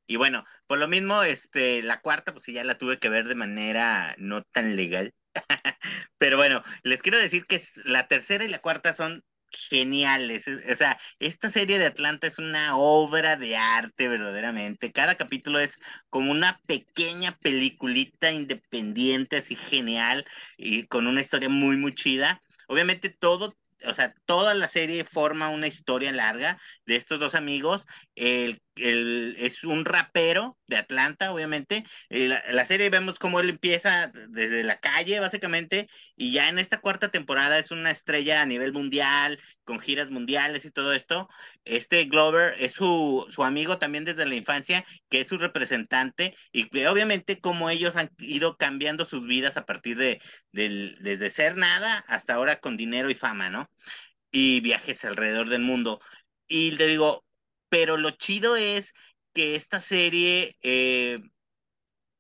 Y 0.08 0.16
bueno, 0.18 0.46
por 0.68 0.80
lo 0.80 0.88
mismo, 0.88 1.24
este, 1.24 1.84
la 1.84 2.02
cuarta, 2.02 2.32
pues 2.34 2.46
sí, 2.46 2.54
ya 2.54 2.64
la 2.64 2.78
tuve 2.78 3.00
que 3.00 3.10
ver 3.10 3.28
de 3.28 3.36
manera 3.36 4.16
no 4.18 4.44
tan 4.44 4.76
legal. 4.76 5.14
Pero 6.18 6.38
bueno, 6.38 6.64
les 6.84 7.02
quiero 7.02 7.18
decir 7.18 7.46
que 7.46 7.62
la 7.86 8.08
tercera 8.08 8.44
y 8.46 8.48
la 8.50 8.60
cuarta 8.60 8.94
son 8.94 9.24
geniales. 9.50 10.48
Es- 10.48 10.70
O 10.72 10.76
sea, 10.76 11.00
esta 11.20 11.50
serie 11.50 11.80
de 11.80 11.86
Atlanta 11.88 12.28
es 12.28 12.38
una 12.40 12.76
obra 12.78 13.36
de 13.38 13.56
arte 13.58 14.08
verdaderamente. 14.08 14.92
Cada 14.92 15.16
capítulo 15.16 15.60
es 15.60 15.80
como 16.10 16.32
una 16.32 16.60
pequeña 16.68 17.38
peliculita 17.40 18.32
independiente, 18.32 19.38
así 19.38 19.56
genial, 19.56 20.26
y 20.58 20.88
con 20.88 21.08
una 21.08 21.22
historia 21.22 21.50
muy, 21.50 21.78
muy 21.78 21.96
chida. 21.96 22.42
Obviamente 22.68 23.10
todo, 23.10 23.58
o 23.86 23.94
sea, 23.94 24.14
toda 24.26 24.54
la 24.54 24.68
serie 24.68 25.06
forma 25.06 25.50
una 25.50 25.68
historia 25.68 26.12
larga 26.12 26.60
de 26.86 26.96
estos 26.98 27.20
dos 27.20 27.36
amigos. 27.36 27.86
Es 28.20 29.64
un 29.64 29.86
rapero 29.86 30.58
de 30.66 30.78
Atlanta, 30.78 31.32
obviamente. 31.32 31.84
La, 32.10 32.44
la 32.50 32.66
serie 32.66 32.90
vemos 32.90 33.20
cómo 33.20 33.40
él 33.40 33.50
empieza 33.50 34.12
desde 34.30 34.64
la 34.64 34.80
calle, 34.80 35.20
básicamente, 35.20 35.88
y 36.16 36.32
ya 36.32 36.50
en 36.50 36.58
esta 36.58 36.80
cuarta 36.80 37.10
temporada 37.10 37.60
es 37.60 37.70
una 37.70 37.92
estrella 37.92 38.42
a 38.42 38.46
nivel 38.48 38.74
mundial, 38.74 39.40
con 39.64 39.80
giras 39.80 40.10
mundiales 40.10 40.66
y 40.66 40.72
todo 40.72 40.94
esto. 40.94 41.30
Este 41.64 42.06
Glover 42.06 42.56
es 42.60 42.74
su, 42.74 43.28
su 43.30 43.44
amigo 43.44 43.78
también 43.78 44.04
desde 44.04 44.26
la 44.26 44.36
infancia, 44.36 44.84
que 45.10 45.22
es 45.22 45.28
su 45.28 45.38
representante, 45.38 46.36
y 46.52 46.70
que 46.70 46.88
obviamente 46.88 47.40
como 47.40 47.70
ellos 47.70 47.96
han 47.98 48.10
ido 48.18 48.58
cambiando 48.58 49.06
sus 49.06 49.28
vidas 49.28 49.58
a 49.58 49.66
partir 49.66 49.96
de, 49.98 50.20
desde 50.52 51.30
ser 51.30 51.56
nada 51.56 52.04
hasta 52.08 52.34
ahora 52.34 52.60
con 52.60 52.78
dinero 52.78 53.12
y 53.12 53.16
fama, 53.16 53.52
¿no? 53.52 53.70
Y 54.32 54.60
viajes 54.62 55.06
alrededor 55.06 55.50
del 55.50 55.62
mundo. 55.62 56.00
Y 56.48 56.76
te 56.78 56.88
digo, 56.88 57.27
pero 57.70 57.98
lo 57.98 58.12
chido 58.12 58.56
es 58.56 58.94
que 59.34 59.56
esta 59.56 59.82
serie 59.82 60.58
eh, 60.62 61.20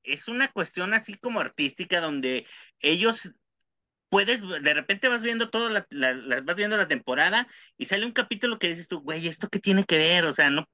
es 0.03 0.27
una 0.27 0.47
cuestión 0.49 0.93
así 0.93 1.15
como 1.15 1.39
artística 1.39 2.01
donde 2.01 2.45
ellos 2.79 3.31
puedes, 4.09 4.41
de 4.41 4.73
repente 4.73 5.07
vas 5.09 5.21
viendo 5.21 5.49
todo, 5.49 5.69
la, 5.69 5.87
vas 6.43 6.55
viendo 6.55 6.77
la 6.77 6.87
temporada 6.87 7.47
y 7.77 7.85
sale 7.85 8.05
un 8.05 8.13
capítulo 8.13 8.59
que 8.59 8.69
dices 8.69 8.87
tú, 8.87 9.01
güey, 9.01 9.27
¿esto 9.27 9.49
qué 9.49 9.59
tiene 9.59 9.85
que 9.85 9.97
ver? 9.97 10.25
O 10.25 10.33
sea, 10.33 10.49
no, 10.49 10.65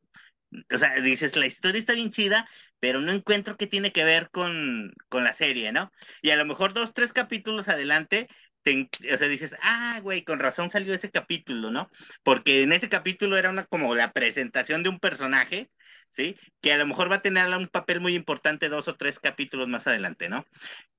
o 0.74 0.78
sea, 0.78 0.96
dices, 1.02 1.36
la 1.36 1.48
historia 1.48 1.80
está 1.80 1.94
bien 1.94 2.12
chida, 2.12 2.48
pero 2.80 3.02
no 3.02 3.12
encuentro 3.12 3.58
qué 3.58 3.68
tiene 3.68 3.92
que 3.92 4.04
ver 4.04 4.30
con, 4.32 4.94
con 5.10 5.24
la 5.24 5.34
serie, 5.34 5.72
¿no? 5.72 5.92
Y 6.22 6.32
a 6.32 6.36
lo 6.36 6.46
mejor 6.46 6.74
dos, 6.74 6.94
tres 6.94 7.14
capítulos 7.14 7.70
adelante, 7.70 8.28
te 8.64 8.90
o 9.14 9.18
sea, 9.18 9.28
dices, 9.28 9.56
ah, 9.62 10.00
güey, 10.02 10.24
con 10.24 10.40
razón 10.40 10.70
salió 10.72 10.94
ese 10.94 11.12
capítulo, 11.12 11.72
¿no? 11.72 11.90
Porque 12.24 12.64
en 12.64 12.74
ese 12.74 12.90
capítulo 12.90 13.38
era 13.38 13.50
una 13.50 13.66
como 13.66 13.94
la 13.96 14.12
presentación 14.14 14.84
de 14.84 14.90
un 14.90 15.00
personaje, 15.00 15.70
¿sí? 16.10 16.38
Que 16.62 16.74
a 16.74 16.78
lo 16.78 16.88
mejor 16.88 17.12
va 17.12 17.18
a 17.18 17.22
tener 17.22 17.48
un 17.56 17.68
papel 17.68 18.00
muy 18.02 18.16
importante 18.16 18.70
dos 18.70 18.88
o 18.88 18.96
tres 18.96 19.20
capítulos 19.20 19.68
más 19.68 19.88
adelante, 19.88 20.30
¿no? 20.30 20.46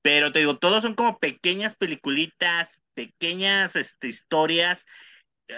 Pero 0.03 0.33
te 0.33 0.41
digo, 0.41 0.59
todos 0.59 0.83
son 0.83 0.95
como 0.95 1.19
pequeñas 1.19 1.75
peliculitas, 1.77 2.81
pequeñas 2.95 3.77
este, 3.77 4.09
historias, 4.09 4.85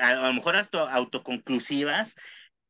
a, 0.00 0.11
a 0.11 0.26
lo 0.28 0.32
mejor 0.34 0.57
hasta 0.57 0.90
autoconclusivas, 0.92 2.14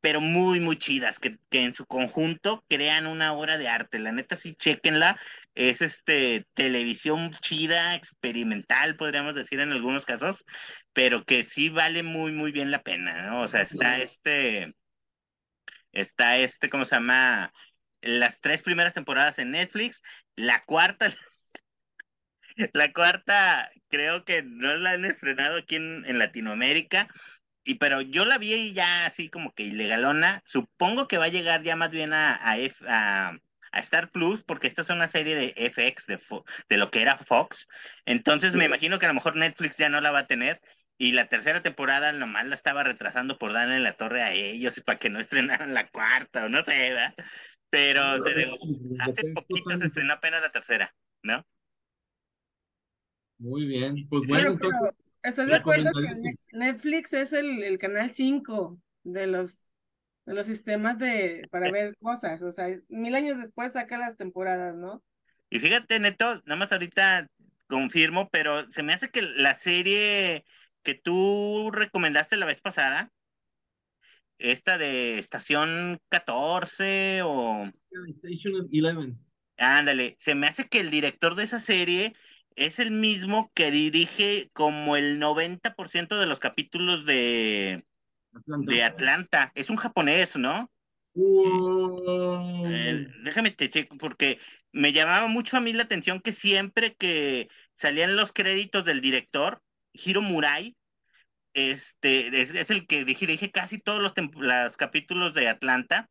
pero 0.01 0.21
muy, 0.21 0.61
muy 0.61 0.77
chidas, 0.79 1.19
que, 1.19 1.39
que 1.51 1.65
en 1.65 1.75
su 1.75 1.87
conjunto 1.87 2.65
crean 2.69 3.07
una 3.07 3.33
obra 3.33 3.59
de 3.59 3.69
arte. 3.69 3.99
La 3.99 4.13
neta, 4.13 4.37
sí, 4.37 4.55
chéquenla. 4.55 5.19
Es 5.55 5.83
este 5.83 6.47
televisión 6.55 7.33
chida, 7.33 7.95
experimental, 7.95 8.97
podríamos 8.97 9.35
decir 9.35 9.61
en 9.61 9.73
algunos 9.73 10.05
casos, 10.05 10.45
pero 10.93 11.25
que 11.25 11.45
sí 11.45 11.71
vale 11.71 12.03
muy, 12.03 12.33
muy 12.33 12.53
bien 12.53 12.71
la 12.71 12.83
pena, 12.83 13.27
¿no? 13.27 13.41
O 13.43 13.49
sea, 13.49 13.63
está 13.63 13.99
este, 13.99 14.75
está 15.93 16.37
este, 16.39 16.69
¿cómo 16.71 16.85
se 16.85 16.97
llama? 16.97 17.53
Las 18.03 18.41
tres 18.41 18.63
primeras 18.63 18.95
temporadas 18.95 19.39
en 19.39 19.51
Netflix, 19.53 20.03
la 20.37 20.63
cuarta, 20.65 21.13
la 22.73 22.93
cuarta 22.93 23.71
creo 23.89 24.25
que 24.25 24.43
no 24.43 24.75
la 24.77 24.93
han 24.93 25.05
estrenado 25.05 25.59
aquí 25.59 25.77
en, 25.77 26.05
en 26.07 26.19
Latinoamérica, 26.19 27.09
y 27.67 27.77
pero 27.77 28.01
yo 28.03 28.25
la 28.25 28.39
vi 28.39 28.73
ya 28.75 29.07
así 29.07 29.29
como 29.31 29.53
que 29.55 29.65
ilegalona. 29.65 30.43
Supongo 30.45 31.09
que 31.09 31.19
va 31.19 31.27
a 31.27 31.29
llegar 31.29 31.63
ya 31.63 31.77
más 31.77 31.91
bien 31.91 32.13
a, 32.15 32.37
a, 32.49 32.59
F- 32.59 32.85
a- 32.89 33.39
a 33.73 33.81
Star 33.81 34.11
Plus, 34.11 34.43
porque 34.43 34.67
esta 34.69 34.83
es 34.83 34.91
una 34.91 35.09
serie 35.09 35.35
de 35.37 35.55
FX, 35.57 36.07
de, 36.07 36.19
Fo- 36.19 36.45
de 36.69 36.79
lo 36.79 36.91
que 36.91 37.03
era 37.03 37.19
Fox. 37.19 37.69
Entonces 38.07 38.55
me 38.55 38.65
imagino 38.67 38.99
que 38.99 39.07
a 39.07 39.09
lo 39.11 39.15
mejor 39.15 39.37
Netflix 39.37 39.77
ya 39.77 39.89
no 39.91 40.01
la 40.01 40.11
va 40.13 40.21
a 40.21 40.27
tener. 40.27 40.61
Y 40.99 41.13
la 41.13 41.29
tercera 41.29 41.63
temporada 41.63 42.13
nomás 42.13 42.47
la 42.47 42.55
estaba 42.55 42.83
retrasando 42.83 43.37
por 43.39 43.53
darle 43.53 43.81
la 43.81 43.93
torre 43.97 44.23
a 44.23 44.33
ellos 44.33 44.79
y 44.79 44.81
para 44.83 44.99
que 44.99 45.11
no 45.11 45.21
estrenaran 45.21 45.75
la 45.75 45.89
cuarta, 45.89 46.47
o 46.47 46.49
no 46.49 46.63
sé, 46.65 46.91
¿verdad? 46.91 47.15
Pero 47.71 48.23
te 48.23 48.35
digo, 48.35 48.59
hace 48.99 49.25
poquito 49.27 49.77
se 49.77 49.87
estrenó 49.87 50.15
apenas 50.15 50.41
la 50.43 50.53
tercera, 50.53 50.95
¿no? 51.23 51.47
Muy 53.39 53.67
bien. 53.67 54.07
Pues 54.09 54.23
bueno, 54.27 54.49
entonces, 54.49 54.91
¿estás 55.29 55.49
de 55.49 55.57
acuerdo 55.57 55.91
que 55.93 56.35
Netflix 56.53 57.13
es 57.13 57.33
el, 57.33 57.63
el 57.63 57.79
canal 57.79 58.13
5 58.13 58.79
de 59.05 59.27
los, 59.27 59.55
de 60.25 60.35
los 60.35 60.47
sistemas 60.47 60.99
de, 60.99 61.47
para 61.51 61.71
ver 61.71 61.97
cosas? 61.99 62.43
O 62.43 62.53
sea, 62.53 62.69
mil 62.89 63.15
años 63.15 63.39
después 63.39 63.73
saca 63.73 63.99
las 63.99 64.17
temporadas, 64.17 64.75
¿no? 64.75 65.03
Y 65.51 65.61
fíjate, 65.61 65.99
Neto, 65.99 66.43
nada 66.45 66.57
más 66.57 66.73
ahorita 66.73 67.29
confirmo, 67.69 68.29
pero 68.31 68.71
se 68.71 68.83
me 68.83 68.93
hace 68.93 69.11
que 69.11 69.23
la 69.23 69.55
serie 69.55 70.45
que 70.83 70.95
tú 70.95 71.71
recomendaste 71.73 72.37
la 72.37 72.47
vez 72.47 72.61
pasada, 72.61 73.13
esta 74.39 74.79
de 74.79 75.19
Estación 75.19 76.01
14 76.09 77.23
o... 77.23 77.71
Station 78.23 78.55
11. 78.55 79.17
Ándale, 79.59 80.17
se 80.19 80.35
me 80.35 80.47
hace 80.47 80.69
que 80.69 80.81
el 80.81 80.91
director 80.91 81.35
de 81.35 81.45
esa 81.45 81.61
serie 81.61 82.15
es 82.57 82.79
el 82.79 82.91
mismo 82.91 83.53
que 83.55 83.71
dirige 83.71 84.51
como 84.53 84.97
el 84.97 85.21
90% 85.21 86.19
de 86.19 86.27
los 86.27 86.41
capítulos 86.41 87.05
de, 87.05 87.85
Atlanta. 88.35 88.73
de 88.73 88.83
Atlanta. 88.83 89.53
Es 89.55 89.71
un 89.71 89.77
japonés, 89.77 90.37
¿no? 90.37 90.71
Eh, 91.15 93.07
déjame 93.23 93.51
te 93.51 93.69
checo 93.69 93.97
porque 93.97 94.39
me 94.73 94.93
llamaba 94.93 95.29
mucho 95.29 95.57
a 95.57 95.61
mí 95.61 95.73
la 95.73 95.85
atención 95.85 96.21
que 96.21 96.33
siempre 96.33 96.95
que 96.95 97.49
salían 97.77 98.17
los 98.17 98.33
créditos 98.33 98.85
del 98.85 99.01
director, 99.01 99.63
Hiro 99.93 100.21
Murai, 100.21 100.77
este, 101.55 102.43
es, 102.43 102.51
es 102.51 102.71
el 102.71 102.87
que 102.87 103.05
dije, 103.05 103.27
dije 103.27 103.51
casi 103.51 103.79
todos 103.79 104.03
los, 104.03 104.13
los 104.35 104.77
capítulos 104.77 105.33
de 105.33 105.49
Atlanta 105.49 106.11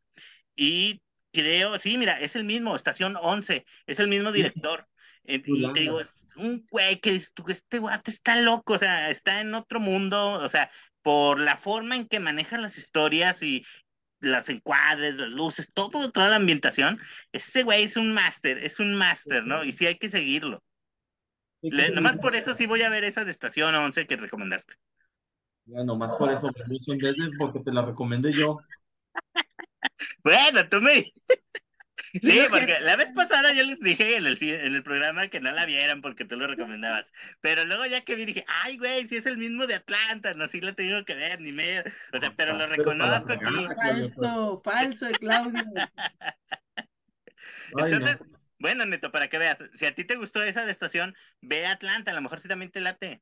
y 0.56 1.02
creo, 1.36 1.77
sí, 1.79 1.97
mira, 1.97 2.19
es 2.19 2.36
el 2.36 2.45
mismo, 2.45 2.75
Estación 2.75 3.15
11, 3.21 3.65
es 3.86 3.99
el 3.99 4.07
mismo 4.07 4.31
director. 4.31 4.88
Y 5.23 5.39
te 5.39 5.81
digo, 5.81 5.99
es 6.01 6.27
un 6.36 6.65
güey 6.71 6.99
que 6.99 7.11
dices 7.11 7.31
tú, 7.33 7.45
este 7.49 7.79
guate 7.79 8.11
está 8.11 8.36
loco, 8.41 8.73
o 8.73 8.77
sea, 8.79 9.09
está 9.09 9.41
en 9.41 9.53
otro 9.55 9.79
mundo, 9.79 10.33
o 10.33 10.49
sea, 10.49 10.71
por 11.03 11.39
la 11.39 11.57
forma 11.57 11.95
en 11.95 12.07
que 12.07 12.19
maneja 12.19 12.57
las 12.57 12.77
historias 12.77 13.41
y 13.43 13.65
las 14.19 14.49
encuadres, 14.49 15.15
las 15.15 15.29
luces, 15.29 15.69
todo, 15.73 16.11
toda 16.11 16.29
la 16.29 16.38
ambientación, 16.38 16.99
ese 17.31 17.63
güey 17.63 17.83
es 17.83 17.97
un 17.97 18.13
máster, 18.13 18.57
es 18.59 18.79
un 18.79 18.95
máster, 18.95 19.45
¿no? 19.45 19.63
Y 19.63 19.71
sí 19.71 19.86
hay 19.86 19.97
que 19.97 20.09
seguirlo. 20.09 20.63
Le- 21.61 21.89
nomás 21.91 22.17
por 22.17 22.36
eso 22.36 22.55
sí 22.55 22.67
voy 22.67 22.83
a 22.83 22.89
ver 22.89 23.03
esa 23.03 23.25
de 23.25 23.31
Estación 23.31 23.73
11 23.75 24.07
que 24.07 24.17
recomendaste. 24.17 24.75
Ya, 25.65 25.83
nomás 25.83 26.15
por 26.17 26.31
eso 26.31 26.51
desde 26.99 27.31
porque 27.39 27.59
te 27.59 27.71
la 27.71 27.81
recomendé 27.81 28.31
yo. 28.33 28.57
Bueno, 30.23 30.67
tú 30.69 30.81
me... 30.81 31.05
Sí, 32.21 32.38
lo 32.39 32.43
que- 32.43 32.49
porque 32.49 32.79
la 32.81 32.97
vez 32.97 33.09
pasada 33.15 33.53
yo 33.53 33.63
les 33.63 33.79
dije 33.79 34.17
en 34.17 34.27
el, 34.27 34.38
en 34.41 34.75
el 34.75 34.83
programa 34.83 35.29
que 35.29 35.39
no 35.39 35.51
la 35.51 35.65
vieran 35.65 36.01
porque 36.01 36.25
tú 36.25 36.36
lo 36.38 36.45
recomendabas. 36.45 37.11
Pero 37.41 37.63
luego 37.65 37.86
ya 37.86 38.03
que 38.03 38.15
vi 38.15 38.25
dije, 38.25 38.43
ay, 38.47 38.77
güey, 38.77 39.07
si 39.07 39.15
es 39.17 39.25
el 39.25 39.38
mismo 39.38 39.65
de 39.65 39.75
Atlanta, 39.75 40.33
no, 40.33 40.47
sí 40.49 40.59
la 40.59 40.73
tengo 40.73 41.03
que 41.05 41.15
ver, 41.15 41.39
ni 41.39 41.53
me... 41.53 41.79
O 42.13 42.19
sea, 42.19 42.31
pero 42.36 42.53
lo 42.53 42.67
Pero 42.67 42.83
para 42.97 43.15
reconozco 43.19 43.33
aquí. 43.33 43.67
Falso, 43.75 44.61
falso 44.63 45.05
de 45.05 45.13
Claudio. 45.13 45.63
Ay, 47.75 47.75
no. 47.75 47.86
Entonces, 47.97 48.23
bueno, 48.59 48.86
Neto, 48.86 49.11
para 49.11 49.29
que 49.29 49.38
veas, 49.38 49.57
si 49.73 49.86
a 49.86 49.95
ti 49.95 50.03
te 50.03 50.15
gustó 50.15 50.43
esa 50.43 50.65
de 50.65 50.71
estación, 50.71 51.15
ve 51.41 51.65
a 51.65 51.73
Atlanta, 51.73 52.11
a 52.11 52.13
lo 52.13 52.21
mejor 52.21 52.39
sí 52.39 52.47
también 52.47 52.71
te 52.71 52.81
late. 52.81 53.21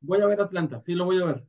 Voy 0.00 0.20
a 0.20 0.26
ver 0.26 0.40
Atlanta, 0.40 0.80
sí 0.80 0.94
lo 0.94 1.04
voy 1.04 1.20
a 1.20 1.24
ver. 1.24 1.44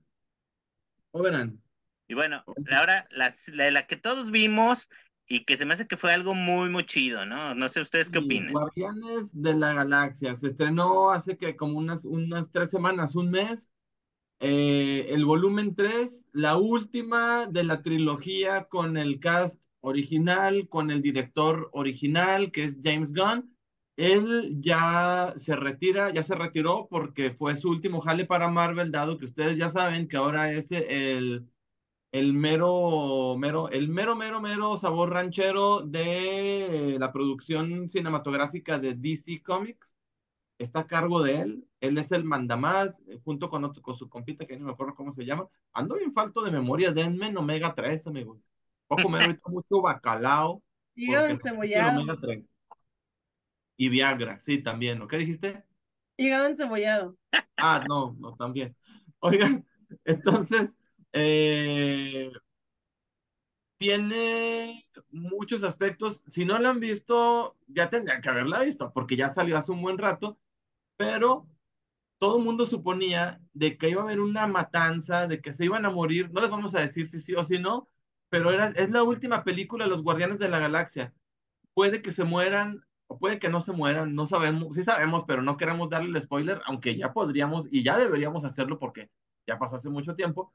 O 1.12 1.24
verán. 1.24 1.62
Y 2.08 2.14
bueno, 2.14 2.44
ahora 2.72 3.08
la, 3.12 3.36
la, 3.48 3.72
la 3.72 3.88
que 3.88 3.96
todos 3.96 4.32
vimos 4.32 4.88
y 5.28 5.46
que 5.46 5.58
se 5.58 5.66
me 5.66 5.74
hace 5.74 5.88
que 5.88 5.98
fue 5.98 6.14
algo 6.14 6.36
muy, 6.36 6.70
muy 6.70 6.86
chido, 6.86 7.26
¿no? 7.26 7.56
No 7.56 7.68
sé 7.70 7.82
ustedes 7.82 8.10
qué 8.10 8.20
opinan. 8.20 8.54
Guardianes 8.54 9.42
de 9.42 9.56
la 9.56 9.74
Galaxia. 9.74 10.36
Se 10.36 10.48
estrenó 10.48 11.10
hace 11.10 11.38
que 11.38 11.56
como 11.56 11.78
unas, 11.78 12.06
unas 12.06 12.52
tres 12.52 12.70
semanas, 12.70 13.16
un 13.16 13.32
mes. 13.32 13.72
Eh, 14.40 15.08
el 15.10 15.26
volumen 15.26 15.76
3, 15.76 16.26
la 16.34 16.58
última 16.58 17.48
de 17.48 17.64
la 17.64 17.82
trilogía 17.82 18.66
con 18.66 18.98
el 18.98 19.20
cast 19.20 19.62
original, 19.80 20.68
con 20.68 20.92
el 20.92 21.02
director 21.02 21.70
original, 21.74 22.52
que 22.52 22.66
es 22.66 22.80
James 22.84 23.14
Gunn. 23.14 23.56
Él 23.96 24.58
ya 24.60 25.34
se 25.38 25.56
retira, 25.56 26.12
ya 26.12 26.22
se 26.22 26.36
retiró 26.36 26.88
porque 26.90 27.32
fue 27.32 27.56
su 27.56 27.70
último 27.70 28.02
jale 28.02 28.26
para 28.26 28.50
Marvel, 28.50 28.92
dado 28.92 29.18
que 29.18 29.26
ustedes 29.26 29.58
ya 29.58 29.70
saben 29.70 30.08
que 30.08 30.18
ahora 30.18 30.52
es 30.52 30.70
el, 30.72 31.48
el 32.12 32.34
mero, 32.34 33.36
mero, 33.38 33.70
el 33.70 33.90
mero, 33.90 34.16
mero, 34.16 34.42
mero 34.42 34.78
sabor 34.78 35.12
ranchero 35.12 35.82
de 35.82 36.98
la 37.00 37.12
producción 37.12 37.90
cinematográfica 37.90 38.80
de 38.80 38.94
DC 38.96 39.42
Comics. 39.44 39.88
Está 40.58 40.82
a 40.82 40.88
cargo 40.88 41.22
de 41.22 41.42
él. 41.42 41.68
Él 41.82 41.98
es 41.98 42.12
el 42.14 42.24
mandamás, 42.24 42.96
eh, 43.08 43.20
junto 43.24 43.50
con, 43.50 43.66
otro, 43.66 43.82
con 43.82 43.98
su 43.98 44.08
compita, 44.08 44.46
que 44.46 44.58
no 44.58 44.66
me 44.66 44.72
acuerdo 44.72 44.96
cómo 44.96 45.12
se 45.12 45.26
llama. 45.26 45.50
Ando 45.74 45.96
bien 45.96 46.14
falto 46.14 46.42
de 46.42 46.52
memoria. 46.52 46.92
Denme 46.92 47.28
en 47.28 47.38
Omega 47.38 47.76
3, 47.76 48.08
amigos. 48.08 48.50
Voy 48.88 49.00
a 49.00 49.04
comer 49.04 49.22
ahorita 49.24 49.50
mucho 49.50 49.82
bacalao. 49.82 50.64
Hígado 50.96 51.28
encebollado. 51.28 52.02
Omega 52.02 52.18
3. 52.22 52.44
Y 53.78 53.90
Viagra, 53.90 54.40
sí, 54.40 54.64
también. 54.64 55.00
¿no? 55.00 55.08
¿Qué 55.08 55.18
dijiste? 55.18 55.66
Hígado 56.18 56.46
encebollado. 56.46 57.18
Ah, 57.58 57.84
no, 57.88 58.16
no, 58.20 58.36
también. 58.36 58.76
Oigan, 59.20 59.66
entonces, 60.06 60.78
eh, 61.16 62.32
tiene 63.78 64.86
muchos 65.12 65.64
aspectos. 65.64 66.24
Si 66.30 66.46
no 66.46 66.60
la 66.60 66.70
han 66.70 66.80
visto, 66.80 67.58
ya 67.68 67.90
tendrían 67.90 68.22
que 68.22 68.30
haberla 68.30 68.62
visto, 68.64 68.92
porque 68.94 69.16
ya 69.16 69.30
salió 69.30 69.58
hace 69.58 69.72
un 69.72 69.82
buen 69.82 69.98
rato, 69.98 70.38
pero 70.98 71.48
todo 72.20 72.40
el 72.40 72.46
mundo 72.46 72.66
suponía 72.66 73.42
de 73.54 73.78
que 73.78 73.90
iba 73.90 74.02
a 74.02 74.06
haber 74.06 74.20
una 74.22 74.48
matanza, 74.48 75.28
de 75.28 75.42
que 75.42 75.54
se 75.54 75.66
iban 75.66 75.86
a 75.86 75.90
morir. 75.92 76.32
No 76.32 76.42
les 76.42 76.50
vamos 76.50 76.76
a 76.76 76.82
decir 76.82 77.08
si 77.08 77.20
sí 77.22 77.36
o 77.36 77.46
si 77.46 77.60
no, 77.60 77.90
pero 78.30 78.52
es 78.52 78.92
la 78.92 79.04
última 79.04 79.44
película 79.44 79.86
de 79.86 79.92
los 79.92 80.04
Guardianes 80.04 80.40
de 80.40 80.50
la 80.50 80.60
Galaxia. 80.60 81.14
Puede 81.74 82.02
que 82.02 82.12
se 82.12 82.24
mueran 82.26 82.86
o 83.08 83.20
puede 83.20 83.40
que 83.40 83.50
no 83.50 83.62
se 83.62 83.72
mueran, 83.74 84.16
no 84.16 84.28
sabemos, 84.28 84.76
sí 84.76 84.84
sabemos, 84.84 85.26
pero 85.26 85.42
no 85.44 85.58
queremos 85.58 85.90
darle 85.90 86.10
el 86.10 86.24
spoiler, 86.24 86.62
aunque 86.66 86.96
ya 86.96 87.14
podríamos 87.14 87.72
y 87.72 87.84
ya 87.84 87.98
deberíamos 87.98 88.44
hacerlo 88.46 88.80
porque 88.80 89.12
ya 89.48 89.60
pasó 89.60 89.76
hace 89.78 89.90
mucho 89.90 90.16
tiempo. 90.16 90.54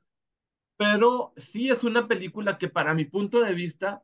Pero 0.81 1.35
sí 1.37 1.68
es 1.68 1.85
una 1.85 2.09
película 2.09 2.57
que 2.57 2.70
para 2.70 2.95
mi 2.95 3.05
punto 3.05 3.41
de 3.41 3.53
vista 3.53 4.03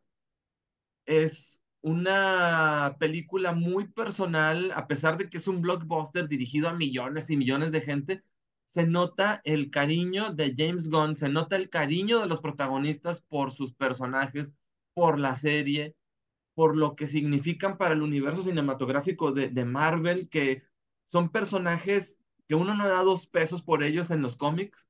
es 1.07 1.63
una 1.81 2.97
película 3.01 3.53
muy 3.53 3.89
personal, 3.89 4.71
a 4.75 4.87
pesar 4.87 5.17
de 5.17 5.31
que 5.31 5.39
es 5.39 5.49
un 5.49 5.63
blockbuster 5.63 6.29
dirigido 6.29 6.69
a 6.69 6.75
millones 6.75 7.31
y 7.31 7.39
millones 7.39 7.73
de 7.73 7.81
gente, 7.81 8.23
se 8.67 8.87
nota 8.87 9.41
el 9.45 9.71
cariño 9.71 10.35
de 10.35 10.53
James 10.55 10.91
Gunn, 10.91 11.17
se 11.17 11.31
nota 11.31 11.57
el 11.57 11.71
cariño 11.71 12.21
de 12.21 12.27
los 12.27 12.43
protagonistas 12.43 13.23
por 13.23 13.53
sus 13.53 13.73
personajes, 13.73 14.53
por 14.93 15.19
la 15.19 15.35
serie, 15.35 15.97
por 16.53 16.77
lo 16.77 16.95
que 16.95 17.07
significan 17.07 17.79
para 17.79 17.95
el 17.95 18.03
universo 18.03 18.43
cinematográfico 18.43 19.33
de, 19.33 19.49
de 19.49 19.65
Marvel, 19.65 20.29
que 20.29 20.65
son 21.07 21.31
personajes 21.31 22.19
que 22.47 22.55
uno 22.55 22.75
no 22.75 22.87
da 22.87 23.03
dos 23.03 23.27
pesos 23.27 23.63
por 23.63 23.83
ellos 23.83 24.11
en 24.11 24.21
los 24.21 24.37
cómics 24.37 24.87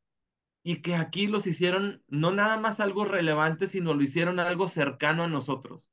y 0.68 0.82
que 0.82 0.96
aquí 0.96 1.28
los 1.28 1.46
hicieron 1.46 2.02
no 2.08 2.32
nada 2.32 2.58
más 2.58 2.80
algo 2.80 3.04
relevante, 3.04 3.68
sino 3.68 3.94
lo 3.94 4.02
hicieron 4.02 4.40
algo 4.40 4.66
cercano 4.66 5.22
a 5.22 5.28
nosotros. 5.28 5.92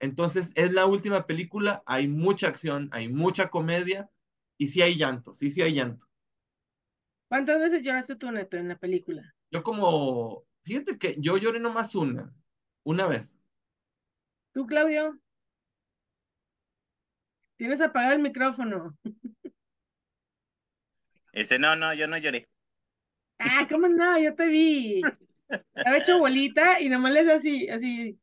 Entonces, 0.00 0.50
es 0.56 0.72
la 0.72 0.84
última 0.84 1.28
película, 1.28 1.80
hay 1.86 2.08
mucha 2.08 2.48
acción, 2.48 2.88
hay 2.90 3.06
mucha 3.06 3.48
comedia 3.48 4.10
y 4.58 4.66
sí 4.66 4.82
hay 4.82 4.96
llanto, 4.96 5.32
sí, 5.32 5.52
sí 5.52 5.62
hay 5.62 5.74
llanto. 5.74 6.08
¿Cuántas 7.28 7.60
veces 7.60 7.82
lloraste 7.82 8.16
tú, 8.16 8.32
Neto, 8.32 8.56
en 8.56 8.66
la 8.66 8.78
película? 8.78 9.32
Yo 9.52 9.62
como, 9.62 10.42
fíjate 10.64 10.98
que 10.98 11.14
yo 11.20 11.36
lloré 11.36 11.60
nomás 11.60 11.94
una, 11.94 12.34
una 12.82 13.06
vez. 13.06 13.38
¿Tú, 14.50 14.66
Claudio? 14.66 15.20
Tienes 17.56 17.80
apagado 17.80 18.14
el 18.14 18.22
micrófono. 18.22 18.98
Este, 21.30 21.60
no, 21.60 21.76
no, 21.76 21.94
yo 21.94 22.08
no 22.08 22.18
lloré. 22.18 22.48
Ah, 23.38 23.66
¿cómo 23.70 23.88
no? 23.88 24.18
Yo 24.18 24.34
te 24.34 24.46
vi. 24.48 25.14
Estaba 25.78 25.98
hecho 25.98 26.18
bolita 26.20 26.80
y 26.80 26.88
nomás 26.88 27.12
le 27.12 27.20
haces 27.20 27.32
así, 27.38 27.68
así. 27.68 28.20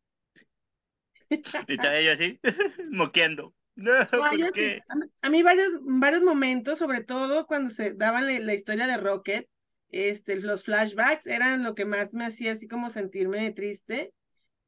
Y 1.68 1.74
estaba 1.74 1.99
yo 2.01 2.11
así, 2.14 2.39
moqueando. 2.91 3.53
No, 3.76 3.91
No, 4.11 4.30
¿por 4.30 4.38
yo 4.38 4.51
sí. 4.53 4.76
qué? 4.76 4.86
A 4.88 4.95
mí, 4.95 5.05
a 5.22 5.30
mí 5.30 5.43
varios, 5.43 5.72
varios 5.82 6.22
momentos, 6.22 6.78
sobre 6.80 7.03
todo 7.03 7.47
cuando 7.47 7.72
se 7.72 7.93
daban 7.93 8.28
la, 8.28 8.39
la 8.39 8.53
historia 8.53 8.86
de 8.88 8.97
Rocket, 8.97 9.49
este, 9.89 10.36
los 10.39 10.64
flashbacks 10.64 11.26
eran 11.28 11.64
lo 11.64 11.74
que 11.76 11.86
más 11.86 12.14
me 12.14 12.26
hacía 12.26 12.51
así 12.53 12.68
como 12.68 12.89
sentirme 12.91 13.51
triste, 13.51 14.14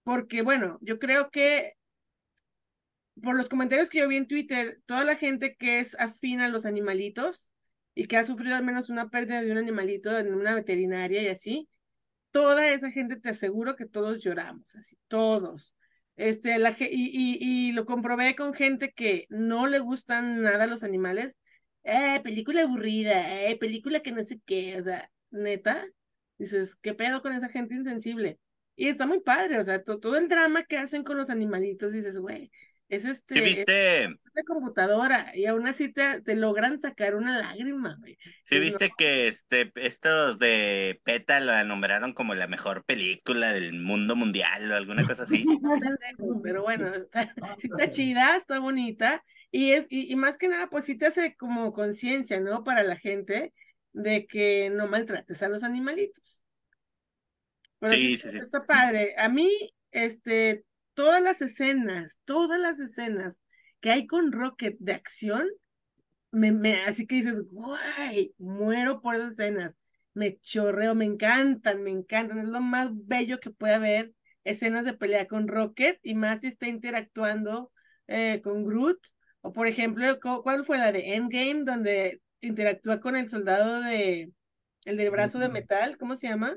porque 0.03 0.41
bueno, 0.43 0.79
yo 0.81 0.99
creo 0.99 1.31
que 1.31 1.73
por 3.21 3.35
los 3.35 3.49
comentarios 3.49 3.89
que 3.89 3.99
yo 3.99 4.07
vi 4.07 4.17
en 4.17 4.27
Twitter, 4.27 4.81
toda 4.85 5.03
la 5.05 5.15
gente 5.15 5.55
que 5.55 5.79
es 5.79 5.95
afín 5.99 6.41
a 6.41 6.49
los 6.49 6.65
animalitos 6.65 7.51
y 7.95 8.07
que 8.07 8.17
ha 8.17 8.25
sufrido 8.25 8.55
al 8.55 8.63
menos 8.65 8.89
una 8.89 9.09
pérdida 9.09 9.41
de 9.41 9.51
un 9.51 9.57
animalito 9.57 10.17
en 10.19 10.33
una 10.35 10.55
veterinaria 10.55 11.23
y 11.23 11.27
así, 11.29 11.69
toda 12.31 12.69
esa 12.69 12.91
gente 12.91 13.15
te 13.17 13.29
aseguro 13.29 13.75
que 13.75 13.85
todos 13.85 14.21
lloramos, 14.23 14.75
así, 14.75 14.97
todos. 15.07 15.75
Este, 16.17 16.57
la, 16.59 16.75
y, 16.79 16.85
y, 16.89 17.69
y 17.69 17.71
lo 17.73 17.85
comprobé 17.85 18.35
con 18.35 18.53
gente 18.53 18.91
que 18.93 19.25
no 19.29 19.67
le 19.67 19.79
gustan 19.79 20.41
nada 20.41 20.67
los 20.67 20.83
animales. 20.83 21.35
Eh, 21.83 22.19
película 22.23 22.61
aburrida, 22.63 23.43
eh, 23.45 23.57
película 23.57 23.99
que 24.01 24.11
no 24.11 24.23
sé 24.23 24.39
qué, 24.45 24.79
o 24.79 24.83
sea, 24.83 25.11
neta, 25.31 25.85
dices, 26.37 26.75
¿qué 26.81 26.93
pedo 26.93 27.21
con 27.21 27.33
esa 27.33 27.49
gente 27.49 27.75
insensible? 27.75 28.39
Y 28.75 28.87
está 28.87 29.05
muy 29.05 29.21
padre, 29.21 29.59
o 29.59 29.63
sea, 29.63 29.83
to- 29.83 29.99
todo 29.99 30.17
el 30.17 30.27
drama 30.27 30.63
que 30.63 30.77
hacen 30.77 31.03
con 31.03 31.17
los 31.17 31.29
animalitos, 31.29 31.93
dices, 31.93 32.17
güey, 32.19 32.51
es 32.87 33.05
este, 33.05 33.35
¿Sí 33.35 33.39
es 33.39 33.45
viste, 33.45 33.73
de 34.35 34.43
computadora, 34.45 35.31
y 35.33 35.45
aún 35.45 35.67
así 35.67 35.91
te, 35.91 36.21
te 36.21 36.35
logran 36.35 36.79
sacar 36.79 37.15
una 37.15 37.39
lágrima, 37.39 37.95
güey. 37.99 38.17
sí 38.43 38.59
viste 38.59 38.91
que 38.97 39.27
este, 39.27 39.71
estos 39.75 40.37
de 40.37 40.99
PETA 41.03 41.39
la 41.39 41.63
nombraron 41.63 42.13
como 42.13 42.35
la 42.35 42.47
mejor 42.47 42.83
película 42.85 43.53
del 43.53 43.73
mundo 43.73 44.15
mundial 44.15 44.71
o 44.71 44.75
alguna 44.75 45.05
cosa 45.05 45.23
así? 45.23 45.45
pero 46.43 46.63
bueno, 46.63 46.93
está, 46.93 47.33
sí 47.57 47.67
está 47.71 47.89
chida, 47.89 48.37
está 48.37 48.59
bonita, 48.59 49.23
y 49.51 49.71
es, 49.71 49.87
y, 49.89 50.11
y 50.11 50.15
más 50.15 50.37
que 50.37 50.49
nada, 50.49 50.69
pues 50.69 50.85
sí 50.85 50.97
te 50.97 51.07
hace 51.07 51.35
como 51.35 51.73
conciencia, 51.73 52.39
¿no? 52.39 52.63
Para 52.63 52.83
la 52.83 52.97
gente 52.97 53.53
de 53.93 54.27
que 54.27 54.69
no 54.69 54.87
maltrates 54.87 55.41
a 55.41 55.47
los 55.47 55.63
animalitos. 55.63 56.43
Pero 57.79 57.95
sí, 57.95 58.17
sí, 58.17 58.31
sí. 58.31 58.37
está 58.37 58.65
padre. 58.65 59.15
A 59.17 59.29
mí, 59.29 59.49
este, 59.91 60.64
todas 60.95 61.21
las 61.23 61.41
escenas, 61.41 62.17
todas 62.25 62.59
las 62.59 62.79
escenas 62.79 63.37
que 63.81 63.91
hay 63.91 64.07
con 64.07 64.31
Rocket 64.33 64.77
de 64.79 64.93
acción, 64.93 65.47
me, 66.31 66.51
me, 66.51 66.73
así 66.83 67.07
que 67.07 67.15
dices, 67.15 67.41
guay, 67.51 68.33
muero 68.37 69.01
por 69.01 69.15
esas 69.15 69.31
escenas. 69.33 69.73
Me 70.13 70.39
chorreo, 70.39 70.95
me 70.95 71.05
encantan, 71.05 71.83
me 71.83 71.91
encantan. 71.91 72.39
Es 72.39 72.45
lo 72.49 72.61
más 72.61 72.89
bello 72.93 73.39
que 73.39 73.51
puede 73.51 73.73
haber, 73.75 74.13
escenas 74.43 74.85
de 74.85 74.93
pelea 74.93 75.27
con 75.27 75.47
Rocket 75.47 75.99
y 76.03 76.15
más 76.15 76.41
si 76.41 76.47
está 76.47 76.67
interactuando 76.67 77.71
eh, 78.07 78.41
con 78.43 78.65
Groot. 78.65 78.99
O 79.41 79.53
por 79.53 79.67
ejemplo, 79.67 80.19
cu- 80.19 80.41
¿cuál 80.43 80.65
fue 80.65 80.77
la 80.77 80.91
de 80.91 81.15
Endgame 81.15 81.63
donde 81.65 82.21
interactúa 82.41 82.99
con 82.99 83.15
el 83.15 83.29
soldado 83.29 83.81
de, 83.81 84.31
el 84.85 84.97
del 84.97 85.11
brazo 85.11 85.39
de 85.39 85.49
metal? 85.49 85.97
¿Cómo 85.97 86.15
se 86.15 86.27
llama? 86.27 86.55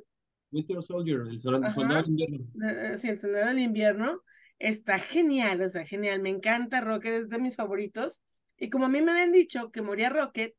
Winter 0.50 0.82
Soldier, 0.82 1.22
el 1.30 1.40
soldado 1.40 2.02
de 2.02 2.08
invierno. 2.08 2.38
Eh, 2.62 2.92
eh, 2.94 2.98
Sí, 2.98 3.08
el 3.08 3.18
soldado 3.18 3.46
del 3.48 3.58
invierno 3.58 4.22
está 4.58 4.98
genial, 4.98 5.62
o 5.62 5.68
sea, 5.68 5.84
genial. 5.84 6.20
Me 6.20 6.30
encanta 6.30 6.80
Rocket, 6.80 7.12
es 7.12 7.28
de 7.28 7.38
mis 7.38 7.56
favoritos. 7.56 8.20
Y 8.58 8.70
como 8.70 8.86
a 8.86 8.88
mí 8.88 9.00
me 9.02 9.12
habían 9.12 9.32
dicho 9.32 9.70
que 9.70 9.82
moría 9.82 10.08
Rocket, 10.10 10.54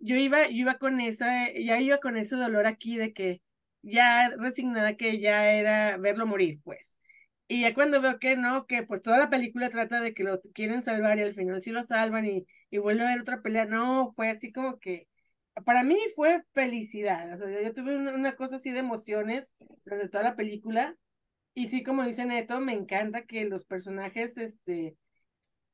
yo 0.00 0.16
iba, 0.16 0.46
yo 0.48 0.56
iba 0.56 0.78
con 0.78 1.00
esa, 1.00 1.52
ya 1.52 1.80
iba 1.80 1.98
con 1.98 2.16
ese 2.16 2.36
dolor 2.36 2.66
aquí 2.66 2.96
de 2.96 3.12
que 3.12 3.42
ya 3.82 4.30
resignada 4.36 4.96
que 4.96 5.20
ya 5.20 5.52
era 5.52 5.96
verlo 5.96 6.26
morir, 6.26 6.60
pues. 6.64 6.96
Y 7.48 7.62
ya 7.62 7.74
cuando 7.74 8.00
veo 8.00 8.18
que 8.18 8.36
no, 8.36 8.66
que 8.66 8.82
pues 8.82 9.02
toda 9.02 9.18
la 9.18 9.30
película 9.30 9.70
trata 9.70 10.00
de 10.00 10.12
que 10.14 10.24
lo 10.24 10.40
quieren 10.52 10.82
salvar 10.82 11.18
y 11.18 11.22
al 11.22 11.34
final 11.34 11.62
sí 11.62 11.70
lo 11.70 11.82
salvan 11.82 12.26
y, 12.26 12.46
y 12.70 12.78
vuelve 12.78 13.02
a 13.02 13.08
haber 13.08 13.22
otra 13.22 13.40
pelea, 13.42 13.64
no, 13.64 14.12
fue 14.16 14.28
así 14.28 14.52
como 14.52 14.78
que, 14.78 15.07
para 15.64 15.82
mí 15.82 15.96
fue 16.14 16.42
felicidad, 16.52 17.38
yo 17.38 17.74
tuve 17.74 17.96
una, 17.96 18.36
cosa 18.36 18.56
así 18.56 18.70
de 18.70 18.80
emociones 18.80 19.54
durante 19.84 20.08
toda 20.08 20.24
la 20.24 20.36
película 20.36 20.96
y 21.54 21.68
sí, 21.68 21.82
como 21.82 22.04
dice 22.04 22.24
Neto, 22.24 22.60
me 22.60 22.72
encanta 22.72 23.22
que 23.22 23.44
los 23.44 23.64
personajes, 23.64 24.36
este, 24.36 24.96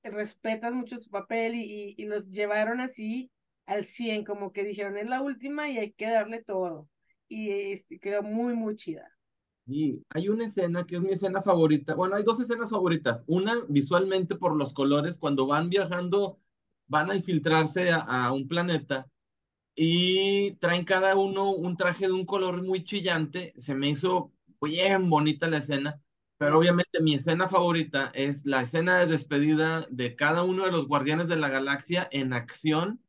respetan 0.03 0.75
mucho 0.77 0.99
su 0.99 1.11
papel 1.11 1.55
y, 1.55 1.95
y, 1.99 2.05
los 2.07 2.27
llevaron 2.31 2.81
así 2.81 3.31
al 3.67 3.85
100, 3.85 4.25
como 4.25 4.53
que 4.53 4.65
dijeron, 4.65 4.97
es 4.97 5.07
la 5.07 5.21
última 5.21 5.69
y 5.69 5.79
hay 5.79 5.93
que 5.93 6.09
darle 6.09 6.43
todo. 6.43 6.89
Y 7.29 7.51
este, 7.51 7.99
quedó 7.99 8.23
muy, 8.23 8.55
muy 8.55 8.77
chida. 8.77 9.11
Y 9.67 10.03
hay 10.11 10.29
una 10.29 10.47
escena 10.47 10.87
que 10.87 10.97
es 10.97 11.03
mi 11.03 11.13
escena 11.13 11.43
favorita. 11.43 11.95
Bueno, 11.95 12.17
hay 12.17 12.23
dos 12.23 12.41
escenas 12.41 12.71
favoritas. 12.71 13.25
Una, 13.27 13.63
visualmente 13.69 14.37
por 14.37 14.57
los 14.57 14.73
colores, 14.75 15.19
cuando 15.19 15.47
van 15.47 15.69
viajando, 15.69 16.39
van 16.87 17.11
a 17.11 17.17
infiltrarse 17.17 17.91
a 17.93 18.33
un 18.33 18.47
planeta 18.47 19.07
y 19.75 20.53
traen 20.57 20.85
cada 20.85 21.17
uno 21.17 21.51
un 21.51 21.77
traje 21.77 22.07
de 22.07 22.13
un 22.13 22.27
color 22.27 22.63
muy 22.63 22.85
chillante. 22.85 23.55
Se 23.57 23.75
me 23.75 23.89
hizo 23.89 24.33
bien 24.61 25.11
bonita 25.11 25.49
la 25.49 25.59
escena, 25.59 26.01
pero 26.39 26.59
obviamente 26.59 27.01
mi 27.01 27.15
escena 27.15 27.49
favorita 27.49 28.11
es 28.15 28.45
la 28.47 28.63
escena 28.63 28.99
de 28.99 29.07
despedida 29.07 29.87
de 29.91 30.17
cada 30.17 30.43
uno 30.43 30.65
de 30.65 30.73
los 30.73 30.87
Guardianes 30.89 31.29
de 31.29 31.37
la 31.37 31.49
Galaxia 31.49 32.09
en 32.13 32.33
acción 32.33 33.01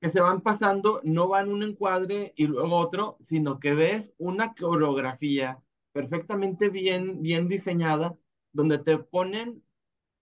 que 0.00 0.10
se 0.10 0.20
van 0.20 0.42
pasando, 0.42 1.00
no 1.04 1.28
van 1.28 1.50
un 1.50 1.62
encuadre 1.62 2.32
y 2.36 2.46
luego 2.46 2.76
otro, 2.76 3.18
sino 3.20 3.58
que 3.58 3.74
ves 3.74 4.14
una 4.18 4.54
coreografía 4.54 5.60
perfectamente 5.92 6.68
bien, 6.68 7.20
bien 7.22 7.48
diseñada, 7.48 8.16
donde 8.52 8.78
te 8.78 8.98
ponen 8.98 9.62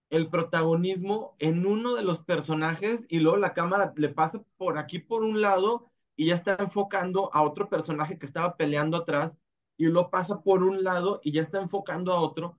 el 0.09 0.29
protagonismo 0.29 1.35
en 1.39 1.65
uno 1.65 1.95
de 1.95 2.03
los 2.03 2.23
personajes 2.23 3.05
y 3.09 3.19
luego 3.19 3.37
la 3.37 3.53
cámara 3.53 3.93
le 3.95 4.09
pasa 4.09 4.41
por 4.57 4.77
aquí 4.77 4.99
por 4.99 5.23
un 5.23 5.41
lado 5.41 5.91
y 6.15 6.27
ya 6.27 6.35
está 6.35 6.57
enfocando 6.59 7.29
a 7.33 7.43
otro 7.43 7.69
personaje 7.69 8.17
que 8.17 8.25
estaba 8.25 8.55
peleando 8.57 8.97
atrás 8.97 9.37
y 9.77 9.85
luego 9.85 10.09
pasa 10.09 10.41
por 10.41 10.63
un 10.63 10.83
lado 10.83 11.21
y 11.23 11.31
ya 11.31 11.41
está 11.41 11.61
enfocando 11.61 12.13
a 12.13 12.19
otro. 12.19 12.57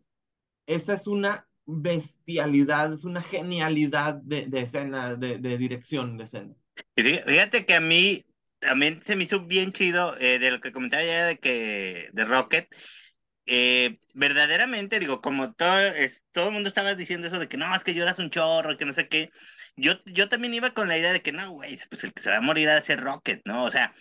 Esa 0.66 0.94
es 0.94 1.07
una 1.07 1.49
bestialidad, 1.66 2.92
es 2.92 3.05
una 3.05 3.20
genialidad 3.20 4.14
de, 4.14 4.49
escena, 4.53 5.16
de, 5.16 5.59
dirección 5.59 6.16
de 6.16 6.24
escena. 6.24 6.55
Fíjate 6.94 7.66
que 7.66 7.74
a 7.74 7.80
mí 7.80 8.24
también 8.61 9.03
se 9.03 9.16
me 9.16 9.24
hizo 9.24 9.40
bien 9.40 9.72
chido 9.72 10.16
eh, 10.18 10.38
de 10.38 10.51
lo 10.51 10.61
que 10.61 10.72
comentaba 10.72 11.05
ya 11.05 11.26
de 11.26 11.38
que 11.38 12.11
de 12.12 12.24
Rocket. 12.24 12.68
Eh, 13.51 13.99
verdaderamente, 14.12 15.01
digo, 15.01 15.22
como 15.22 15.55
todo, 15.55 15.78
todo 16.32 16.49
el 16.49 16.53
mundo 16.53 16.68
estaba 16.68 16.94
diciendo 16.94 17.28
eso 17.28 17.38
de 17.38 17.49
que 17.49 17.57
no, 17.57 17.74
es 17.74 17.82
que 17.82 17.94
lloras 17.94 18.18
un 18.18 18.28
chorro, 18.30 18.76
que 18.76 18.84
no 18.84 18.92
sé 18.92 19.09
qué. 19.09 19.30
Yo, 19.76 19.94
yo 20.05 20.28
también 20.28 20.53
iba 20.55 20.74
con 20.74 20.86
la 20.88 20.99
idea 20.99 21.12
de 21.12 21.22
que 21.22 21.32
no, 21.32 21.51
güey, 21.53 21.78
pues 21.88 22.05
el 22.05 22.12
que 22.12 22.22
se 22.22 22.30
va 22.30 22.36
a 22.38 22.40
morir 22.42 22.68
de 22.68 22.80
ser 22.82 23.01
Rocket, 23.01 23.40
¿no? 23.46 23.64
O 23.64 23.70
sea, 23.70 23.94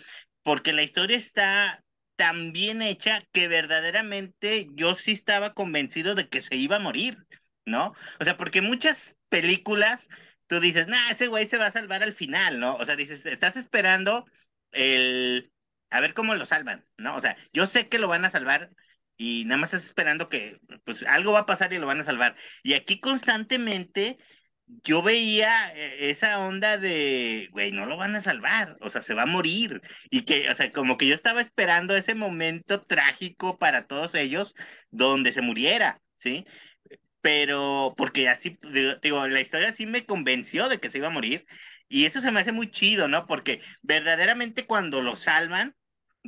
porque 0.44 0.74
la 0.74 0.84
historia 0.84 1.16
está 1.18 1.82
tan 2.18 2.52
bien 2.52 2.82
hecha 2.82 3.22
que 3.32 3.48
verdaderamente 3.48 4.68
yo 4.74 4.96
sí 4.96 5.14
estaba 5.14 5.54
convencido 5.54 6.14
de 6.16 6.28
que 6.30 6.42
se 6.42 6.56
iba 6.58 6.76
a 6.78 6.80
morir, 6.80 7.26
¿no? 7.66 7.94
O 8.20 8.24
sea, 8.26 8.36
porque 8.38 8.62
muchas 8.62 9.18
películas 9.30 10.10
tú 10.48 10.60
dices, 10.60 10.88
nah, 10.88 11.12
ese 11.12 11.28
güey 11.28 11.46
se 11.48 11.58
va 11.58 11.68
a 11.68 11.72
salvar 11.72 12.04
al 12.04 12.14
final, 12.14 12.60
¿no? 12.60 12.76
O 12.76 12.86
sea, 12.86 12.96
dices, 12.98 13.26
estás 13.26 13.56
esperando 13.56 14.26
el, 14.72 15.52
a 15.90 16.02
ver 16.02 16.14
cómo 16.14 16.36
lo 16.36 16.46
salvan, 16.46 16.86
¿no? 16.98 17.16
O 17.16 17.22
sea, 17.22 17.38
yo 17.54 17.66
sé 17.66 17.88
que 17.90 18.00
lo 18.00 18.08
van 18.10 18.26
a 18.26 18.30
salvar 18.30 18.72
y 19.18 19.46
nada 19.46 19.58
más 19.58 19.74
estás 19.74 19.86
esperando 19.86 20.30
que, 20.30 20.60
pues, 20.86 21.04
algo 21.04 21.34
va 21.34 21.40
a 21.40 21.46
pasar 21.46 21.74
y 21.74 21.80
lo 21.80 21.88
van 21.88 22.00
a 22.02 22.04
salvar. 22.06 22.36
Y 22.64 22.74
aquí 22.74 23.00
constantemente 23.00 24.18
yo 24.84 25.02
veía 25.02 25.74
eh, 25.76 26.10
esa 26.10 26.40
onda 26.40 26.78
de, 26.78 27.50
güey, 27.52 27.72
no 27.72 27.86
lo 27.86 27.98
van 27.98 28.16
a 28.16 28.22
salvar, 28.22 28.76
o 28.82 28.90
sea, 28.90 29.02
se 29.02 29.14
va 29.14 29.24
a 29.24 29.26
morir. 29.26 29.82
Y 30.10 30.24
que, 30.24 30.50
o 30.50 30.56
sea, 30.56 30.72
como 30.72 30.98
que 30.98 31.08
yo 31.08 31.16
estaba 31.16 31.42
esperando 31.42 31.96
ese 31.96 32.16
momento 32.16 32.84
trágico 32.86 33.58
para 33.58 33.88
todos 33.88 34.16
ellos 34.16 34.56
donde 34.92 35.34
se 35.34 35.42
muriera, 35.42 36.02
¿sí? 36.18 36.46
pero 37.22 37.94
porque 37.98 38.30
así, 38.30 38.58
digo, 39.02 39.28
la 39.28 39.42
historia 39.42 39.74
sí 39.74 39.86
me 39.86 40.06
convenció 40.06 40.70
de 40.70 40.80
que 40.80 40.90
se 40.90 41.00
iba 41.00 41.08
a 41.08 41.10
morir 41.12 41.46
y 41.90 42.06
eso 42.06 42.22
se 42.22 42.32
me 42.32 42.40
hace 42.40 42.52
muy 42.52 42.70
chido, 42.72 43.08
¿no? 43.10 43.26
Porque 43.28 43.62
verdaderamente 43.82 44.66
cuando 44.66 45.02
lo 45.02 45.16
salvan, 45.18 45.76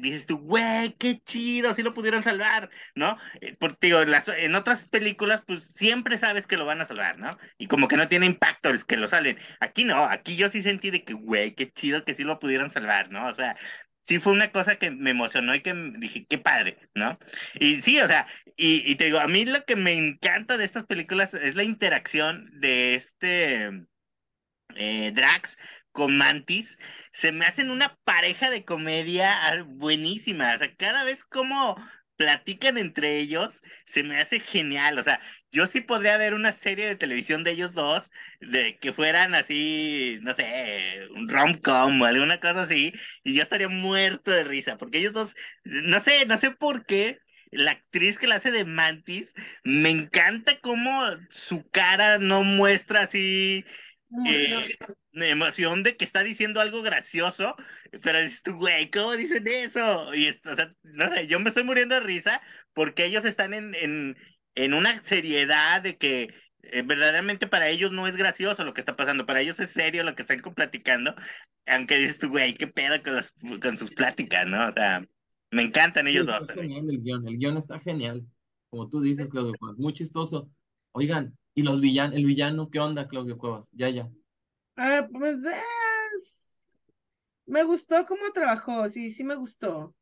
dices 0.01 0.25
tú, 0.25 0.37
güey, 0.39 0.93
qué 0.97 1.19
chido, 1.21 1.73
sí 1.73 1.83
lo 1.83 1.93
pudieron 1.93 2.23
salvar, 2.23 2.69
¿no? 2.95 3.17
Eh, 3.41 3.55
Porque 3.59 3.87
digo, 3.87 4.01
en, 4.01 4.11
las- 4.11 4.27
en 4.29 4.55
otras 4.55 4.87
películas, 4.89 5.43
pues 5.45 5.71
siempre 5.75 6.17
sabes 6.17 6.47
que 6.47 6.57
lo 6.57 6.65
van 6.65 6.81
a 6.81 6.85
salvar, 6.85 7.17
¿no? 7.19 7.37
Y 7.57 7.67
como 7.67 7.87
que 7.87 7.97
no 7.97 8.07
tiene 8.07 8.25
impacto 8.25 8.69
el 8.69 8.85
que 8.85 8.97
lo 8.97 9.07
salven. 9.07 9.37
Aquí 9.59 9.83
no, 9.83 10.03
aquí 10.05 10.35
yo 10.37 10.49
sí 10.49 10.61
sentí 10.61 10.91
de 10.91 11.03
que, 11.03 11.13
güey, 11.13 11.55
qué 11.55 11.71
chido 11.71 12.03
que 12.05 12.15
sí 12.15 12.23
lo 12.23 12.39
pudieron 12.39 12.71
salvar, 12.71 13.11
¿no? 13.11 13.27
O 13.27 13.33
sea, 13.33 13.57
sí 14.01 14.19
fue 14.19 14.33
una 14.33 14.51
cosa 14.51 14.77
que 14.77 14.91
me 14.91 15.11
emocionó 15.11 15.53
y 15.55 15.61
que 15.61 15.73
dije, 15.99 16.25
qué 16.27 16.37
padre, 16.37 16.77
¿no? 16.95 17.17
Y 17.59 17.81
sí, 17.81 17.99
o 17.99 18.07
sea, 18.07 18.27
y, 18.55 18.89
y 18.89 18.95
te 18.95 19.05
digo, 19.05 19.19
a 19.19 19.27
mí 19.27 19.45
lo 19.45 19.63
que 19.65 19.75
me 19.75 19.93
encanta 19.93 20.57
de 20.57 20.65
estas 20.65 20.85
películas 20.85 21.33
es 21.33 21.55
la 21.55 21.63
interacción 21.63 22.49
de 22.59 22.95
este 22.95 23.69
eh, 24.75 25.11
Drax 25.13 25.57
con 25.91 26.17
Mantis. 26.17 26.77
Se 27.11 27.31
me 27.31 27.45
hacen 27.45 27.71
una 27.71 27.97
pareja 28.03 28.49
de 28.49 28.65
comedia 28.65 29.35
ah, 29.47 29.63
buenísima. 29.65 30.55
O 30.55 30.57
sea, 30.57 30.73
cada 30.75 31.03
vez 31.03 31.23
como 31.23 31.77
platican 32.19 32.77
entre 32.77 33.17
ellos, 33.17 33.61
se 33.85 34.03
me 34.03 34.17
hace 34.17 34.41
genial. 34.41 34.99
O 34.99 35.03
sea, 35.03 35.21
yo 35.51 35.67
sí 35.67 35.79
podría 35.81 36.17
ver 36.17 36.33
una 36.33 36.51
serie 36.51 36.85
de 36.85 36.95
televisión 36.97 37.45
de 37.45 37.51
ellos 37.51 37.73
dos, 37.73 38.11
de 38.41 38.77
que 38.79 38.91
fueran 38.93 39.35
así, 39.35 40.19
no 40.21 40.33
sé, 40.33 41.07
un 41.15 41.29
rom-com 41.29 42.01
o 42.01 42.05
alguna 42.05 42.39
cosa 42.41 42.63
así, 42.63 42.93
y 43.23 43.35
yo 43.35 43.43
estaría 43.43 43.69
muerto 43.69 44.31
de 44.31 44.43
risa, 44.43 44.77
porque 44.77 44.99
ellos 44.99 45.13
dos, 45.13 45.35
no 45.63 45.99
sé, 46.01 46.25
no 46.25 46.37
sé 46.37 46.51
por 46.51 46.85
qué, 46.85 47.19
la 47.51 47.71
actriz 47.71 48.17
que 48.19 48.27
la 48.27 48.35
hace 48.35 48.51
de 48.51 48.65
Mantis, 48.65 49.33
me 49.63 49.89
encanta 49.89 50.59
cómo 50.59 51.05
su 51.29 51.67
cara 51.69 52.19
no 52.19 52.43
muestra 52.43 53.01
así 53.01 53.65
eh, 54.23 54.77
emoción 55.13 55.83
de 55.83 55.97
que 55.97 56.05
está 56.05 56.23
diciendo 56.23 56.61
algo 56.61 56.81
gracioso, 56.81 57.55
pero 58.03 58.19
dices 58.21 58.43
tú, 58.43 58.55
güey, 58.57 58.89
¿cómo 58.91 59.13
dicen 59.13 59.47
eso? 59.47 60.13
Y 60.13 60.27
esto, 60.27 60.51
o 60.51 60.55
sea, 60.55 60.73
no 60.83 61.09
sé, 61.09 61.27
yo 61.27 61.39
me 61.39 61.49
estoy 61.49 61.63
muriendo 61.63 61.95
de 61.95 62.01
risa 62.01 62.41
porque 62.73 63.05
ellos 63.05 63.25
están 63.25 63.53
en, 63.53 63.75
en, 63.75 64.17
en 64.55 64.73
una 64.73 65.01
seriedad 65.03 65.81
de 65.81 65.97
que 65.97 66.33
eh, 66.63 66.81
verdaderamente 66.83 67.47
para 67.47 67.69
ellos 67.69 67.91
no 67.91 68.07
es 68.07 68.15
gracioso 68.17 68.63
lo 68.65 68.73
que 68.73 68.81
está 68.81 68.95
pasando, 68.95 69.25
para 69.25 69.41
ellos 69.41 69.59
es 69.59 69.71
serio 69.71 70.03
lo 70.03 70.15
que 70.15 70.21
están 70.23 70.39
platicando, 70.41 71.15
aunque 71.65 71.97
dices 71.97 72.19
tú, 72.19 72.29
güey, 72.29 72.53
qué 72.55 72.67
pedo 72.67 73.01
con, 73.03 73.15
las, 73.15 73.33
con 73.61 73.77
sus 73.77 73.91
pláticas, 73.91 74.45
¿no? 74.47 74.67
O 74.67 74.71
sea, 74.71 75.05
me 75.51 75.63
encantan 75.63 76.07
Sí, 76.11 76.19
ellos 76.19 76.27
dos 76.27 76.45
también. 76.47 76.69
genial 76.69 76.89
el 76.89 77.01
guion, 77.01 77.27
el 77.27 77.37
guion 77.37 77.57
está 77.57 77.79
genial, 77.79 78.25
como 78.69 78.89
tú 78.89 79.01
dices, 79.01 79.27
Claudio 79.29 79.53
muy 79.77 79.93
chistoso. 79.93 80.49
Oigan, 80.91 81.37
¿y 81.59 81.63
los 81.63 81.81
villanos, 81.81 82.15
el 82.17 82.25
villano, 82.25 82.69
qué 82.69 82.79
onda, 82.79 83.07
Claudio 83.07 83.37
Cuevas? 83.37 83.69
Ya, 83.73 83.89
ya. 83.89 84.09
Ah, 84.77 85.07
pues 85.11 85.43
es- 85.45 86.51
me 87.47 87.63
gustó 87.63 88.05
cómo 88.07 88.31
trabajó, 88.33 88.87
sí, 88.89 89.11
sí 89.11 89.23
me 89.25 89.35
gustó. 89.35 89.95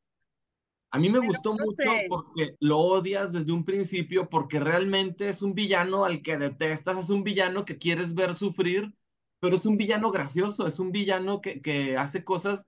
A 0.91 0.99
mí 0.99 1.10
me 1.10 1.20
Pero 1.20 1.30
gustó 1.30 1.53
no 1.58 1.66
mucho 1.66 1.76
sé. 1.76 2.08
porque 2.08 2.55
lo 2.60 2.80
odias 2.80 3.32
desde 3.34 3.51
un 3.51 3.66
principio, 3.66 4.30
porque 4.30 4.60
realmente 4.60 5.30
es 5.30 5.41
un 5.41 5.53
villano 5.53 6.05
al 6.05 6.22
que 6.22 6.38
detestas, 6.38 6.97
es 6.97 7.10
un 7.10 7.24
villano 7.24 7.66
que 7.66 7.78
quieres 7.78 8.14
ver 8.16 8.34
sufrir, 8.36 8.93
pero 9.39 9.55
es 9.58 9.66
un 9.66 9.78
villano 9.78 10.12
gracioso, 10.12 10.66
es 10.66 10.80
un 10.80 10.91
villano 10.91 11.41
que, 11.41 11.62
que 11.62 11.97
hace 11.97 12.24
cosas 12.24 12.66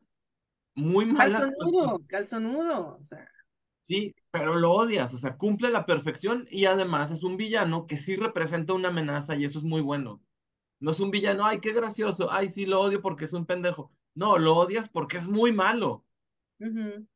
muy 0.76 1.06
malas. 1.08 1.48
Calzonudo, 1.58 2.00
calzonudo, 2.08 2.98
o 3.00 3.04
sea, 3.06 3.30
Sí, 3.82 4.14
pero 4.32 4.56
lo 4.58 4.72
odias, 4.72 5.14
o 5.14 5.18
sea, 5.18 5.38
cumple 5.38 5.70
la 5.70 5.86
perfección 5.86 6.46
y 6.50 6.66
además 6.66 7.12
es 7.12 7.24
un 7.24 7.38
villano 7.38 7.88
que 7.88 7.98
sí 7.98 8.16
representa 8.16 8.74
una 8.74 8.90
amenaza 8.90 9.36
y 9.36 9.46
eso 9.46 9.60
es 9.60 9.66
muy 9.66 9.82
bueno. 9.82 10.24
No 10.80 10.92
es 10.92 11.00
un 11.00 11.12
villano, 11.12 11.46
ay, 11.46 11.60
qué 11.62 11.74
gracioso, 11.74 12.32
ay, 12.32 12.50
sí, 12.50 12.66
lo 12.66 12.82
odio 12.82 13.02
porque 13.02 13.26
es 13.26 13.34
un 13.34 13.46
pendejo. 13.46 13.92
No, 14.16 14.38
lo 14.38 14.56
odias 14.56 14.90
porque 14.90 15.18
es 15.18 15.28
muy 15.28 15.52
malo. 15.54 16.06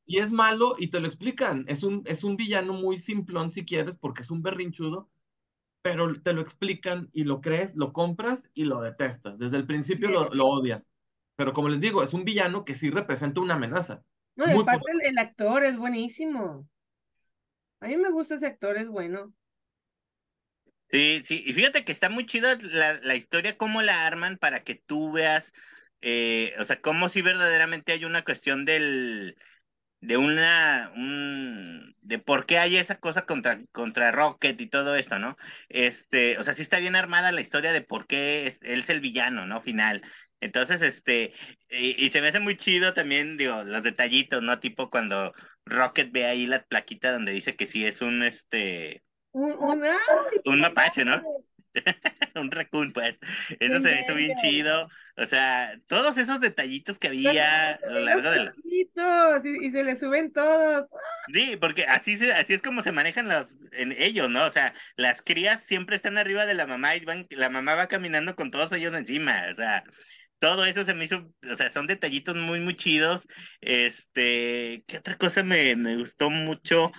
Y 0.05 0.19
es 0.19 0.31
malo 0.31 0.75
y 0.77 0.89
te 0.89 0.99
lo 0.99 1.07
explican. 1.07 1.65
Es 1.67 1.83
un, 1.83 2.03
es 2.05 2.23
un 2.23 2.37
villano 2.37 2.73
muy 2.73 2.99
simplón 2.99 3.51
si 3.51 3.65
quieres 3.65 3.97
porque 3.97 4.21
es 4.21 4.31
un 4.31 4.41
berrinchudo, 4.41 5.09
pero 5.81 6.21
te 6.21 6.33
lo 6.33 6.41
explican 6.41 7.09
y 7.13 7.25
lo 7.25 7.41
crees, 7.41 7.75
lo 7.75 7.93
compras 7.93 8.49
y 8.53 8.65
lo 8.65 8.81
detestas. 8.81 9.37
Desde 9.39 9.57
el 9.57 9.67
principio 9.67 10.09
lo, 10.11 10.29
lo 10.33 10.47
odias. 10.47 10.89
Pero 11.35 11.53
como 11.53 11.69
les 11.69 11.81
digo, 11.81 12.03
es 12.03 12.13
un 12.13 12.25
villano 12.25 12.65
que 12.65 12.75
sí 12.75 12.89
representa 12.91 13.41
una 13.41 13.55
amenaza. 13.55 14.03
No, 14.35 14.45
aparte 14.45 14.85
poderoso. 14.85 14.87
el, 14.91 15.01
el 15.11 15.17
actor 15.17 15.63
es 15.63 15.77
buenísimo. 15.77 16.67
A 17.83 17.87
mí 17.87 17.97
me 17.97 18.09
gusta 18.09 18.33
ese 18.35 18.47
actor, 18.47 18.77
es 18.77 18.87
bueno. 18.89 19.31
Sí, 20.91 21.21
sí, 21.25 21.43
y 21.45 21.53
fíjate 21.53 21.83
que 21.83 21.91
está 21.91 22.09
muy 22.09 22.25
chida 22.27 22.55
la, 22.61 22.93
la 23.01 23.15
historia, 23.15 23.57
cómo 23.57 23.81
la 23.81 24.05
arman 24.05 24.37
para 24.37 24.59
que 24.63 24.75
tú 24.75 25.11
veas, 25.11 25.51
eh, 26.01 26.53
o 26.59 26.65
sea, 26.65 26.81
cómo 26.81 27.09
si 27.09 27.23
verdaderamente 27.23 27.93
hay 27.93 28.05
una 28.05 28.23
cuestión 28.23 28.63
del, 28.63 29.35
de 30.01 30.17
una, 30.17 30.91
un, 30.95 31.95
de 32.01 32.19
por 32.19 32.45
qué 32.45 32.59
hay 32.59 32.77
esa 32.77 32.99
cosa 32.99 33.25
contra, 33.25 33.63
contra 33.73 34.11
Rocket 34.11 34.61
y 34.61 34.67
todo 34.69 34.95
esto, 34.95 35.19
¿no? 35.19 35.37
Este, 35.69 36.37
o 36.39 36.43
sea, 36.43 36.53
sí 36.53 36.63
está 36.63 36.79
bien 36.79 36.95
armada 36.95 37.31
la 37.31 37.41
historia 37.41 37.73
de 37.73 37.81
por 37.81 38.07
qué 38.07 38.47
él 38.63 38.79
es 38.81 38.89
el 38.89 39.01
villano, 39.01 39.45
¿no? 39.47 39.61
Final. 39.61 40.03
Entonces, 40.41 40.81
este, 40.81 41.33
y 41.69 42.09
se 42.11 42.21
me 42.21 42.29
hace 42.29 42.39
muy 42.39 42.57
chido 42.57 42.93
también, 42.93 43.37
digo, 43.37 43.63
los 43.63 43.83
detallitos, 43.83 44.43
¿no? 44.43 44.59
Tipo 44.59 44.89
cuando 44.89 45.33
Rocket 45.65 46.11
ve 46.11 46.25
ahí 46.25 46.45
la 46.45 46.63
plaquita 46.65 47.11
donde 47.11 47.31
dice 47.31 47.55
que 47.55 47.65
sí 47.65 47.85
es 47.85 48.01
un, 48.01 48.23
este, 48.23 49.03
Un, 49.31 49.53
un- 49.53 49.83
¡ay! 49.85 49.97
un 50.45 50.59
mapache, 50.61 51.05
¿no? 51.05 51.21
Un 52.35 52.51
raccoon, 52.51 52.93
pues. 52.93 53.17
Eso 53.59 53.75
se 53.75 53.79
me 53.79 54.01
hizo 54.01 54.13
bien 54.13 54.35
chido. 54.35 54.89
O 55.17 55.25
sea, 55.25 55.79
todos 55.87 56.17
esos 56.17 56.39
detallitos 56.39 56.99
que 56.99 57.07
había 57.07 57.71
a 57.71 57.79
lo 57.89 57.99
largo 58.01 58.29
de 58.29 58.45
Los 58.45 58.65
y, 59.45 59.65
y 59.67 59.71
se 59.71 59.83
le 59.83 59.95
suben 59.95 60.31
todos. 60.31 60.87
Sí, 61.33 61.55
porque 61.59 61.85
así 61.85 62.17
se, 62.17 62.33
así 62.33 62.53
es 62.53 62.61
como 62.61 62.81
se 62.81 62.91
manejan 62.91 63.27
los 63.27 63.57
en 63.71 63.91
ellos, 63.93 64.29
¿no? 64.29 64.45
O 64.45 64.51
sea, 64.51 64.73
las 64.97 65.21
crías 65.21 65.63
siempre 65.63 65.95
están 65.95 66.17
arriba 66.17 66.45
de 66.45 66.53
la 66.53 66.67
mamá 66.67 66.95
y 66.95 66.99
van, 67.05 67.27
la 67.31 67.49
mamá 67.49 67.75
va 67.75 67.87
caminando 67.87 68.35
con 68.35 68.51
todos 68.51 68.71
ellos 68.73 68.93
encima. 68.93 69.47
O 69.49 69.53
sea, 69.53 69.83
todo 70.43 70.65
eso 70.65 70.83
se 70.83 70.93
me 70.93 71.05
hizo, 71.05 71.33
o 71.49 71.55
sea, 71.55 71.71
son 71.71 71.87
detallitos 71.87 72.35
muy, 72.35 72.59
muy 72.59 72.75
chidos. 72.75 73.29
Este, 73.61 74.83
¿qué 74.87 74.97
otra 74.97 75.17
cosa 75.17 75.41
me, 75.41 75.73
me 75.77 75.95
gustó 75.95 76.29
mucho? 76.29 76.91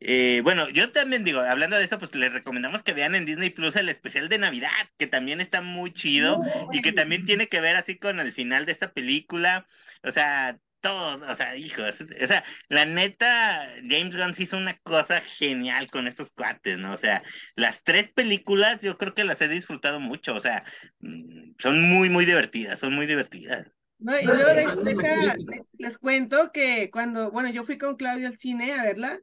Eh, 0.00 0.42
bueno, 0.42 0.68
yo 0.68 0.92
también 0.92 1.24
digo, 1.24 1.40
hablando 1.40 1.78
de 1.78 1.84
eso, 1.84 1.98
pues 1.98 2.14
les 2.14 2.30
recomendamos 2.30 2.82
que 2.82 2.92
vean 2.92 3.14
en 3.14 3.24
Disney 3.24 3.48
Plus 3.48 3.76
el 3.76 3.88
especial 3.88 4.28
de 4.28 4.36
Navidad, 4.36 4.68
que 4.98 5.06
también 5.06 5.40
está 5.40 5.62
muy 5.62 5.94
chido 5.94 6.42
y 6.72 6.82
que 6.82 6.92
también 6.92 7.24
tiene 7.24 7.48
que 7.48 7.62
ver 7.62 7.76
así 7.76 7.98
con 7.98 8.20
el 8.20 8.32
final 8.32 8.66
de 8.66 8.72
esta 8.72 8.92
película. 8.92 9.66
O 10.02 10.12
sea, 10.12 10.58
todo, 10.80 11.18
o 11.30 11.36
sea, 11.36 11.56
hijos, 11.56 12.00
o 12.00 12.26
sea, 12.26 12.44
la 12.68 12.84
neta, 12.84 13.66
James 13.88 14.16
Gunn 14.16 14.34
sí 14.34 14.44
hizo 14.44 14.56
una 14.56 14.76
cosa 14.78 15.20
genial 15.20 15.88
con 15.90 16.06
estos 16.06 16.32
cuates, 16.32 16.78
¿no? 16.78 16.94
O 16.94 16.98
sea, 16.98 17.22
las 17.56 17.84
tres 17.84 18.08
películas 18.12 18.82
yo 18.82 18.96
creo 18.98 19.14
que 19.14 19.24
las 19.24 19.40
he 19.42 19.48
disfrutado 19.48 20.00
mucho, 20.00 20.34
o 20.34 20.40
sea, 20.40 20.64
mm, 21.00 21.52
son 21.58 21.82
muy, 21.90 22.08
muy 22.10 22.24
divertidas, 22.26 22.78
son 22.80 22.94
muy 22.94 23.06
divertidas. 23.06 23.66
No, 23.98 24.18
y 24.18 24.24
luego 24.24 24.54
de- 24.54 24.54
deja- 24.94 25.34
de- 25.38 25.64
les 25.78 25.98
cuento 25.98 26.52
que 26.52 26.90
cuando, 26.90 27.30
bueno, 27.30 27.50
yo 27.50 27.64
fui 27.64 27.76
con 27.78 27.96
Claudio 27.96 28.28
al 28.28 28.38
cine 28.38 28.72
a 28.72 28.82
verla, 28.82 29.18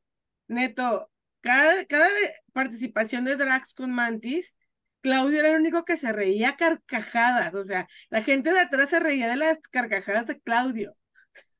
neto, 0.48 1.12
cada, 1.42 1.86
cada 1.86 2.08
participación 2.54 3.26
de 3.26 3.36
Drax 3.38 3.74
con 3.74 3.92
Mantis, 3.92 4.56
Claudio 5.02 5.40
era 5.40 5.50
el 5.50 5.62
único 5.62 5.86
que 5.86 5.98
se 5.98 6.12
reía 6.12 6.50
a 6.50 6.58
carcajadas, 6.58 7.56
o 7.56 7.64
sea, 7.64 7.88
la 8.10 8.22
gente 8.24 8.52
de 8.52 8.60
atrás 8.60 8.90
se 8.90 9.00
reía 9.00 9.28
de 9.30 9.38
las 9.38 9.58
carcajadas 9.72 10.28
de 10.28 10.40
Claudio. 10.42 10.96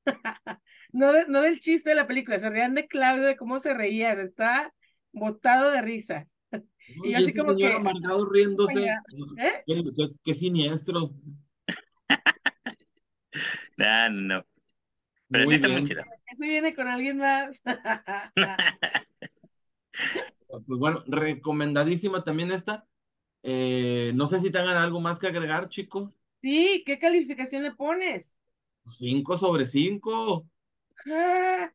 No, 0.94 1.12
de- 1.12 1.28
no 1.28 1.42
del 1.42 1.60
chiste 1.60 1.90
de 1.90 1.96
la 1.98 2.08
película, 2.08 2.40
se 2.40 2.50
reían 2.50 2.74
de 2.74 2.88
Claudio, 2.88 3.24
de 3.24 3.36
cómo 3.36 3.60
se 3.60 3.74
reía, 3.74 4.14
está 4.14 4.74
botado 5.12 5.70
de 5.72 5.82
risa. 5.82 6.28
Y 7.04 7.10
Y 7.10 7.14
así 7.14 7.26
ese 7.26 7.40
como 7.40 7.54
señor 7.54 7.72
que- 7.72 7.78
amargado 7.78 8.26
riéndose. 8.26 8.86
¿Eh? 8.86 9.64
Qué, 9.68 9.84
qué- 9.96 10.08
qué 10.24 10.34
siniestro. 10.34 11.12
Ah, 13.80 14.10
no. 14.12 14.44
Pero 15.30 15.44
Muy 15.46 15.54
sí 15.54 15.56
está 15.62 15.68
muy 15.68 15.84
chido. 15.84 16.02
Ese 16.34 16.48
viene 16.48 16.74
con 16.74 16.88
alguien 16.88 17.18
más. 17.18 17.62
Pues 20.48 20.80
bueno, 20.80 21.04
recomendadísima 21.08 22.24
también 22.24 22.52
esta. 22.52 22.88
Eh, 23.44 24.12
no 24.16 24.28
sé 24.28 24.40
si 24.40 24.50
tengan 24.52 24.78
algo 24.78 25.00
más 25.02 25.20
que 25.20 25.28
agregar, 25.28 25.70
chicos. 25.70 26.10
Sí, 26.42 26.84
¿qué 26.86 26.98
calificación 27.00 27.64
le 27.64 27.74
pones? 27.74 28.37
5 28.92 29.38
sobre 29.38 29.66
5. 29.66 30.46
Ah, 31.12 31.72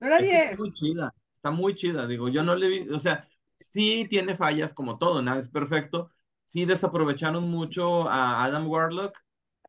No 0.00 0.06
era 0.08 0.18
Es 0.18 0.28
que 0.28 0.36
10. 0.36 0.44
está 0.44 0.56
muy 0.56 0.72
chida, 0.72 1.14
está 1.36 1.50
muy 1.50 1.74
chida. 1.74 2.06
Digo, 2.06 2.28
yo 2.28 2.42
no 2.42 2.54
le 2.54 2.68
vi, 2.68 2.88
o 2.90 2.98
sea, 2.98 3.28
sí 3.58 4.06
tiene 4.08 4.36
fallas 4.36 4.74
como 4.74 4.98
todo, 4.98 5.22
nada 5.22 5.38
es 5.40 5.48
perfecto. 5.48 6.10
Sí 6.44 6.64
desaprovecharon 6.64 7.48
mucho 7.50 8.08
a 8.08 8.44
Adam 8.44 8.68
Warlock, 8.68 9.16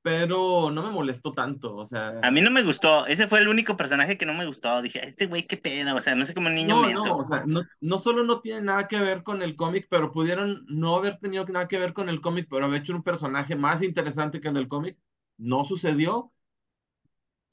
pero 0.02 0.70
no 0.72 0.84
me 0.84 0.92
molestó 0.92 1.34
tanto, 1.34 1.76
o 1.76 1.86
sea. 1.86 2.14
A 2.22 2.32
mí 2.32 2.40
no 2.42 2.50
me 2.50 2.64
gustó, 2.64 3.06
ese 3.06 3.28
fue 3.28 3.40
el 3.40 3.50
único 3.50 3.76
personaje 3.76 4.18
que 4.18 4.26
no 4.26 4.34
me 4.34 4.46
gustó. 4.46 4.82
Dije, 4.82 5.08
este 5.10 5.26
güey, 5.28 5.46
qué 5.46 5.58
pena, 5.58 5.94
o 5.94 6.00
sea, 6.02 6.16
no 6.16 6.26
sé 6.26 6.34
cómo 6.34 6.48
un 6.48 6.56
niño 6.56 6.76
No, 6.76 6.82
menso. 6.82 7.06
no, 7.10 7.18
o 7.18 7.26
sea, 7.26 7.44
no, 7.46 7.64
no 7.82 8.00
solo 8.00 8.24
no 8.24 8.40
tiene 8.40 8.62
nada 8.62 8.88
que 8.88 8.98
ver 9.00 9.24
con 9.24 9.42
el 9.42 9.56
cómic, 9.56 9.88
pero 9.90 10.12
pudieron 10.12 10.66
no 10.70 10.96
haber 10.96 11.20
tenido 11.20 11.44
nada 11.46 11.68
que 11.68 11.78
ver 11.80 11.92
con 11.94 12.08
el 12.08 12.22
cómic, 12.22 12.48
pero 12.50 12.66
haber 12.66 12.80
hecho 12.82 12.94
un 12.96 13.04
personaje 13.04 13.56
más 13.58 13.82
interesante 13.82 14.40
que 14.40 14.48
el 14.48 14.54
del 14.54 14.70
cómic. 14.70 14.98
No 15.38 15.66
sucedió, 15.66 16.32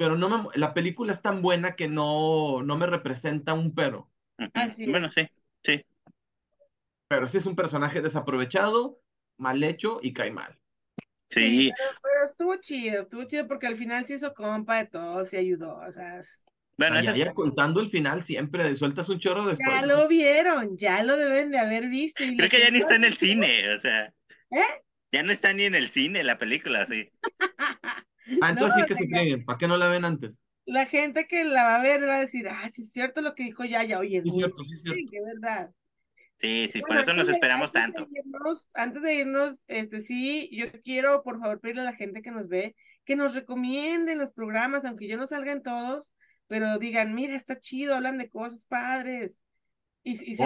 pero 0.01 0.17
no 0.17 0.31
me, 0.31 0.49
la 0.59 0.73
película 0.73 1.13
es 1.13 1.21
tan 1.21 1.43
buena 1.43 1.77
que 1.77 1.87
no, 1.87 2.63
no 2.63 2.79
me 2.79 2.87
representa 2.87 3.53
un 3.53 3.75
pero. 3.75 4.11
Así 4.55 4.85
es. 4.85 4.91
Bueno, 4.91 5.11
sí, 5.11 5.29
sí. 5.63 5.85
Pero 7.07 7.29
sí 7.29 7.37
es 7.37 7.45
un 7.45 7.55
personaje 7.55 8.01
desaprovechado, 8.01 8.99
mal 9.37 9.63
hecho 9.63 10.01
y 10.03 10.15
cae 10.15 10.31
mal. 10.31 10.59
Sí, 11.29 11.71
pero, 11.77 11.91
pero 12.03 12.25
estuvo 12.31 12.57
chido, 12.57 13.03
estuvo 13.03 13.25
chido 13.25 13.47
porque 13.47 13.67
al 13.67 13.77
final 13.77 14.07
se 14.07 14.15
hizo 14.15 14.33
compa 14.33 14.79
de 14.79 14.87
todos 14.87 15.31
y 15.35 15.37
ayudó, 15.37 15.77
o 15.77 15.93
sea, 15.93 16.21
es- 16.21 16.45
bueno, 16.79 16.97
Ah, 16.97 17.01
eso 17.03 17.11
ya, 17.13 17.27
es- 17.29 17.35
contando 17.35 17.81
el 17.81 17.91
final 17.91 18.25
siempre, 18.25 18.75
sueltas 18.75 19.11
un 19.11 19.19
chorro 19.19 19.45
después. 19.45 19.69
ya 19.69 19.83
lo 19.83 20.09
vieron, 20.09 20.79
ya 20.79 21.03
lo 21.03 21.19
deben 21.19 21.51
de 21.51 21.59
haber 21.59 21.89
visto. 21.89 22.25
y 22.25 22.37
creo 22.39 22.49
que 22.49 22.61
ya 22.61 22.71
ni 22.71 22.79
está 22.79 22.97
en 22.97 23.05
el 23.05 23.17
cine, 23.19 23.75
o 23.75 23.79
sea, 23.79 24.15
¿Eh? 24.51 24.83
ya 25.13 25.23
no 25.23 25.33
está 25.33 25.53
ni 25.53 25.65
en 25.65 25.75
el 25.75 25.91
cine 25.91 26.25
la 26.25 26.39
película, 26.39 26.87
sí. 26.87 27.11
Ah, 28.39 28.51
entonces 28.51 28.77
No, 28.77 28.81
sí 28.81 28.85
que 28.87 28.95
se 28.95 29.07
frieguen, 29.09 29.45
¿para 29.45 29.59
qué 29.59 29.69
no 29.69 29.77
la 29.77 29.89
ven 29.89 30.05
antes? 30.05 30.41
La 30.65 30.87
gente 30.87 31.27
que 31.27 31.45
la 31.45 31.65
va 31.65 31.77
a 31.77 31.83
ver 31.83 32.03
va 32.09 32.17
a 32.17 32.21
decir, 32.21 32.49
ah, 32.49 32.71
sí 32.73 32.83
es 32.83 32.93
cierto 32.93 33.21
lo 33.23 33.35
que 33.35 33.43
dijo 33.45 33.65
Yaya, 33.65 33.99
oye, 33.99 34.19
es 34.19 34.25
Sí, 34.25 34.31
cierto, 34.33 34.65
sí, 34.65 34.77
cierto. 34.79 35.11
que 35.11 35.21
verdad. 35.23 35.71
Sí, 36.39 36.69
sí, 36.73 36.83
por 36.83 36.97
eso 36.99 37.13
nos 37.15 37.29
de- 37.29 37.35
esperamos 37.35 37.71
antes 37.75 37.95
de 37.95 38.05
tanto. 38.05 38.11
irnos- 38.25 38.69
antes 38.75 39.03
de 39.03 39.15
irnos, 39.15 39.57
este 39.69 40.01
sí, 40.01 40.49
yo 40.53 40.67
quiero 40.83 41.23
por 41.23 41.41
favor 41.41 41.61
pedirle 41.61 41.83
a 41.83 41.85
la 41.87 41.95
gente 41.97 42.23
que 42.23 42.31
nos 42.31 42.49
ve 42.49 42.77
que 43.05 43.17
nos 43.17 43.35
recomienden 43.35 44.19
los 44.19 44.33
programas, 44.33 44.85
aunque 44.85 45.09
yo 45.09 45.17
no 45.17 45.27
salga 45.27 45.53
en 45.53 45.63
todos, 45.63 46.15
pero 46.47 46.79
digan, 46.79 47.15
mira, 47.15 47.35
está 47.37 47.59
chido, 47.61 47.95
hablan 47.95 48.19
de 48.19 48.29
cosas 48.31 48.65
padres. 48.67 49.41
Y, 50.05 50.13
y 50.13 50.37
se 50.37 50.45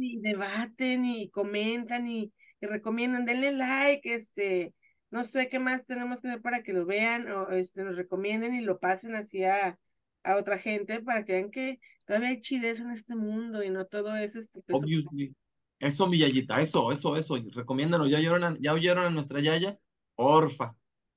y 0.00 0.20
debaten 0.20 1.04
y 1.04 1.30
comentan 1.30 2.08
y, 2.08 2.32
y 2.60 2.66
recomiendan, 2.66 3.24
denle 3.26 3.52
like, 3.52 4.12
este, 4.14 4.74
no 5.10 5.24
sé 5.24 5.48
qué 5.48 5.58
más 5.58 5.86
tenemos 5.86 6.20
que 6.20 6.28
hacer 6.28 6.42
para 6.42 6.62
que 6.62 6.72
lo 6.72 6.86
vean 6.86 7.30
o 7.30 7.50
este, 7.50 7.82
nos 7.82 7.96
recomienden 7.96 8.54
y 8.54 8.60
lo 8.60 8.78
pasen 8.78 9.14
así 9.14 9.44
a, 9.44 9.78
a 10.22 10.36
otra 10.36 10.58
gente 10.58 11.00
para 11.00 11.24
que 11.24 11.32
vean 11.32 11.50
que 11.50 11.80
todavía 12.06 12.28
hay 12.30 12.40
chidez 12.40 12.80
en 12.80 12.90
este 12.90 13.14
mundo 13.14 13.62
y 13.62 13.70
no 13.70 13.86
todo 13.86 14.16
es 14.16 14.36
este 14.36 14.60
peso 14.62 14.78
Obviously. 14.78 15.34
Eso, 15.78 16.08
mi 16.08 16.18
yayita, 16.18 16.60
eso, 16.60 16.90
eso, 16.90 17.16
eso. 17.16 17.36
Recomiéndanos, 17.54 18.10
ya 18.10 18.18
oyeron 18.18 18.42
a, 18.42 18.56
ya 18.58 18.72
oyeron 18.72 19.06
a 19.06 19.10
nuestra 19.10 19.40
yaya. 19.40 19.78
Porfa, 20.16 20.74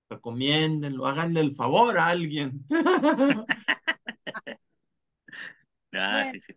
recomiéndenlo, 0.08 1.08
háganle 1.08 1.39
el 1.39 1.56
favor 1.56 1.98
a 1.98 2.08
alguien. 2.08 2.64
Ah, 5.94 6.30
sí, 6.32 6.39
sí. 6.39 6.56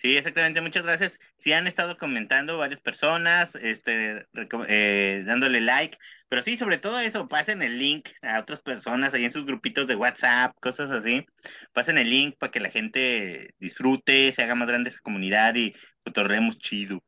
Sí, 0.00 0.16
exactamente, 0.16 0.60
muchas 0.60 0.84
gracias. 0.84 1.18
Sí 1.36 1.52
han 1.52 1.66
estado 1.66 1.96
comentando 1.96 2.56
varias 2.56 2.80
personas, 2.80 3.56
este, 3.56 4.26
eh, 4.68 5.24
dándole 5.26 5.60
like, 5.60 5.98
pero 6.28 6.42
sí, 6.42 6.56
sobre 6.56 6.78
todo 6.78 7.00
eso, 7.00 7.26
pasen 7.28 7.62
el 7.62 7.80
link 7.80 8.08
a 8.22 8.38
otras 8.38 8.60
personas 8.60 9.12
ahí 9.12 9.24
en 9.24 9.32
sus 9.32 9.44
grupitos 9.44 9.88
de 9.88 9.96
WhatsApp, 9.96 10.54
cosas 10.60 10.92
así. 10.92 11.26
Pasen 11.72 11.98
el 11.98 12.10
link 12.10 12.36
para 12.38 12.52
que 12.52 12.60
la 12.60 12.70
gente 12.70 13.54
disfrute, 13.58 14.30
se 14.30 14.42
haga 14.42 14.54
más 14.54 14.68
grande 14.68 14.90
esa 14.90 15.00
comunidad 15.00 15.56
y 15.56 15.74
cotorremos 16.04 16.58
chido. 16.58 17.02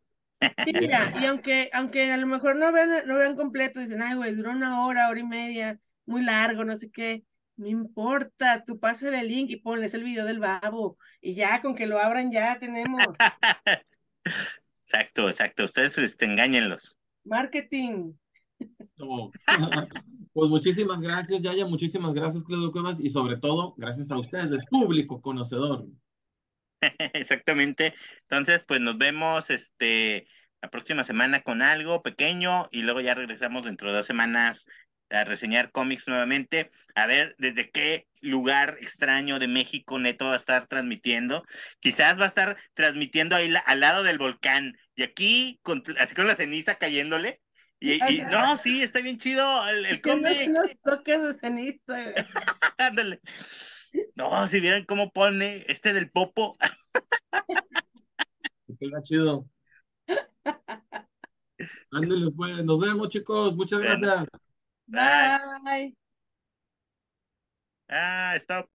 Sí, 0.65 0.73
mira, 0.75 1.15
y 1.21 1.27
aunque, 1.27 1.71
aunque 1.73 2.11
a 2.13 2.17
lo 2.17 2.27
mejor 2.27 2.57
no 2.57 2.73
vean, 2.73 3.07
no 3.07 3.15
vean 3.15 3.37
completo, 3.37 3.79
dicen, 3.79 4.03
ay, 4.03 4.17
güey, 4.17 4.35
duró 4.35 4.51
una 4.51 4.85
hora, 4.85 5.09
hora 5.09 5.21
y 5.21 5.25
media, 5.25 5.79
muy 6.07 6.23
largo, 6.23 6.65
no 6.65 6.77
sé 6.77 6.91
qué. 6.91 7.23
No 7.61 7.67
importa, 7.67 8.65
tú 8.65 8.81
pásale 8.81 9.21
el 9.21 9.29
link 9.29 9.51
y 9.51 9.57
ponles 9.57 9.93
el 9.93 10.03
video 10.03 10.25
del 10.25 10.39
babo. 10.39 10.97
Y 11.21 11.35
ya, 11.35 11.61
con 11.61 11.75
que 11.75 11.85
lo 11.85 12.01
abran, 12.01 12.33
ya 12.33 12.59
tenemos. 12.59 13.05
exacto, 14.83 15.29
exacto. 15.29 15.67
Ustedes 15.67 15.99
este, 15.99 16.25
engáñenlos. 16.25 16.99
Marketing. 17.25 18.15
No. 18.97 19.31
Pues 20.33 20.49
muchísimas 20.49 21.01
gracias, 21.01 21.43
Yaya, 21.43 21.67
muchísimas 21.67 22.15
gracias, 22.15 22.45
Claudio 22.45 22.71
Cuevas, 22.71 23.01
y 23.01 23.11
sobre 23.11 23.37
todo, 23.37 23.75
gracias 23.77 24.13
a 24.13 24.17
ustedes, 24.17 24.65
público 24.71 25.21
conocedor. 25.21 25.89
Exactamente. 27.15 27.95
Entonces, 28.23 28.63
pues 28.63 28.81
nos 28.81 28.97
vemos 28.97 29.51
este 29.51 30.29
la 30.63 30.71
próxima 30.71 31.03
semana 31.03 31.43
con 31.43 31.63
algo 31.63 32.01
pequeño 32.01 32.69
y 32.71 32.83
luego 32.83 33.01
ya 33.01 33.15
regresamos 33.15 33.65
dentro 33.65 33.91
de 33.91 33.99
dos 33.99 34.07
semanas 34.07 34.67
a 35.11 35.25
reseñar 35.25 35.73
cómics 35.73 36.09
nuevamente, 36.09 36.71
a 36.95 37.07
ver 37.07 37.35
desde 37.39 37.71
qué 37.71 38.07
lugar 38.23 38.77
extraño 38.81 39.39
de 39.39 39.49
México 39.49 39.99
Neto 39.99 40.27
va 40.27 40.35
a 40.35 40.37
estar 40.37 40.67
transmitiendo. 40.67 41.45
Quizás 41.81 42.19
va 42.19 42.25
a 42.25 42.29
estar 42.29 42.57
transmitiendo 42.75 43.37
ahí 43.37 43.53
al 43.67 43.81
lado 43.81 44.03
del 44.03 44.19
volcán 44.19 44.77
y 44.95 45.03
aquí, 45.03 45.59
con, 45.63 45.83
así 45.99 46.15
con 46.15 46.27
la 46.27 46.37
ceniza 46.37 46.77
cayéndole, 46.77 47.41
y, 47.83 47.99
no, 48.31 48.59
sí, 48.59 48.83
está 48.83 49.01
bien 49.01 49.17
chido 49.17 49.67
el, 49.69 49.87
el 49.87 50.03
cómic. 50.03 50.51
No, 50.51 50.63
toques 50.85 51.23
de 51.23 51.35
ceniza. 51.39 52.15
Ándale. 52.79 53.21
No, 54.15 54.47
si 54.49 54.61
vieran 54.61 54.85
cómo 54.85 55.11
pone 55.11 55.65
este 55.67 55.95
del 55.95 56.11
popo. 56.11 56.59
Queda 58.79 59.03
chido. 59.03 59.49
Ándeles, 61.91 62.35
pues. 62.37 62.63
Nos 62.65 62.79
vemos, 62.81 63.09
chicos. 63.09 63.57
Muchas 63.57 63.81
gracias. 63.81 64.27
Bye. 64.91 65.93
Ah, 67.89 68.37
stop. 68.39 68.71